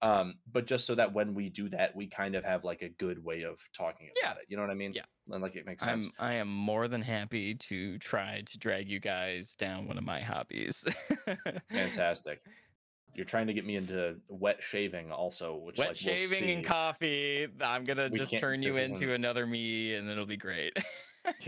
Um, 0.03 0.35
but 0.51 0.67
just 0.67 0.85
so 0.85 0.93
that 0.93 1.11
when 1.11 1.33
we 1.33 1.49
do 1.49 1.69
that, 1.69 1.95
we 1.95 2.05
kind 2.05 2.35
of 2.35 2.43
have 2.43 2.63
like 2.63 2.83
a 2.83 2.89
good 2.89 3.23
way 3.23 3.41
of 3.41 3.59
talking 3.75 4.09
Yeah. 4.21 4.29
about 4.31 4.41
it. 4.41 4.45
You 4.47 4.55
know 4.57 4.61
what 4.61 4.69
I 4.69 4.75
mean? 4.75 4.93
Yeah. 4.93 5.05
And 5.31 5.41
like 5.41 5.55
it 5.55 5.65
makes 5.65 5.83
sense. 5.83 6.05
i'm 6.05 6.11
i 6.25 6.33
am 6.35 6.47
more 6.47 6.87
than 6.87 7.01
happy 7.01 7.53
to 7.55 7.97
try 7.97 8.41
to 8.45 8.57
drag 8.59 8.87
you 8.87 8.99
guys 9.01 9.55
down 9.55 9.85
one 9.85 9.97
of 9.97 10.05
my 10.05 10.21
hobbies 10.21 10.85
Fantastic. 11.71 12.39
You're 13.17 13.25
trying 13.25 13.47
to 13.47 13.53
get 13.53 13.65
me 13.65 13.75
into 13.75 14.15
wet 14.29 14.61
shaving 14.61 15.11
also, 15.11 15.55
which 15.55 15.77
wet 15.77 15.87
like 15.89 15.97
we'll 16.05 16.15
shaving 16.15 16.49
and 16.57 16.63
coffee 16.65 17.47
i'm 17.61 17.83
gonna 17.83 18.09
We 18.11 18.19
just 18.19 18.37
turn 18.37 18.61
you 18.61 18.77
into 18.77 19.13
another 19.13 19.45
me 19.47 19.95
and 19.95 20.07
it'll 20.09 20.25
be 20.27 20.37
great. 20.37 20.77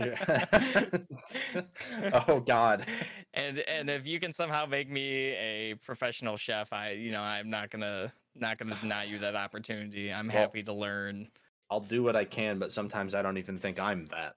Oh 2.28 2.40
God. 2.40 2.86
and 3.34 3.58
and 3.60 3.88
if 3.88 4.06
you 4.06 4.20
can 4.20 4.32
somehow 4.32 4.66
make 4.66 4.90
me 4.90 5.30
a 5.32 5.74
professional 5.84 6.36
chef 6.36 6.72
i 6.72 6.90
you 6.90 7.10
know 7.12 7.20
i'm 7.22 7.48
not 7.48 7.70
gonna 7.70 8.12
not 8.34 8.58
gonna 8.58 8.74
deny 8.80 9.04
you 9.04 9.18
that 9.20 9.36
opportunity. 9.36 10.12
I'm 10.12 10.26
Well- 10.28 10.36
happy 10.36 10.62
to 10.64 10.72
learn. 10.72 11.28
I'll 11.72 11.78
do 11.80 12.02
what 12.02 12.16
I 12.16 12.24
can, 12.24 12.58
but 12.58 12.72
sometimes 12.72 13.14
I 13.14 13.22
don't 13.22 13.38
even 13.38 13.58
think 13.58 13.78
I'm 13.78 14.06
that. 14.08 14.34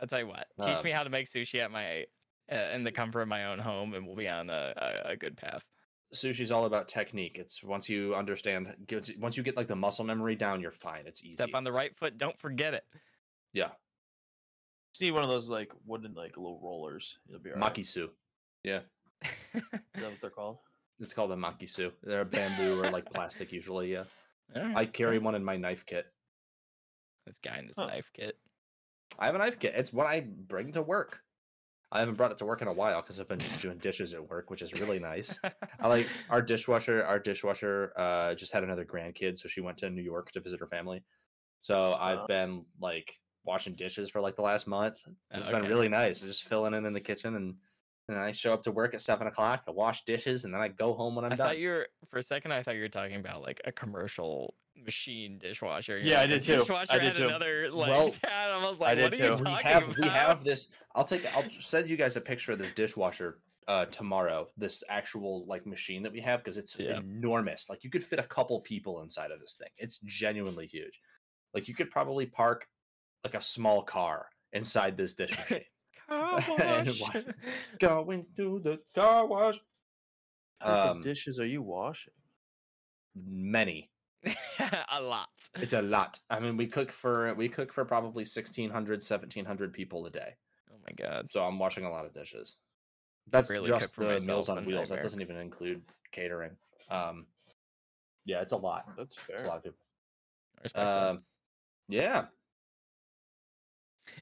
i'll 0.00 0.06
tell 0.06 0.20
you 0.20 0.26
what 0.28 0.46
teach 0.60 0.68
Um, 0.76 0.84
me 0.84 0.90
how 0.92 1.02
to 1.02 1.10
make 1.10 1.28
sushi 1.28 1.58
at 1.60 1.70
my 1.70 2.06
uh, 2.50 2.70
in 2.72 2.82
the 2.84 2.92
comfort 2.92 3.22
of 3.22 3.28
my 3.28 3.46
own 3.46 3.58
home 3.58 3.94
and 3.94 4.06
we'll 4.06 4.16
be 4.16 4.28
on 4.28 4.48
a, 4.48 4.72
a, 5.06 5.10
a 5.12 5.16
good 5.16 5.36
path 5.36 5.64
Sushi's 6.14 6.50
all 6.52 6.66
about 6.66 6.88
technique. 6.88 7.36
It's 7.38 7.62
once 7.64 7.88
you 7.88 8.14
understand, 8.14 8.74
once 9.18 9.36
you 9.36 9.42
get 9.42 9.56
like 9.56 9.66
the 9.68 9.76
muscle 9.76 10.04
memory 10.04 10.34
down, 10.36 10.60
you're 10.60 10.70
fine. 10.70 11.04
It's 11.06 11.22
easy. 11.24 11.32
step 11.34 11.50
on 11.54 11.64
the 11.64 11.72
right 11.72 11.96
foot 11.96 12.18
don't 12.18 12.38
forget 12.38 12.74
it 12.74 12.84
yeah, 13.54 13.68
Just 14.94 15.02
need 15.02 15.10
one 15.12 15.22
of 15.24 15.28
those 15.30 15.48
like 15.50 15.72
wooden 15.86 16.14
like 16.14 16.36
little 16.36 16.60
rollers. 16.62 17.18
You'll 17.28 17.38
be 17.40 17.50
alright. 17.50 17.74
makisu. 17.74 18.08
Yeah, 18.64 18.80
Is 19.54 19.62
that 19.94 20.10
what 20.10 20.20
they're 20.20 20.30
called? 20.30 20.58
it's 21.00 21.12
called 21.14 21.32
a 21.32 21.36
makisu. 21.36 21.92
They're 22.02 22.24
bamboo 22.24 22.80
or 22.82 22.90
like 22.90 23.04
plastic 23.12 23.52
usually. 23.52 23.92
Yeah, 23.92 24.04
Alright, 24.56 24.76
I 24.76 24.84
carry 24.86 25.18
one 25.18 25.34
in 25.34 25.44
my 25.44 25.56
knife 25.56 25.84
kit. 25.86 26.06
this 27.26 27.38
guy 27.44 27.58
in 27.58 27.66
his 27.68 27.76
Huh. 27.78 27.86
knife 27.86 28.10
kit 28.14 28.36
I 29.18 29.26
have 29.26 29.34
a 29.34 29.38
knife 29.38 29.58
kit. 29.58 29.74
It's 29.76 29.92
what 29.92 30.06
I 30.06 30.20
bring 30.20 30.72
to 30.72 30.82
work. 30.82 31.20
I 31.92 31.98
haven't 32.00 32.14
brought 32.14 32.32
it 32.32 32.38
to 32.38 32.46
work 32.46 32.62
in 32.62 32.68
a 32.68 32.72
while 32.72 33.02
because 33.02 33.20
I've 33.20 33.28
been 33.28 33.42
doing 33.60 33.76
dishes 33.76 34.14
at 34.14 34.28
work, 34.28 34.48
which 34.50 34.62
is 34.62 34.72
really 34.72 34.98
nice. 34.98 35.38
I 35.80 35.88
like 35.88 36.08
our 36.30 36.40
dishwasher. 36.40 37.04
Our 37.04 37.18
dishwasher 37.18 37.92
uh, 37.96 38.34
just 38.34 38.50
had 38.50 38.64
another 38.64 38.84
grandkid, 38.84 39.38
so 39.38 39.46
she 39.46 39.60
went 39.60 39.76
to 39.78 39.90
New 39.90 40.02
York 40.02 40.32
to 40.32 40.40
visit 40.40 40.58
her 40.60 40.66
family. 40.66 41.04
So 41.60 41.92
I've 41.92 42.26
been 42.26 42.64
like 42.80 43.14
washing 43.44 43.74
dishes 43.74 44.08
for 44.08 44.20
like 44.22 44.36
the 44.36 44.42
last 44.42 44.66
month. 44.66 44.96
It's 45.30 45.46
been 45.46 45.64
really 45.64 45.88
nice. 45.88 46.22
Just 46.22 46.44
filling 46.44 46.72
in 46.74 46.86
in 46.86 46.94
the 46.94 47.00
kitchen, 47.00 47.36
and 47.36 47.54
and 48.08 48.18
I 48.18 48.32
show 48.32 48.52
up 48.52 48.62
to 48.64 48.72
work 48.72 48.94
at 48.94 49.00
seven 49.00 49.26
o'clock. 49.26 49.64
I 49.68 49.70
wash 49.70 50.04
dishes, 50.04 50.44
and 50.44 50.52
then 50.52 50.60
I 50.60 50.68
go 50.68 50.94
home 50.94 51.14
when 51.14 51.24
I'm 51.24 51.32
I 51.32 51.36
done. 51.36 51.46
thought 51.48 51.58
you 51.58 51.68
were 51.68 51.88
for 52.08 52.18
a 52.18 52.22
second. 52.22 52.52
I 52.52 52.62
thought 52.62 52.74
you 52.74 52.82
were 52.82 52.88
talking 52.88 53.16
about 53.16 53.42
like 53.42 53.60
a 53.64 53.72
commercial 53.72 54.54
machine 54.76 55.38
dishwasher. 55.38 55.98
You're 55.98 56.06
Yeah, 56.06 56.18
I 56.18 56.20
like, 56.22 56.30
"The 56.30 56.36
did 56.38 56.42
too. 56.44 56.52
I 56.54 56.58
Dishwasher 56.58 56.92
did 56.94 57.02
had 57.04 57.14
too." 57.16 57.24
another 57.28 57.70
like 57.70 57.90
Well, 57.90 58.08
tab. 58.22 58.50
I 58.50 58.66
was 58.66 58.80
I 58.80 58.84
like, 58.94 58.96
did 58.96 59.02
what 59.04 59.20
are 59.20 59.24
you 59.30 59.36
too. 59.36 59.44
we 59.44 59.50
talking 59.50 59.66
have 59.66 59.82
about? 59.84 59.98
we 59.98 60.08
have 60.08 60.44
this. 60.44 60.72
I'll 60.94 61.04
take. 61.04 61.36
I'll 61.36 61.48
send 61.58 61.88
you 61.88 61.96
guys 61.96 62.16
a 62.16 62.20
picture 62.20 62.52
of 62.52 62.58
this 62.58 62.72
dishwasher 62.72 63.38
uh 63.68 63.84
tomorrow. 63.86 64.48
This 64.56 64.82
actual 64.88 65.46
like 65.46 65.64
machine 65.66 66.02
that 66.02 66.12
we 66.12 66.20
have 66.20 66.40
because 66.40 66.56
it's 66.58 66.76
Yeah. 66.78 66.98
enormous. 66.98 67.68
Like 67.70 67.84
you 67.84 67.90
could 67.90 68.02
fit 68.04 68.18
a 68.18 68.24
couple 68.24 68.60
people 68.60 69.02
inside 69.02 69.30
of 69.30 69.40
this 69.40 69.54
thing. 69.54 69.68
It's 69.78 69.98
genuinely 70.00 70.66
huge. 70.66 71.00
Like 71.54 71.68
you 71.68 71.74
could 71.74 71.90
probably 71.90 72.26
park 72.26 72.66
like 73.24 73.34
a 73.34 73.40
small 73.42 73.82
car 73.84 74.26
inside 74.52 74.96
this 74.96 75.14
dish 75.20 75.38
machine. 75.38 75.64
Car 76.08 76.40
wash. 77.00 77.24
Going 77.78 78.26
through 78.36 78.60
the 78.60 78.80
car 78.94 79.26
wash. 79.26 79.58
What 80.60 80.70
Um, 80.70 81.02
dishes 81.02 81.40
are 81.40 81.46
you 81.46 81.62
washing? 81.62 82.12
Many. 83.14 83.90
a 84.90 85.00
lot. 85.02 85.28
It's 85.56 85.72
a 85.72 85.82
lot. 85.82 86.20
I 86.30 86.38
mean, 86.38 86.56
we 86.56 86.66
cook 86.66 86.92
for 86.92 87.34
we 87.34 87.48
cook 87.48 87.72
for 87.72 87.84
probably 87.84 88.22
1600 88.22 89.00
1700 89.02 89.72
people 89.72 90.06
a 90.06 90.10
day. 90.10 90.34
Oh 90.70 90.76
my 90.86 90.92
god. 90.92 91.30
So 91.32 91.42
I'm 91.44 91.58
washing 91.58 91.84
a 91.84 91.90
lot 91.90 92.04
of 92.06 92.14
dishes. 92.14 92.56
That's 93.28 93.50
cook 93.50 93.64
just 93.66 93.94
the 93.96 94.18
Meals 94.20 94.48
on 94.48 94.64
Wheels. 94.64 94.88
That 94.90 95.02
doesn't 95.02 95.20
even 95.20 95.36
include 95.36 95.82
catering. 96.12 96.56
Um, 96.90 97.26
yeah, 98.24 98.40
it's 98.40 98.52
a 98.52 98.56
lot. 98.56 98.84
That's 98.96 99.14
It's 99.14 99.22
fair. 99.24 99.42
a 99.42 99.46
lot 99.48 99.56
of 99.58 99.62
people. 99.64 100.80
Um, 100.80 101.22
yeah. 101.88 102.26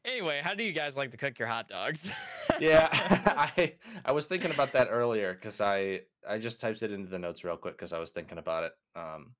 Anyway, 0.04 0.40
how 0.42 0.54
do 0.54 0.62
you 0.62 0.72
guys 0.72 0.96
like 0.96 1.10
to 1.10 1.16
cook 1.16 1.38
your 1.38 1.48
hot 1.48 1.68
dogs? 1.68 2.10
yeah, 2.60 2.88
I 3.56 3.74
I 4.04 4.12
was 4.12 4.26
thinking 4.26 4.50
about 4.50 4.72
that 4.72 4.88
earlier 4.90 5.34
because 5.34 5.60
I 5.60 6.02
I 6.28 6.38
just 6.38 6.60
typed 6.60 6.82
it 6.82 6.92
into 6.92 7.08
the 7.08 7.18
notes 7.18 7.44
real 7.44 7.56
quick 7.56 7.76
because 7.76 7.92
I 7.92 7.98
was 7.98 8.10
thinking 8.10 8.38
about 8.38 8.64
it. 8.64 8.72
Um, 8.94 9.34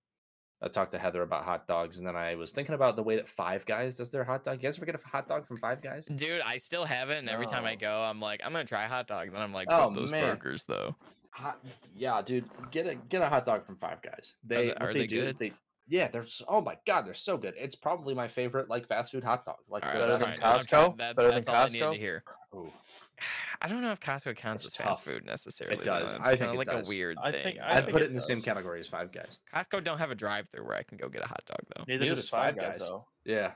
I 0.62 0.68
talked 0.68 0.93
to 0.93 0.99
Heather 0.99 1.22
about 1.22 1.45
hot 1.45 1.66
dogs, 1.66 1.99
and 1.99 2.07
then 2.07 2.16
I 2.16 2.34
was 2.34 2.53
thinking 2.53 2.74
about 2.74 2.95
the 2.97 3.03
way 3.03 3.16
that 3.16 3.28
Five 3.28 3.64
Guys 3.64 3.97
does 3.97 4.11
their 4.11 4.24
hot 4.24 4.45
dog. 4.45 4.57
You 4.62 4.68
guys 4.68 4.76
ever 4.76 4.84
get 4.86 4.95
a 4.95 5.09
hot 5.09 5.26
dog 5.28 5.47
from 5.47 5.57
Five 5.57 5.80
Guys? 5.80 6.05
Dude, 6.07 6.43
I 6.43 6.59
still 6.59 6.84
haven't. 6.84 7.16
and 7.18 7.30
every 7.30 7.47
time 7.47 7.64
I 7.64 7.76
go, 7.76 8.01
I'm 8.03 8.20
like, 8.20 8.41
I'm 8.45 8.53
gonna 8.53 8.64
try 8.66 8.84
hot 8.84 9.07
dog. 9.09 9.26
And 9.28 9.34
then 9.36 9.43
I'm 9.43 9.55
like, 9.55 9.68
Oh, 9.70 9.88
oh, 9.91 9.95
those 9.95 10.11
man. 10.11 10.36
burgers 10.36 10.64
though. 10.64 10.95
Hot, 11.32 11.59
yeah, 11.97 12.20
dude, 12.20 12.45
get 12.70 12.86
a 12.86 12.95
get 12.95 13.22
a 13.22 13.28
hot 13.28 13.47
dog 13.47 13.64
from 13.64 13.76
Five 13.76 14.03
Guys. 14.03 14.34
They 14.45 14.57
they- 14.57 14.66
what 14.68 14.82
are 14.82 14.93
they, 14.93 15.01
they 15.01 15.07
do 15.07 15.20
is 15.22 15.34
good? 15.34 15.38
they 15.38 15.53
yeah 15.91 16.09
they're 16.09 16.22
s- 16.22 16.41
oh 16.49 16.61
my 16.62 16.76
god 16.86 17.03
they're 17.07 17.12
so 17.14 17.36
good. 17.36 17.53
It's 17.59 17.74
probably 17.76 18.14
my 18.14 18.28
favorite 18.28 18.68
like 18.70 18.86
fast 18.86 19.11
food 19.12 19.22
hot 19.24 19.45
dog. 19.45 19.57
Like 19.68 19.84
right, 19.84 19.93
Better 19.95 20.05
I'm 20.14 20.20
than 20.20 20.28
best- 20.30 20.41
trying- 20.41 20.55
I'm 20.55 20.61
trying- 20.64 20.91
Costco? 20.93 20.99
that- 20.99 21.16
Better 21.16 21.28
than 21.28 21.36
that's 21.45 21.49
all 21.49 21.55
I 21.57 21.66
needed 21.66 21.82
Costco? 21.82 21.93
to 21.93 21.99
hear. 22.01 22.24
Ooh. 22.55 22.72
I 23.62 23.68
don't 23.68 23.82
know 23.82 23.93
if 23.93 24.01
Costco 24.01 24.36
counts 24.36 24.64
It's 24.64 24.80
as 24.80 24.86
fast 24.86 25.03
food 25.05 25.26
necessarily. 25.26 25.76
though. 25.76 25.84
does. 25.84 26.12
It's 26.12 26.20
I 26.20 26.28
think 26.30 26.38
kinda 26.38 26.55
it 26.55 26.57
like 26.57 26.68
does. 26.68 26.88
a 26.88 26.91
weird 26.91 27.18
I 27.22 27.30
thing. 27.32 27.43
think- 27.43 27.57
you 27.57 27.62
I 27.62 27.76
I'd 27.76 27.84
think 27.84 27.93
put 27.93 28.01
it 28.03 28.07
it 28.07 28.09
in 28.11 28.14
the 28.16 28.22
same 28.22 28.41
category 28.41 28.80
as 28.80 28.88
Five 28.88 29.12
Guys. 29.12 29.36
Costco 29.55 29.84
don't 29.84 29.99
have 29.99 30.11
a 30.11 30.14
drive-through 30.14 30.64
where 30.64 30.76
I 30.76 30.82
can 30.82 30.97
go 30.97 31.09
get 31.11 31.22
a 31.22 31.26
hot 31.26 31.43
dog 31.47 31.59
though. 31.76 31.84
Neither 31.86 32.05
Neither 32.05 32.14
does 32.14 32.22
does 32.24 32.30
Five 32.30 32.55
Five 32.55 32.62
Guys 32.64 32.78
Guys. 32.78 32.88
though. 32.88 33.07
Yeah, 33.26 33.53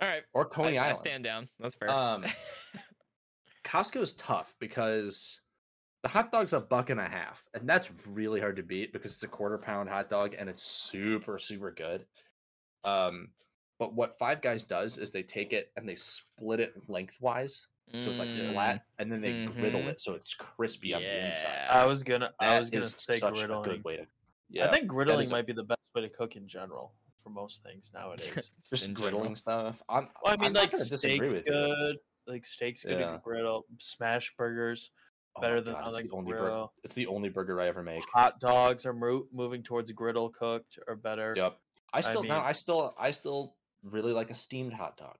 All 0.00 0.08
right, 0.08 0.22
or 0.32 0.44
Coney 0.44 0.78
I, 0.78 0.82
I 0.82 0.86
Island. 0.90 0.98
stand 1.00 1.24
down. 1.24 1.48
That's 1.58 1.74
fair. 1.74 1.90
Um, 1.90 2.24
Costco 3.64 4.00
is 4.02 4.12
tough 4.14 4.54
because 4.60 5.39
the 6.02 6.08
hot 6.08 6.32
dog's 6.32 6.52
a 6.52 6.60
buck 6.60 6.90
and 6.90 7.00
a 7.00 7.08
half, 7.08 7.46
and 7.54 7.68
that's 7.68 7.90
really 8.06 8.40
hard 8.40 8.56
to 8.56 8.62
beat 8.62 8.92
because 8.92 9.14
it's 9.14 9.22
a 9.22 9.28
quarter 9.28 9.58
pound 9.58 9.88
hot 9.88 10.08
dog 10.08 10.34
and 10.38 10.48
it's 10.48 10.62
super 10.62 11.38
super 11.38 11.70
good. 11.70 12.06
Um, 12.84 13.28
but 13.78 13.94
what 13.94 14.18
Five 14.18 14.40
Guys 14.42 14.64
does 14.64 14.98
is 14.98 15.10
they 15.12 15.22
take 15.22 15.52
it 15.52 15.70
and 15.76 15.88
they 15.88 15.94
split 15.94 16.60
it 16.60 16.74
lengthwise, 16.88 17.66
so 18.00 18.10
it's 18.10 18.20
like 18.20 18.28
Mm, 18.30 18.52
flat, 18.52 18.84
and 18.98 19.10
then 19.10 19.20
they 19.20 19.44
griddle 19.46 19.82
mhm. 19.82 19.88
it 19.88 20.00
so 20.00 20.14
it's 20.14 20.34
crispy 20.34 20.94
on 20.94 21.02
the 21.02 21.26
inside. 21.28 21.66
I 21.70 21.84
was 21.84 22.02
gonna 22.02 22.32
I 22.40 22.58
was 22.58 22.70
gonna 22.70 22.84
say 22.84 23.18
such 23.18 23.38
a 23.38 23.46
griddling. 23.48 23.64
good 23.64 23.84
way 23.84 23.96
to. 23.98 24.06
Yeah, 24.48 24.66
I 24.66 24.70
think 24.70 24.90
griddling 24.90 25.22
is 25.24 25.30
a- 25.30 25.34
might 25.34 25.46
be 25.46 25.52
the 25.52 25.62
best 25.64 25.80
way 25.94 26.02
to 26.02 26.08
cook 26.08 26.36
in 26.36 26.46
general 26.48 26.92
for 27.22 27.30
most 27.30 27.62
things 27.62 27.90
nowadays. 27.92 28.50
just 28.70 28.94
griddling 28.94 29.36
stuff. 29.36 29.82
I'm, 29.88 30.08
well, 30.24 30.32
I 30.32 30.36
mean, 30.36 30.48
I'm 30.48 30.52
like 30.54 30.74
steaks 30.74 31.30
with 31.32 31.46
you. 31.46 31.52
good. 31.52 31.96
Like 32.26 32.44
steaks 32.46 32.84
good 32.84 32.98
Yeah. 32.98 33.12
to 33.12 33.20
griddle. 33.22 33.66
Smash 33.78 34.34
burgers 34.36 34.90
Oh 35.36 35.40
better 35.40 35.56
my 35.56 35.60
than 35.62 35.72
God, 35.74 35.82
on 35.82 35.88
it's 35.88 35.96
like 35.96 36.08
the 36.08 36.16
only 36.16 36.32
burger. 36.32 36.66
It's 36.82 36.94
the 36.94 37.06
only 37.06 37.28
burger 37.28 37.60
I 37.60 37.68
ever 37.68 37.82
make. 37.82 38.02
Hot 38.12 38.40
dogs 38.40 38.84
are 38.86 38.92
mo- 38.92 39.26
moving 39.32 39.62
towards 39.62 39.90
griddle 39.92 40.28
cooked 40.28 40.78
or 40.88 40.96
better. 40.96 41.34
Yep. 41.36 41.56
I 41.92 42.00
still 42.00 42.22
now 42.22 42.38
mean- 42.38 42.46
I 42.48 42.52
still 42.52 42.94
I 42.98 43.10
still 43.10 43.54
really 43.82 44.12
like 44.12 44.30
a 44.30 44.34
steamed 44.34 44.72
hot 44.72 44.96
dog. 44.96 45.16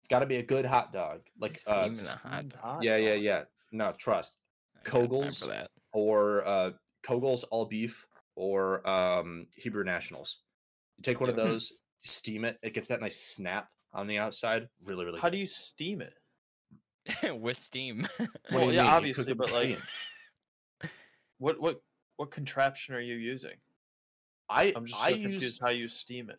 It's 0.00 0.08
got 0.08 0.20
to 0.20 0.26
be 0.26 0.36
a 0.36 0.42
good 0.42 0.64
hot 0.64 0.92
dog. 0.92 1.20
Like 1.40 1.58
uh 1.66 1.88
a 1.90 2.08
hot 2.28 2.48
dog. 2.48 2.84
yeah, 2.84 2.96
yeah, 2.96 3.14
yeah. 3.14 3.44
No, 3.72 3.92
trust. 3.98 4.38
I 4.74 4.78
ain't 4.78 4.84
got 4.84 4.92
time 4.92 5.08
Koegel's. 5.08 5.48
Or 5.92 6.46
uh 6.46 6.70
Koegel's 7.02 7.44
all 7.44 7.64
beef 7.64 8.06
or 8.34 8.88
um 8.88 9.46
Hebrew 9.56 9.84
Nationals. 9.84 10.38
You 10.98 11.02
take 11.02 11.20
one 11.20 11.30
of 11.30 11.36
those, 11.36 11.72
steam 12.02 12.44
it, 12.44 12.58
it 12.62 12.72
gets 12.74 12.88
that 12.88 13.00
nice 13.00 13.20
snap 13.20 13.68
on 13.92 14.06
the 14.06 14.18
outside. 14.18 14.68
Really, 14.84 15.04
really 15.04 15.18
How 15.20 15.28
good. 15.28 15.34
do 15.34 15.38
you 15.38 15.46
steam 15.46 16.00
it? 16.00 16.14
with 17.40 17.58
steam. 17.58 18.06
Well, 18.50 18.72
yeah, 18.72 18.82
mean? 18.82 18.90
Obviously, 18.92 19.34
but, 19.34 19.52
like. 19.52 19.78
What 21.38 21.60
what 21.60 21.82
what 22.16 22.30
contraption 22.30 22.94
are 22.94 23.00
you 23.00 23.16
using? 23.16 23.56
I 24.48 24.72
I'm 24.74 24.86
just 24.86 25.02
I 25.02 25.10
so 25.10 25.16
use 25.16 25.58
how 25.60 25.68
you 25.68 25.86
steam 25.86 26.30
it. 26.30 26.38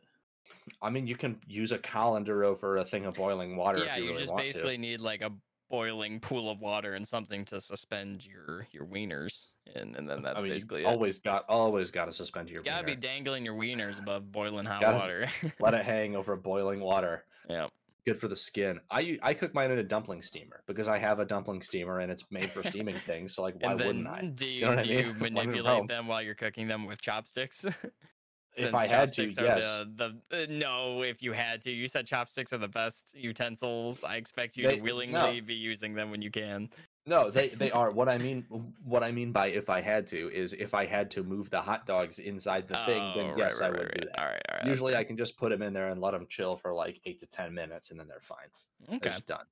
I 0.81 0.89
mean 0.89 1.05
you 1.05 1.15
can 1.15 1.39
use 1.47 1.71
a 1.71 1.77
colander 1.77 2.43
over 2.43 2.77
a 2.77 2.83
thing 2.83 3.05
of 3.05 3.13
boiling 3.13 3.55
water 3.55 3.77
yeah, 3.85 3.91
if 3.91 3.97
you, 3.97 4.03
you 4.05 4.09
really 4.09 4.21
just 4.21 4.33
want 4.33 4.43
basically 4.45 4.75
to. 4.75 4.81
need 4.81 5.01
like 5.01 5.21
a 5.21 5.31
boiling 5.69 6.19
pool 6.19 6.49
of 6.49 6.61
water 6.61 6.95
and 6.95 7.07
something 7.07 7.45
to 7.45 7.61
suspend 7.61 8.25
your 8.25 8.67
your 8.71 8.85
wieners 8.85 9.47
in, 9.75 9.95
and 9.95 10.09
then 10.09 10.21
that's 10.21 10.39
I 10.39 10.41
mean, 10.41 10.51
basically 10.51 10.81
you 10.81 10.87
it. 10.87 10.89
always 10.89 11.19
got 11.19 11.45
always 11.49 11.91
got 11.91 12.05
to 12.05 12.13
suspend 12.13 12.49
your 12.49 12.61
You 12.61 12.71
gotta 12.71 12.85
be 12.85 12.95
dangling 12.95 13.45
your 13.45 13.55
wieners 13.55 13.99
above 13.99 14.31
boiling 14.31 14.65
hot 14.65 14.81
water. 14.81 15.29
Let 15.59 15.73
it 15.73 15.85
hang 15.85 16.15
over 16.15 16.35
boiling 16.35 16.79
water. 16.79 17.23
yeah. 17.49 17.67
Good 18.07 18.19
for 18.19 18.29
the 18.29 18.35
skin. 18.35 18.79
I 18.89 19.19
I 19.21 19.33
cook 19.33 19.53
mine 19.53 19.69
in 19.69 19.79
a 19.79 19.83
dumpling 19.83 20.21
steamer 20.21 20.63
because 20.65 20.87
I 20.87 20.97
have 20.97 21.19
a 21.19 21.25
dumpling 21.25 21.61
steamer 21.61 21.99
and 21.99 22.09
it's 22.09 22.23
made 22.31 22.49
for 22.49 22.63
steaming 22.63 22.95
things. 23.05 23.35
So 23.35 23.41
like, 23.41 23.55
why 23.61 23.75
wouldn't 23.75 24.07
I? 24.07 24.21
do 24.33 24.45
you, 24.45 24.61
know 24.61 24.69
what 24.69 24.79
I 24.79 24.83
do 24.83 24.89
mean? 24.89 25.05
you 25.05 25.13
manipulate 25.13 25.87
them 25.89 26.07
while 26.07 26.21
you're 26.21 26.35
cooking 26.35 26.67
them 26.67 26.85
with 26.85 27.01
chopsticks? 27.01 27.65
If 28.59 28.73
I 28.73 28.87
had 28.87 29.11
to, 29.13 29.27
yes. 29.29 29.85
The, 29.95 30.19
the, 30.31 30.43
uh, 30.43 30.45
no, 30.49 31.03
if 31.03 31.21
you 31.21 31.31
had 31.31 31.61
to, 31.61 31.71
you 31.71 31.87
said 31.87 32.07
chopsticks 32.07 32.51
are 32.53 32.57
the 32.57 32.67
best 32.67 33.13
utensils. 33.13 34.03
I 34.03 34.15
expect 34.15 34.57
you 34.57 34.63
They- 34.63 34.71
to 34.71 34.77
no. 34.77 34.83
willingly 34.83 35.41
be 35.41 35.53
using 35.53 35.93
them 35.93 36.09
when 36.09 36.23
you 36.23 36.31
can. 36.31 36.71
No, 37.07 37.31
they 37.31 37.47
they 37.57 37.71
are. 37.71 37.89
What 37.89 38.09
I 38.09 38.17
mean, 38.17 38.45
what 38.83 39.03
I 39.03 39.11
mean 39.11 39.31
by 39.31 39.47
if 39.47 39.69
I 39.69 39.81
had 39.81 40.07
to 40.09 40.29
is 40.31 40.53
if 40.53 40.73
I 40.73 40.85
had 40.85 41.09
to 41.11 41.23
move 41.23 41.49
the 41.49 41.61
hot 41.61 41.87
dogs 41.87 42.19
inside 42.19 42.67
the 42.67 42.77
thing, 42.85 43.01
oh, 43.01 43.13
then 43.15 43.25
Oh, 43.27 43.29
right, 43.29 43.37
yes, 43.37 43.61
right, 43.61 43.67
I 43.67 43.69
would 43.71 43.79
right, 43.79 43.93
do 43.95 44.07
that. 44.07 44.19
All 44.19 44.25
right, 44.25 44.41
all 44.49 44.57
right. 44.57 44.67
Usually, 44.67 44.95
I 44.95 45.03
can 45.03 45.17
just 45.17 45.37
put 45.37 45.49
them 45.49 45.61
in 45.61 45.73
there 45.73 45.89
and 45.89 46.01
let 46.01 46.11
them 46.11 46.27
chill 46.29 46.57
for 46.57 46.73
like 46.73 46.99
eight 47.05 47.19
to 47.19 47.25
ten 47.25 47.53
minutes, 47.53 47.89
and 47.89 47.99
then 47.99 48.07
they're 48.07 48.19
fine. 48.21 48.49
They're 48.85 48.97
okay. 48.97 49.09
just 49.09 49.25
done. 49.25 49.45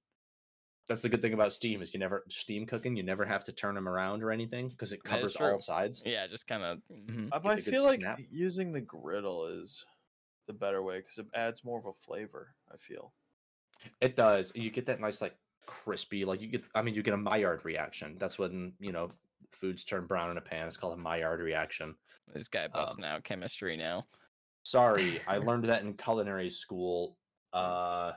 That's 0.88 1.02
the 1.02 1.10
good 1.10 1.22
thing 1.22 1.34
about 1.34 1.52
steam 1.52 1.82
is 1.82 1.94
you 1.96 2.00
never 2.00 2.24
steam 2.30 2.68
cooking. 2.68 2.96
You 2.96 3.02
never 3.02 3.26
have 3.26 3.44
to 3.46 3.52
turn 3.52 3.74
them 3.74 3.90
around 3.90 4.22
or 4.22 4.32
anything 4.32 4.70
because 4.70 4.92
it 4.92 5.04
covers 5.04 5.36
all 5.38 5.58
sides. 5.58 6.04
Yeah, 6.06 6.28
just 6.28 6.48
kind 6.48 6.64
of. 6.64 6.78
Mm-hmm. 6.92 7.30
But 7.30 7.46
I 7.48 7.54
a 7.54 7.56
good 7.56 7.74
feel 7.74 7.84
like 7.84 8.02
snap. 8.02 8.20
using 8.30 8.72
the 8.72 8.82
griddle 8.82 9.46
is 9.46 9.84
the 10.46 10.54
better 10.54 10.84
way 10.84 10.98
because 10.98 11.18
it 11.18 11.26
adds 11.34 11.64
more 11.64 11.80
of 11.80 11.88
a 11.88 11.94
flavor. 11.94 12.54
I 12.72 12.78
feel. 12.78 13.14
It 14.00 14.16
does. 14.16 14.52
You 14.54 14.70
get 14.70 14.86
that 14.86 15.00
nice 15.00 15.22
like 15.22 15.36
crispy, 15.66 16.26
like 16.26 16.42
you 16.42 16.48
get. 16.48 16.64
I 16.74 16.82
mean, 16.82 16.94
you 16.96 17.04
get 17.04 17.14
a 17.14 17.18
Maillard 17.18 17.64
reaction. 17.66 18.16
That's 18.20 18.38
when 18.40 18.74
you 18.80 18.92
know 18.92 19.12
foods 19.52 19.84
turn 19.84 20.06
brown 20.06 20.32
in 20.32 20.38
a 20.38 20.42
pan. 20.42 20.68
It's 20.68 20.78
called 20.78 20.98
a 20.98 21.02
Maillard 21.02 21.40
reaction. 21.40 21.96
This 22.34 22.48
guy 22.48 22.68
busting 22.68 23.04
out 23.06 23.24
chemistry 23.24 23.78
now. 23.78 24.06
Sorry, 24.64 25.22
I 25.28 25.38
learned 25.48 25.66
that 25.66 25.84
in 25.84 25.94
culinary 25.94 26.50
school. 26.50 27.18
Uh, 27.54 28.14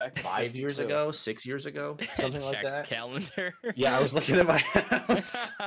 Back 0.00 0.16
in 0.16 0.22
five 0.22 0.54
years 0.56 0.78
ago, 0.78 1.10
six 1.10 1.44
years 1.44 1.66
ago, 1.66 1.96
something 2.16 2.40
like 2.42 2.60
Checks 2.60 2.74
that. 2.76 2.86
calendar. 2.86 3.52
Yeah, 3.74 3.98
I 3.98 4.00
was 4.00 4.14
looking 4.14 4.36
at 4.36 4.46
my. 4.46 4.58
house. 4.58 5.50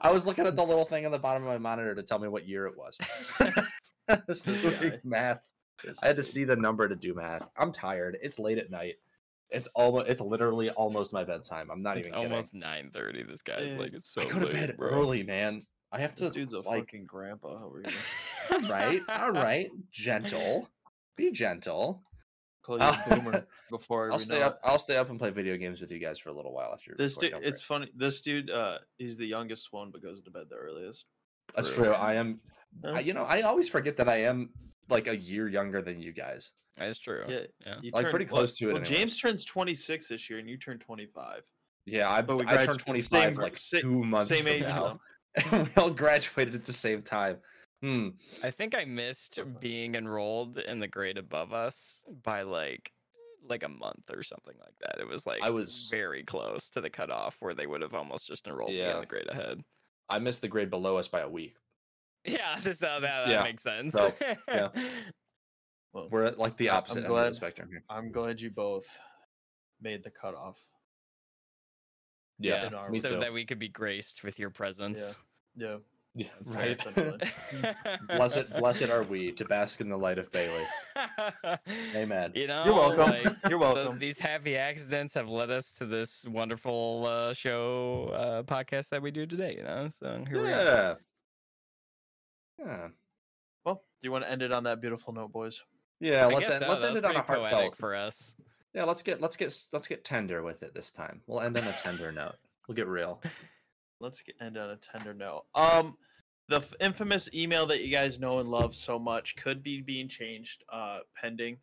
I 0.00 0.10
was 0.10 0.24
looking 0.26 0.46
at 0.46 0.56
the 0.56 0.64
little 0.64 0.84
thing 0.84 1.04
on 1.06 1.12
the 1.12 1.18
bottom 1.18 1.42
of 1.42 1.48
my 1.48 1.58
monitor 1.58 1.94
to 1.94 2.02
tell 2.02 2.18
me 2.18 2.28
what 2.28 2.48
year 2.48 2.66
it 2.66 2.78
was. 2.78 2.98
I 4.08 4.20
was 4.26 4.42
This 4.44 4.60
doing 4.60 4.78
guy. 4.80 4.98
math. 5.04 5.40
I 6.02 6.06
had 6.06 6.16
to 6.16 6.22
see 6.22 6.44
the 6.44 6.56
number 6.56 6.88
to 6.88 6.94
do 6.96 7.14
math. 7.14 7.42
I'm 7.58 7.72
tired. 7.72 8.16
It's 8.22 8.38
late 8.38 8.58
at 8.58 8.70
night. 8.70 8.94
It's 9.50 9.68
almost. 9.68 10.08
It's 10.08 10.20
literally 10.20 10.70
almost 10.70 11.12
my 11.12 11.24
bedtime. 11.24 11.70
I'm 11.70 11.82
not 11.82 11.98
it's 11.98 12.06
even 12.08 12.18
kidding. 12.18 12.32
almost 12.32 12.54
nine 12.54 12.90
thirty. 12.92 13.22
This 13.24 13.42
guy's 13.42 13.72
Yeah. 13.72 13.78
like, 13.78 13.92
it's 13.92 14.08
so 14.08 14.22
I 14.22 14.24
go 14.26 14.38
to 14.40 14.46
late, 14.46 14.52
bed 14.54 14.76
bro. 14.76 14.90
early, 14.90 15.22
man. 15.22 15.66
I 15.92 16.00
have 16.00 16.14
to. 16.16 16.24
This 16.24 16.30
dude's 16.32 16.52
a 16.52 16.60
like, 16.60 16.84
fucking 16.84 17.06
grandpa. 17.06 17.58
How 17.58 17.68
are 17.68 17.80
you? 17.80 17.86
all 18.52 18.60
right, 18.70 19.02
all 19.08 19.30
right, 19.32 19.68
gentle. 19.90 20.68
Be 21.16 21.32
gentle. 21.32 22.02
Call 22.62 22.76
you 22.76 22.82
a 22.82 22.86
I'll- 22.86 23.08
boomer 23.20 23.46
before 23.70 24.12
I'll 24.12 24.18
stay 24.18 24.42
up. 24.42 24.54
it. 24.54 24.58
I'll 24.62 24.78
stay 24.78 24.96
up 24.96 25.10
and 25.10 25.18
play 25.18 25.30
video 25.30 25.56
games 25.56 25.80
with 25.80 25.90
you 25.90 25.98
guys 25.98 26.18
for 26.18 26.28
a 26.28 26.32
little 26.32 26.52
while 26.52 26.72
after. 26.72 26.94
This 26.96 27.16
dude, 27.16 27.32
it's 27.42 27.62
funny. 27.62 27.90
This 27.96 28.20
dude, 28.20 28.50
uh, 28.50 28.78
he's 28.98 29.16
the 29.16 29.26
youngest 29.26 29.72
one, 29.72 29.90
but 29.90 30.02
goes 30.02 30.20
to 30.20 30.30
bed 30.30 30.44
the 30.48 30.56
earliest. 30.56 31.06
That's 31.56 31.74
true. 31.74 31.86
true. 31.86 31.92
I 31.94 32.14
am. 32.14 32.38
I, 32.84 33.00
you 33.00 33.14
know, 33.14 33.24
I 33.24 33.40
always 33.42 33.68
forget 33.68 33.96
that 33.96 34.08
I 34.08 34.22
am 34.24 34.50
like 34.88 35.08
a 35.08 35.16
year 35.16 35.48
younger 35.48 35.82
than 35.82 36.00
you 36.00 36.12
guys. 36.12 36.52
That's 36.80 36.98
true. 36.98 37.24
Yeah, 37.28 37.40
Yeah. 37.64 37.74
Like, 37.92 38.04
turn- 38.04 38.10
pretty 38.10 38.24
close 38.26 38.54
to 38.58 38.64
it 38.64 38.72
Well, 38.72 38.82
anyway. 38.82 38.96
James 38.96 39.18
turns 39.18 39.44
26 39.44 40.08
this 40.08 40.28
year, 40.30 40.38
and 40.38 40.48
you 40.48 40.56
turn 40.56 40.78
25. 40.78 41.42
Yeah, 41.86 42.10
I, 42.10 42.22
But 42.22 42.38
we 42.38 42.46
I 42.46 42.64
turned 42.64 42.80
same 42.80 42.84
25 42.86 43.36
gr- 43.36 43.42
like 43.42 43.56
sa- 43.56 43.80
two 43.80 44.02
months 44.04 44.28
Same 44.28 44.44
from 44.44 44.52
age, 44.52 44.62
now. 44.62 45.00
and 45.50 45.66
we 45.68 45.72
all 45.76 45.90
graduated 45.90 46.54
at 46.54 46.64
the 46.66 46.72
same 46.72 47.02
time. 47.02 47.38
Hmm. 47.82 48.08
I 48.42 48.50
think 48.50 48.76
I 48.76 48.84
missed 48.84 49.38
being 49.60 49.94
enrolled 49.94 50.58
in 50.58 50.80
the 50.80 50.88
grade 50.88 51.16
above 51.18 51.52
us 51.52 52.02
by 52.22 52.42
like 52.42 52.92
like 53.48 53.62
a 53.62 53.68
month 53.68 54.10
or 54.12 54.22
something 54.22 54.54
like 54.60 54.74
that. 54.82 55.00
It 55.00 55.08
was 55.08 55.24
like 55.26 55.42
I 55.42 55.48
was- 55.50 55.88
very 55.90 56.22
close 56.22 56.68
to 56.70 56.80
the 56.82 56.90
cutoff 56.90 57.36
where 57.40 57.54
they 57.54 57.66
would 57.66 57.80
have 57.80 57.94
almost 57.94 58.26
just 58.26 58.46
enrolled 58.46 58.70
me 58.70 58.82
in 58.82 59.00
the 59.00 59.06
grade 59.06 59.28
ahead. 59.30 59.62
I 60.10 60.18
missed 60.18 60.42
the 60.42 60.48
grade 60.48 60.68
below 60.70 60.96
us 60.96 61.08
by 61.08 61.20
a 61.20 61.28
week. 61.28 61.56
Yeah, 62.26 62.60
this, 62.62 62.76
that, 62.78 63.00
that, 63.00 63.28
Yeah, 63.28 63.42
makes 63.42 63.62
sense. 63.62 63.94
so, 63.94 64.12
yeah. 64.48 64.68
Well, 65.92 66.08
We're 66.10 66.24
at 66.24 66.38
like 66.38 66.56
the 66.56 66.70
I- 66.70 66.74
I'm 66.74 66.78
opposite 66.78 67.04
end 67.04 67.06
of 67.12 67.16
the 67.16 67.32
spectrum 67.32 67.68
here. 67.70 67.82
I'm 67.90 68.12
glad 68.12 68.40
you 68.40 68.50
both 68.50 68.86
made 69.80 70.04
the 70.04 70.10
cutoff. 70.10 70.58
Yeah, 72.38 72.68
in 72.68 72.74
our 72.74 72.94
so 72.96 73.10
too. 73.14 73.20
that 73.20 73.32
we 73.32 73.44
could 73.44 73.58
be 73.58 73.68
graced 73.68 74.22
with 74.24 74.38
your 74.38 74.50
presence. 74.50 75.14
Yeah. 75.56 75.76
Yeah, 76.14 76.26
That's 76.40 76.50
right. 76.50 77.96
blessed, 78.08 78.50
blessed 78.58 78.88
are 78.90 79.04
we 79.04 79.30
to 79.32 79.44
bask 79.44 79.80
in 79.80 79.88
the 79.88 79.96
light 79.96 80.18
of 80.18 80.32
Bailey. 80.32 80.64
Amen. 81.94 82.32
You 82.34 82.48
know, 82.48 82.64
You're 82.64 82.74
welcome. 82.74 83.10
like, 83.10 83.22
You're 83.48 83.50
the- 83.50 83.58
welcome. 83.58 83.98
these 84.00 84.18
happy 84.18 84.56
accidents 84.56 85.14
have 85.14 85.28
led 85.28 85.50
us 85.50 85.70
to 85.72 85.86
this 85.86 86.24
wonderful 86.26 87.06
uh, 87.06 87.34
show 87.34 88.10
uh, 88.12 88.42
podcast 88.42 88.88
that 88.88 89.02
we 89.02 89.12
do 89.12 89.24
today. 89.24 89.54
You 89.58 89.62
know, 89.62 89.88
so 90.00 90.24
here 90.28 90.42
we 90.42 90.50
are. 90.50 90.64
Yeah. 90.64 90.94
Yeah. 92.58 92.88
Well, 93.64 93.84
do 94.00 94.08
you 94.08 94.10
want 94.10 94.24
to 94.24 94.30
end 94.32 94.42
it 94.42 94.50
on 94.50 94.64
that 94.64 94.80
beautiful 94.80 95.12
note, 95.12 95.30
boys? 95.32 95.62
Yeah, 96.00 96.26
let's 96.26 96.48
end, 96.48 96.64
so, 96.64 96.68
let's 96.70 96.82
end 96.84 96.96
it 96.96 97.04
on 97.04 97.16
a 97.16 97.22
heartfelt. 97.22 97.76
for 97.76 97.94
us. 97.94 98.34
Yeah, 98.74 98.84
let's 98.84 99.02
get 99.02 99.20
let's 99.20 99.36
get 99.36 99.54
let's 99.72 99.86
get 99.86 100.04
tender 100.04 100.42
with 100.42 100.62
it 100.62 100.72
this 100.74 100.90
time. 100.90 101.20
We'll 101.26 101.40
end 101.40 101.56
on 101.58 101.64
a 101.64 101.72
tender 101.82 102.10
note. 102.20 102.36
We'll 102.66 102.76
get 102.76 102.86
real. 102.86 103.20
Let's 104.00 104.22
get, 104.22 104.36
end 104.40 104.56
on 104.56 104.70
a 104.70 104.76
tender 104.76 105.12
note. 105.12 105.44
Um, 105.54 105.96
the 106.48 106.56
f- 106.56 106.72
infamous 106.80 107.28
email 107.34 107.66
that 107.66 107.82
you 107.82 107.90
guys 107.90 108.18
know 108.18 108.38
and 108.38 108.48
love 108.48 108.74
so 108.74 108.98
much 108.98 109.36
could 109.36 109.62
be 109.62 109.82
being 109.82 110.08
changed, 110.08 110.64
uh, 110.72 111.00
pending 111.14 111.58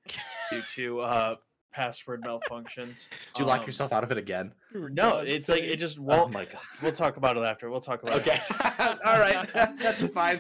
due 0.50 0.62
to 0.76 1.00
uh 1.00 1.36
password 1.78 2.24
malfunctions. 2.24 3.08
Do 3.36 3.44
you 3.44 3.46
lock 3.46 3.60
Um, 3.60 3.68
yourself 3.68 3.94
out 3.94 4.04
of 4.04 4.12
it 4.12 4.18
again? 4.18 4.52
No, 4.74 4.90
God's 5.12 5.30
it's 5.30 5.48
like 5.50 5.62
it 5.62 5.76
just 5.78 6.00
Oh 6.00 6.04
won't. 6.04 6.22
Oh 6.24 6.28
my 6.30 6.46
god. 6.46 6.58
We'll 6.82 6.92
talk 6.92 7.18
about 7.18 7.38
it 7.38 7.42
after. 7.42 7.70
We'll 7.70 7.82
talk 7.82 8.02
about 8.02 8.22
Okay. 8.22 8.36
it. 8.50 8.52
Okay. 8.66 8.96
All 9.06 9.20
right. 9.20 9.48
That's 9.80 10.02
fine. 10.08 10.40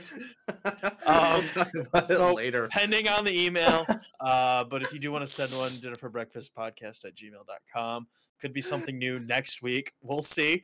Um, 1.05 1.35
we'll 1.35 1.43
talk 1.43 1.69
about 1.75 2.07
so- 2.07 2.29
it 2.29 2.33
later. 2.35 2.67
pending 2.69 3.07
on 3.07 3.23
the 3.23 3.45
email. 3.45 3.85
Uh, 4.19 4.63
but 4.63 4.81
if 4.81 4.91
you 4.91 4.97
do 4.99 5.11
want 5.11 5.23
to 5.23 5.31
send 5.31 5.55
one, 5.55 5.79
dinner 5.79 5.95
for 5.95 6.09
breakfast 6.09 6.51
podcast 6.55 7.05
at 7.05 7.13
gmail.com. 7.15 8.07
Could 8.41 8.51
be 8.51 8.61
something 8.61 8.97
new 8.97 9.19
next 9.19 9.61
week. 9.61 9.93
We'll 10.01 10.23
see. 10.23 10.63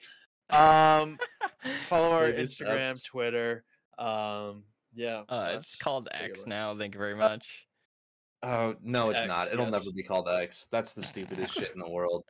Um, 0.49 1.19
follow 1.87 2.11
our 2.13 2.31
Baby 2.31 2.41
Instagram. 2.41 3.05
Twitter. 3.05 3.63
Um, 3.99 4.63
yeah. 4.95 5.21
Uh, 5.29 5.53
it's 5.59 5.75
called 5.75 6.09
X 6.11 6.47
now. 6.47 6.75
Thank 6.75 6.95
you 6.95 6.99
very 6.99 7.13
much. 7.15 7.67
Oh 8.43 8.75
no, 8.83 9.09
it's 9.09 9.19
X, 9.19 9.27
not. 9.27 9.47
It'll 9.51 9.65
yes. 9.65 9.71
never 9.71 9.91
be 9.95 10.03
called 10.03 10.27
X. 10.27 10.67
That's 10.71 10.93
the 10.93 11.01
stupidest 11.01 11.53
shit 11.53 11.71
in 11.73 11.79
the 11.79 11.89
world. 11.89 12.23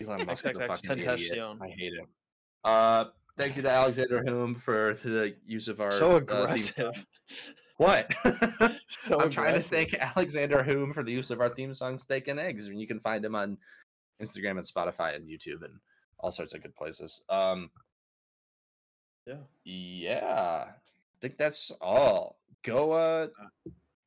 Elon 0.00 0.26
Musk's 0.26 0.58
a 0.58 0.66
fucking 0.66 0.98
idiot. 0.98 1.38
I 1.60 1.68
hate 1.68 1.92
him. 1.92 2.06
Uh, 2.64 3.04
thank 3.36 3.54
you 3.56 3.62
to 3.62 3.70
Alexander 3.70 4.22
Hume 4.24 4.54
for 4.54 4.94
the 5.04 5.36
use 5.46 5.68
of 5.68 5.80
our 5.80 5.90
So 5.90 6.12
uh, 6.12 6.16
aggressive. 6.16 7.06
What? 7.76 8.12
So 9.04 9.20
I'm 9.20 9.30
trying 9.30 9.54
to 9.54 9.60
thank 9.60 9.94
Alexander 9.94 10.64
Hume 10.64 10.92
for 10.92 11.04
the 11.04 11.12
use 11.12 11.30
of 11.30 11.40
our 11.40 11.48
theme 11.48 11.72
song 11.74 11.98
"Steak 12.00 12.26
and 12.26 12.40
Eggs," 12.40 12.66
and 12.66 12.80
you 12.80 12.88
can 12.88 12.98
find 12.98 13.24
him 13.24 13.36
on 13.36 13.56
Instagram 14.20 14.58
and 14.58 14.66
Spotify 14.66 15.14
and 15.14 15.28
YouTube 15.28 15.62
and 15.64 15.74
all 16.18 16.32
sorts 16.32 16.52
of 16.54 16.62
good 16.62 16.74
places. 16.74 17.22
Um, 17.28 17.70
Yeah. 19.26 19.36
yeah, 19.64 20.64
I 20.66 20.74
think 21.20 21.38
that's 21.38 21.70
all. 21.80 22.40
Go, 22.64 22.92
uh, 22.92 23.28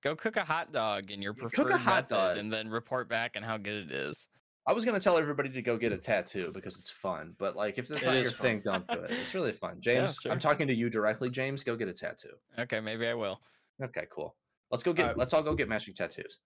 Go 0.03 0.15
cook 0.15 0.35
a 0.35 0.43
hot 0.43 0.71
dog 0.71 1.11
in 1.11 1.21
your 1.21 1.33
preferred 1.33 1.51
Cook 1.55 1.67
a 1.67 1.69
preferred 1.71 1.83
hot 1.83 2.09
method, 2.09 2.15
dog. 2.15 2.37
and 2.37 2.51
then 2.51 2.69
report 2.69 3.07
back 3.07 3.33
on 3.35 3.43
how 3.43 3.57
good 3.57 3.89
it 3.89 3.91
is. 3.91 4.27
I 4.67 4.73
was 4.73 4.85
gonna 4.85 4.99
tell 4.99 5.17
everybody 5.17 5.49
to 5.49 5.61
go 5.61 5.77
get 5.77 5.91
a 5.91 5.97
tattoo 5.97 6.51
because 6.53 6.77
it's 6.79 6.89
fun, 6.91 7.35
but 7.39 7.55
like 7.55 7.77
if 7.79 7.87
this 7.87 8.01
It 8.01 8.05
not 8.05 8.15
is 8.15 8.23
your 8.23 8.31
fun. 8.33 8.45
thing, 8.45 8.61
don't 8.63 8.87
do 8.87 8.99
it. 9.01 9.11
It's 9.11 9.33
really 9.33 9.51
fun. 9.51 9.75
James, 9.79 10.17
sure. 10.21 10.31
I'm 10.31 10.39
talking 10.39 10.67
to 10.67 10.73
you 10.73 10.89
directly. 10.89 11.29
James, 11.29 11.63
go 11.63 11.75
get 11.75 11.87
a 11.87 11.93
tattoo. 11.93 12.33
Okay, 12.59 12.79
maybe 12.79 13.07
I 13.07 13.13
will. 13.15 13.39
Okay, 13.83 14.05
cool. 14.11 14.35
Let's 14.69 14.83
go 14.83 14.93
get. 14.93 15.03
Alright. 15.03 15.17
Let's 15.17 15.33
all 15.33 15.41
go 15.43 15.55
get 15.55 15.67
matching 15.67 15.93
tattoos. 15.95 16.37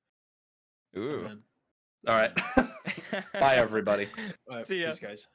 Ooh. 0.97 1.27
All 2.07 2.15
right. 2.15 2.31
Bye, 3.33 3.55
everybody. 3.55 4.07
All 4.49 4.57
right, 4.57 4.67
See 4.67 4.81
ya. 4.81 4.89
peace, 4.91 4.99
guys. 4.99 5.27